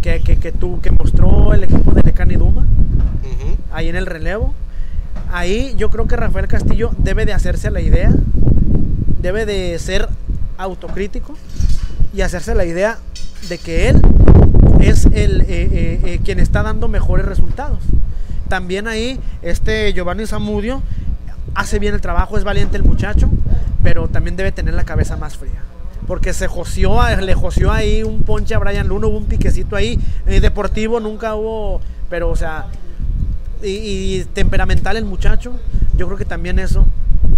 [0.00, 3.56] que, que, que, tu- que mostró el equipo de Lecani Duma Ujú.
[3.72, 4.54] ahí en el relevo.
[5.32, 8.12] Ahí yo creo que Rafael Castillo debe de hacerse la idea,
[9.22, 10.06] debe de ser
[10.58, 11.34] autocrítico
[12.14, 12.98] y hacerse la idea
[13.48, 14.02] de que él
[14.80, 17.78] es el eh, eh, eh, quien está dando mejores resultados.
[18.48, 20.82] También ahí este Giovanni Zamudio
[21.54, 23.30] hace bien el trabajo, es valiente el muchacho,
[23.82, 25.62] pero también debe tener la cabeza más fría.
[26.06, 29.98] Porque se joció, le joció ahí un ponche a Brian Luno, hubo un piquecito ahí.
[30.26, 31.80] deportivo nunca hubo,
[32.10, 32.66] pero o sea,
[33.62, 35.58] y, y temperamental el muchacho.
[35.96, 36.86] Yo creo que también eso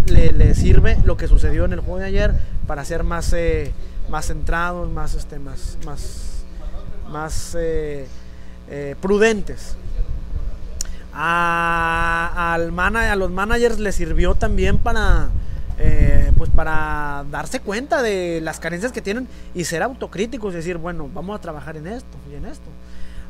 [0.06, 2.34] le, sirve lo que sucedió en el juego de ayer
[2.66, 3.72] para ser más, eh,
[4.08, 6.44] más centrados, más, este, más, más,
[7.10, 8.06] más eh,
[8.70, 9.76] eh, prudentes.
[11.12, 15.28] A, al mana- a los managers les sirvió también para,
[15.78, 20.76] eh, pues para darse cuenta de las carencias que tienen y ser autocríticos y decir,
[20.76, 22.64] bueno, vamos a trabajar en esto y en esto.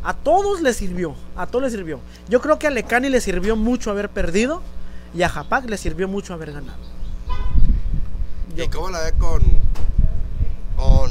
[0.04, 1.98] A todos les sirvió, a todos les sirvió.
[2.28, 4.60] Yo creo que a Lecani le sirvió mucho haber perdido
[5.14, 6.78] y a Japac le sirvió mucho haber ganado.
[8.56, 9.42] ¿Y cómo la ve con,
[10.76, 11.10] con,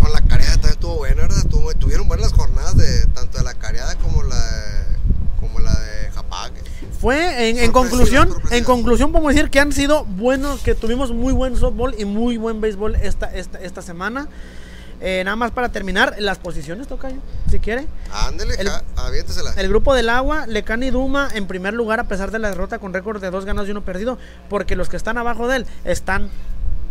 [0.00, 0.52] con la careada?
[0.54, 1.38] También estuvo buena, ¿verdad?
[1.38, 4.96] Estuvo- tuvieron buenas jornadas de tanto de la careada como la de,
[5.40, 6.52] como la de Japag.
[7.00, 8.56] Fue en, en conclusión, sorpresiva.
[8.58, 12.36] en conclusión podemos decir que han sido buenos, que tuvimos muy buen softball y muy
[12.36, 14.28] buen béisbol esta, esta, esta semana.
[15.00, 17.16] Eh, nada más para terminar, las posiciones, Tocayo,
[17.50, 17.86] si quiere.
[18.12, 19.52] Ándele, El- aviéntesela.
[19.56, 22.92] El grupo del agua, Lecani Duma en primer lugar a pesar de la derrota con
[22.92, 24.18] récord de dos ganados y uno perdido,
[24.50, 26.28] porque los que están abajo de él están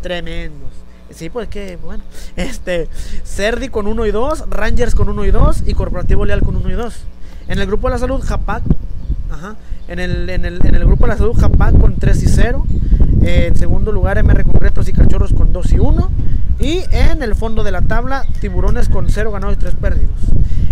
[0.01, 0.71] tremendos.
[1.11, 2.03] Sí, pues que, bueno.
[2.35, 2.87] Este,
[3.25, 6.69] Cerdi con 1 y 2, Rangers con 1 y 2 y Corporativo Leal con 1
[6.69, 6.95] y 2.
[7.47, 8.63] En el grupo de la salud, Japac.
[9.31, 9.55] Ajá.
[9.89, 12.65] En el, en el, en el grupo de la salud, Japac con 3 y 0.
[13.23, 16.11] Eh, en segundo lugar, MR Concretos y Cachorros con 2 y 1.
[16.59, 20.15] Y en el fondo de la tabla, Tiburones con 0 ganados y 3 perdidos.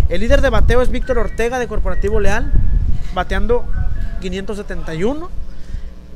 [0.08, 2.52] El líder de bateo es Víctor Ortega de Corporativo Leal,
[3.12, 3.64] bateando
[4.20, 5.28] 571.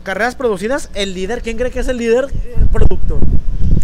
[0.04, 3.18] Carreras producidas, el líder, ¿quién cree que es el líder eh, productor?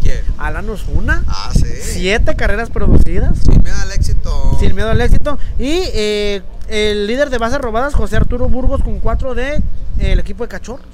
[0.00, 0.18] ¿Quién?
[0.38, 1.24] Alan Osuna.
[1.26, 1.66] Ah, sí.
[1.80, 3.38] Siete carreras producidas.
[3.38, 4.56] Sin miedo al éxito.
[4.60, 5.38] Sin miedo al éxito.
[5.58, 9.62] Y eh, el líder de bases robadas, José Arturo Burgos, con 4 de eh,
[9.98, 10.86] el equipo de cachorros.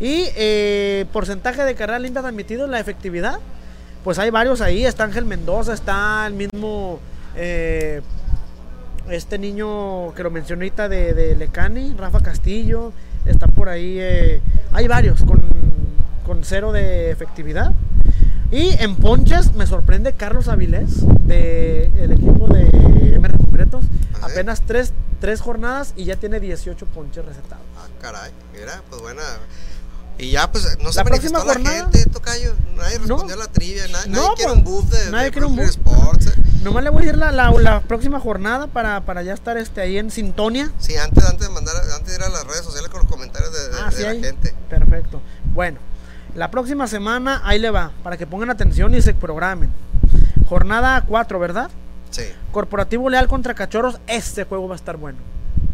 [0.00, 3.38] Y eh, porcentaje de carreras limpias admitidos, la efectividad.
[4.02, 4.84] Pues hay varios ahí.
[4.84, 6.98] Está Ángel Mendoza, está el mismo.
[7.36, 8.02] eh,
[9.10, 12.92] este niño que lo mencioné ahorita de, de Lecani, Rafa Castillo.
[13.26, 13.96] Está por ahí.
[13.98, 14.40] eh,
[14.72, 15.42] hay varios con,
[16.26, 17.72] con cero de efectividad.
[18.50, 23.33] Y en ponches me sorprende Carlos Avilés del equipo de MR
[24.22, 27.62] Apenas tres, tres jornadas y ya tiene 18 ponches recetados.
[27.78, 28.30] Ah, caray.
[28.52, 29.22] Mira, pues buena.
[30.16, 32.54] Y ya, pues, no se La manifestó próxima la jornada- gente, tocayo.
[32.76, 33.06] Nadie No.
[33.16, 33.88] respondió a la trivia.
[33.88, 35.68] na- No, nadie quiere pues, un buff de, nadie de quiere un buff.
[35.70, 36.26] Sports.
[36.28, 36.32] eh.
[36.62, 39.80] Nomás le voy a ir la, la, la próxima jornada para, para ya estar este,
[39.80, 40.70] ahí en sintonía.
[40.78, 43.52] Sí, antes, antes de mandar, antes de ir a las redes sociales con los comentarios
[43.52, 44.22] de, de- Ah, de sí, la ahí.
[44.22, 44.54] gente.
[44.70, 45.20] Perfecto.
[45.52, 45.78] Bueno,
[46.36, 49.70] la próxima semana ahí le va, para que pongan atención y se programen.
[50.48, 51.70] Jornada 4, ¿verdad?
[52.14, 52.22] Sí.
[52.52, 55.18] Corporativo Leal contra Cachorros, este juego va a estar bueno.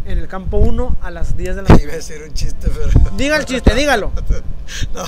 [0.06, 3.10] En el campo 1 a las 10 de la Iba a decir un chiste, pero.
[3.16, 4.10] Diga el chiste, dígalo.
[4.94, 5.02] No.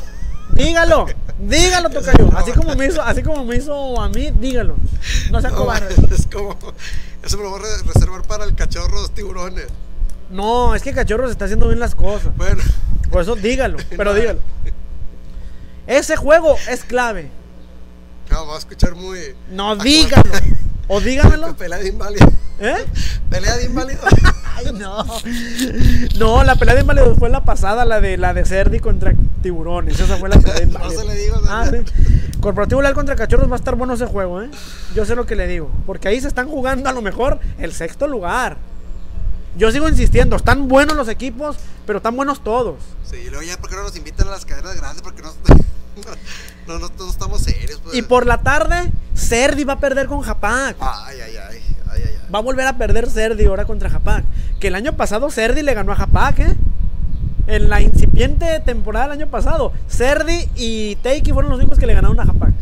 [0.53, 1.07] Dígalo.
[1.39, 2.29] Dígalo, Tocayo.
[2.37, 4.77] Así como me hizo, así como me hizo a mí, dígalo.
[5.31, 5.95] No sea No, cobarde.
[6.15, 6.59] es como.
[7.23, 9.67] Eso me lo voy a re- reservar para el cachorro los tiburones.
[10.31, 12.37] No, es que Cachorros está haciendo bien las cosas.
[12.37, 12.63] Bueno.
[13.11, 14.15] Por eso dígalo, pero No.
[14.15, 14.41] dígalo.
[15.87, 17.31] Ese juego es clave.
[18.31, 19.19] No, va a escuchar muy.
[19.51, 20.31] No, dígalo.
[20.95, 21.57] O dígamelo.
[21.57, 22.31] Pelea de inválido.
[22.61, 22.85] ¿Eh?
[23.31, 24.03] Pelea de inválido.
[24.57, 25.07] Ay, no.
[26.19, 29.99] No, la pelea de inválidos fue la pasada, la de la de Cerdi contra tiburones.
[29.99, 31.03] Esa fue la pelea de No inválidos.
[31.03, 31.51] se le digo, no.
[31.51, 31.79] Ah, sí.
[32.41, 34.51] Corporativo Leal contra Cachorros va a estar bueno ese juego, ¿eh?
[34.95, 35.71] Yo sé lo que le digo.
[35.87, 38.59] Porque ahí se están jugando a lo mejor el sexto lugar.
[39.57, 41.57] Yo sigo insistiendo, están buenos los equipos,
[41.87, 42.77] pero están buenos todos.
[43.11, 45.03] Sí, y luego ya, ¿por qué no nos invitan a las cadenas grandes?
[45.03, 45.33] Porque no,
[46.67, 47.81] no, no, no estamos serios.
[47.83, 47.95] Pues.
[47.97, 50.77] Y por la tarde, Cerdi va a perder con Japac.
[50.81, 51.59] Ay, ay, ay.
[51.91, 52.29] Ay, ay, ay.
[52.33, 54.25] Va a volver a perder Cerdi ahora contra Japac.
[54.61, 56.57] Que el año pasado Cerdi le ganó a Japac, ¿eh?
[57.49, 61.95] En la incipiente temporada del año pasado, Cerdi y Teiki fueron los únicos que le
[61.95, 62.53] ganaron a Japac.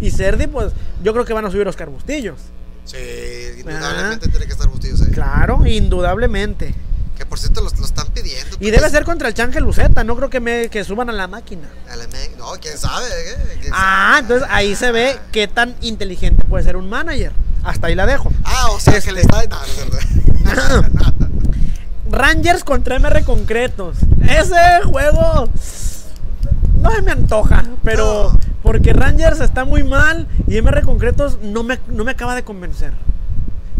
[0.00, 0.72] Y Cerdi, pues,
[1.02, 2.40] yo creo que van a subir Oscar Bustillos.
[2.84, 2.96] Sí,
[3.58, 5.10] indudablemente tiene que estar Bustillos ahí.
[5.10, 6.74] Claro, indudablemente.
[7.16, 8.56] Que por cierto lo, lo están pidiendo.
[8.60, 11.28] Y debe ser contra el Change Luceta, no creo que, me, que suban a la
[11.28, 11.68] máquina.
[11.90, 13.06] A la me- No, quién sabe.
[13.06, 13.58] ¿eh?
[13.60, 14.20] ¿Quién Ah, sabe?
[14.22, 17.32] entonces ahí se ve qué tan inteligente puede ser un manager.
[17.62, 18.30] Hasta ahí la dejo.
[18.44, 19.42] Ah, o sea que le está.
[19.44, 21.14] No, no.
[22.10, 23.96] Rangers contra MR Concretos.
[24.22, 25.48] Ese juego
[26.80, 28.38] no se me antoja, pero No.
[28.62, 32.92] porque Rangers está muy mal y MR Concretos no me, no me acaba de convencer.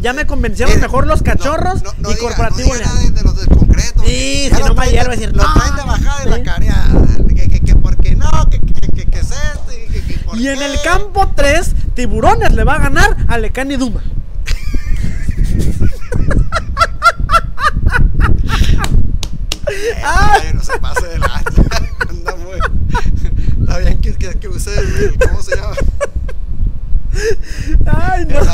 [0.04, 2.28] Ya me convencieron Mire, mejor los cachorros no, no y no
[2.58, 2.82] Leal.
[2.82, 4.02] nada de, de los del concreto.
[4.04, 7.06] Sí, si no me hierve de- decir, no, traen de bajada de la careada.
[7.34, 9.72] Que, que, que porque no, que, que, que, que es esto.
[9.72, 13.38] Y, que, que por Y en el campo 3, Tiburones le va a ganar a
[13.38, 14.02] Lecani Duma.
[20.04, 21.62] Ay, no se pase de lanza.
[22.10, 22.58] Anda muy.
[23.60, 25.74] Está bien que, que, que use el, el- ¿Cómo se llama?
[27.86, 28.40] Ay, no.
[28.40, 28.48] El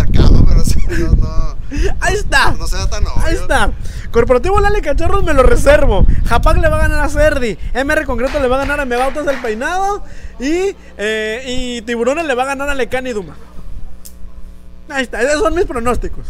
[0.89, 1.57] no, no.
[2.01, 2.53] Ahí está.
[2.53, 3.25] No sea tan obvio.
[3.25, 3.73] Ahí está.
[4.11, 6.07] Corporativo Lale Cachorros me lo reservo.
[6.27, 7.57] Japac le va a ganar a Cerdi.
[7.75, 10.03] MR Concreto le va a ganar a Megautos el Peinado.
[10.39, 13.37] Y, eh, y Tiburones le va a ganar a Lecani Duma.
[14.89, 15.23] Ahí está.
[15.23, 16.27] Esos son mis pronósticos.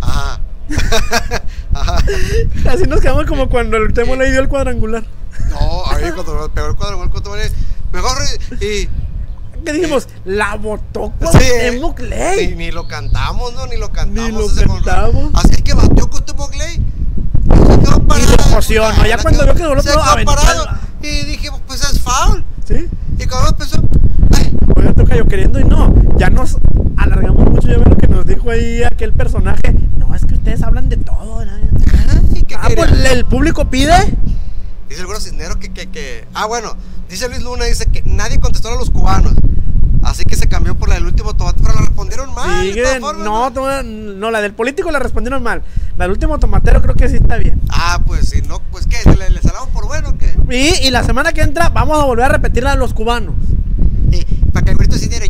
[0.00, 0.40] Ajá.
[1.74, 1.96] Ajá.
[2.68, 5.04] Así nos quedamos como cuando el Temo le dio el cuadrangular.
[5.50, 7.38] No, ahí cuando pegó el cuadro, el cuadro,
[7.92, 8.18] mejor
[8.60, 8.88] y.
[9.64, 11.78] Que dijimos, la votó Sí, eh.
[11.80, 12.54] Cuauhtémoc Ni, Clay.
[12.56, 13.66] ni lo cantamos, ¿no?
[13.66, 14.56] Ni lo cantamos.
[14.56, 15.30] Ni lo cantamos.
[15.34, 16.76] Así que batió con Clay.
[16.76, 18.36] Se quedó parado.
[18.42, 20.66] se emocionó, ya cuando vio que el se quedó parado.
[21.02, 22.44] Y dije, pues es foul.
[22.66, 22.88] ¿Sí?
[23.18, 23.82] Y cuando empezó,
[24.36, 25.94] ay, Oiga, toca yo queriendo y no.
[26.16, 26.56] Ya nos
[26.96, 27.68] alargamos mucho.
[27.68, 29.74] Ya ven lo que nos dijo ahí aquel personaje.
[29.96, 31.44] No, es que ustedes hablan de todo.
[31.44, 31.50] ¿no?
[31.52, 33.94] ay, ¿qué Ah, pues el público pide.
[34.88, 36.26] Dice el güero Cisnero que, que, que.
[36.34, 36.74] Ah, bueno,
[37.08, 39.34] dice Luis Luna, dice que nadie contestó a los cubanos.
[40.02, 42.66] Así que se cambió por la del último tomate, pero la respondieron mal.
[42.72, 45.62] de todas formas, no, to- no, la del político la respondieron mal.
[45.98, 47.60] La del último tomatero creo que sí está bien.
[47.68, 50.34] Ah, pues si no, pues qué, ¿le, le salamos por bueno o qué?
[50.50, 53.34] Y, y la semana que entra vamos a volver a repetir la de los cubanos.
[54.12, 54.24] Y
[54.58, 55.26] para que el güerito Cisnero.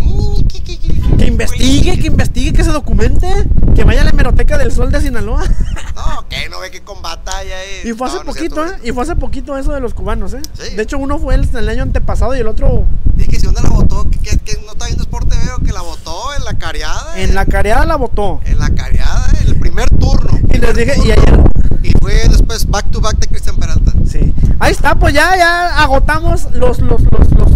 [1.18, 3.28] Que investigue, que investigue, que se documente.
[3.74, 5.44] Que vaya a la hemeroteca del sol de Sinaloa.
[5.98, 7.84] No, que no ve que combata ya es.
[7.84, 8.70] Y fue hace No, no poquito, ¿eh?
[8.84, 10.40] Y fue hace poquito eso de los cubanos, ¿eh?
[10.54, 10.76] Sí.
[10.76, 12.84] De hecho, uno fue el, el año antepasado y el otro
[13.14, 15.72] Dije que si dónde la votó, que, que, que no está viendo Sport TV que
[15.72, 17.20] la votó en la careada.
[17.20, 18.40] en la careada la votó.
[18.44, 20.38] En la careada, en el primer turno.
[20.54, 21.50] Y les dije, y ayer.
[21.82, 23.92] Y fue después back to back de Cristian Peralta.
[24.08, 24.32] Sí.
[24.60, 27.50] Ahí está, pues ya, ya agotamos los, los, los, los,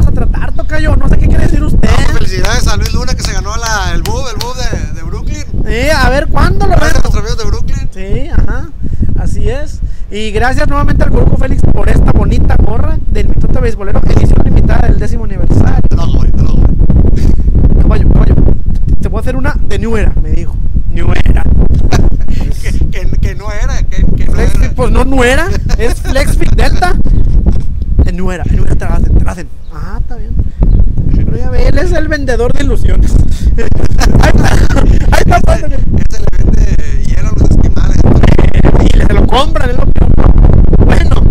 [0.00, 0.96] a tratar, tocayo.
[0.96, 1.88] No sé qué quiere decir usted.
[1.88, 5.02] Ah, felicidades a Luis Luna que se ganó la, el bub, el bub de, de
[5.02, 5.44] Brooklyn.
[5.66, 7.88] Sí, a ver, ¿cuándo lo Gracias a nuestros amigos de Brooklyn.
[7.92, 8.70] Sí, ajá.
[9.18, 9.80] Así es.
[10.10, 14.88] Y gracias nuevamente al Grupo Félix por esta bonita gorra del Mituto Beisbolero, edición limitada
[14.88, 15.82] del décimo aniversario.
[15.88, 17.82] Te lo doy, te lo doy.
[17.82, 18.34] Caballo, caballo.
[19.00, 20.54] Te puedo hacer una de New Era, me dijo.
[20.90, 21.44] New Era.
[22.62, 24.72] Que, que, que no era, que, que no era.
[24.76, 25.48] pues no New Era,
[25.78, 26.94] es Flexfit Delta.
[28.04, 29.48] De New Era, en New Era te la hacen, te la hacen.
[29.72, 30.34] Ah, está bien.
[31.14, 33.12] Pero ya ve, él es el vendedor de ilusiones.
[33.56, 35.40] Ahí está, ahí está.
[35.40, 37.98] pues, Este le vende hielo a los esquimales.
[38.80, 40.10] y le se lo compran, es lo peor.
[40.84, 41.22] Bueno,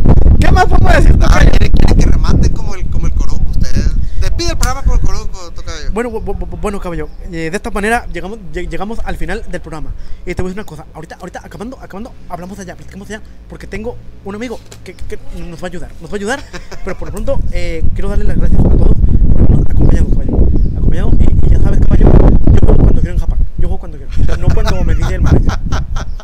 [5.94, 9.62] Bueno, bu- bu- bueno, caballo, eh, de esta manera llegamos, lleg- llegamos al final del
[9.62, 9.92] programa.
[10.26, 13.22] Y te voy a decir una cosa, ahorita, ahorita, acabando, acabando, hablamos allá, platicamos allá,
[13.50, 16.44] porque tengo un amigo que, que- que nos va a ayudar, nos va a ayudar,
[16.86, 20.38] pero por lo pronto eh, quiero darle las gracias a todos por habernos acompañado, caballo,
[20.78, 23.98] acompañado, y, y ya sabes, caballo, yo juego cuando quiero en Japón, yo juego cuando
[23.98, 25.60] quiero, no cuando me dice el manager,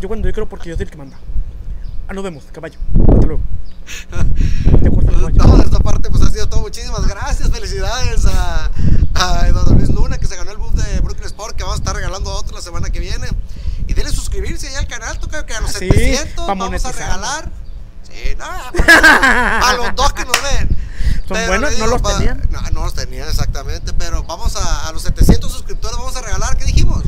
[0.01, 1.17] yo cuando yo quiero porque yo soy el que manda.
[2.07, 2.79] Ah, nos vemos, caballo,
[3.13, 3.41] hasta luego.
[4.81, 5.29] Te caballo.
[5.35, 6.61] No, de esta parte pues ha sido todo.
[6.61, 7.49] Muchísimas gracias.
[7.49, 8.71] Felicidades a,
[9.15, 11.81] a Eduardo Luis Luna que se ganó el buff de Brooklyn Sport que vamos a
[11.81, 13.27] estar regalando otro la semana que viene.
[13.87, 16.85] Y denle suscribirse ahí al canal, toca que a los Ah, sí, 700 pa' vamos
[16.85, 17.51] a regalar.
[18.03, 20.69] Sí, no, a los dos que nos ven.
[21.27, 22.41] Son Pero buenos, no los tenían.
[22.49, 26.55] No, no los tenían exactamente, pero vamos a, a los 700 suscriptores vamos a regalar,
[26.55, 27.03] ¿qué dijimos?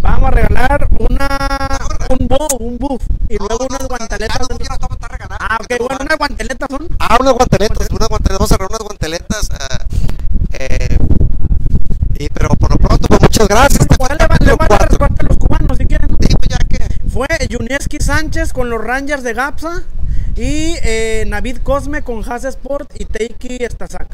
[0.00, 1.78] Vamos a regalar una,
[2.08, 6.18] un buff, un buff, y luego No, unas ah, no, regalando, Ah, ok, bueno, unas
[6.18, 6.88] guantaletas son.
[6.98, 9.48] Ah, unas guanteletas, unas guanteletas, vamos a regalar unas guanteletas.
[9.52, 9.78] ah,
[10.52, 10.98] eh,
[12.18, 13.86] y, pero por lo pronto, pues muchas gracias.
[13.86, 16.16] Fue Igual el le van, a respuesta los cubanos si quieren.
[16.16, 17.08] Pues ya que.
[17.10, 19.82] Fue Junieski Sánchez con los Rangers de Gapsa
[20.36, 24.08] y eh, Navid Cosme con Haas Sport y Teiki Stasak.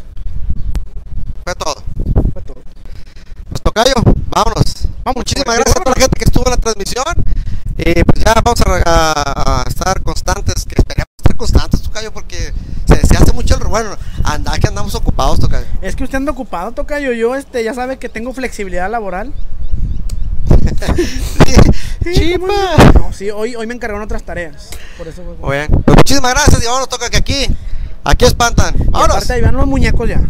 [1.45, 1.75] Fue todo.
[1.75, 2.06] Fue todo.
[3.77, 3.93] Tocayo,
[4.31, 4.89] vámonos.
[5.15, 7.05] Muchísimas pues, gracias a toda la gente que estuvo en la transmisión.
[7.77, 12.55] Y pues ya vamos a, a- a estar constantes, que esperemos estar constantes, tocayo, porque
[12.89, 13.91] se, se hace mucho el bueno,
[14.25, 15.67] anda que andamos ocupados, tocayo.
[15.83, 17.13] Es que usted anda ocupado, Tocayo.
[17.13, 19.35] Yo este, ya sabe que tengo flexibilidad laboral.
[22.03, 22.47] Chipa.
[22.95, 24.71] No, sí, hoy, hoy me encargaron otras tareas.
[24.97, 25.23] Por eso.
[25.23, 25.83] fue- Muy bien.
[25.85, 27.47] Pues muchísimas gracias y vámonos, toca que aquí,
[28.05, 28.75] aquí espantan.
[28.75, 29.17] Y Vámonos.
[29.17, 30.23] aparte ahí van los muñecos ya.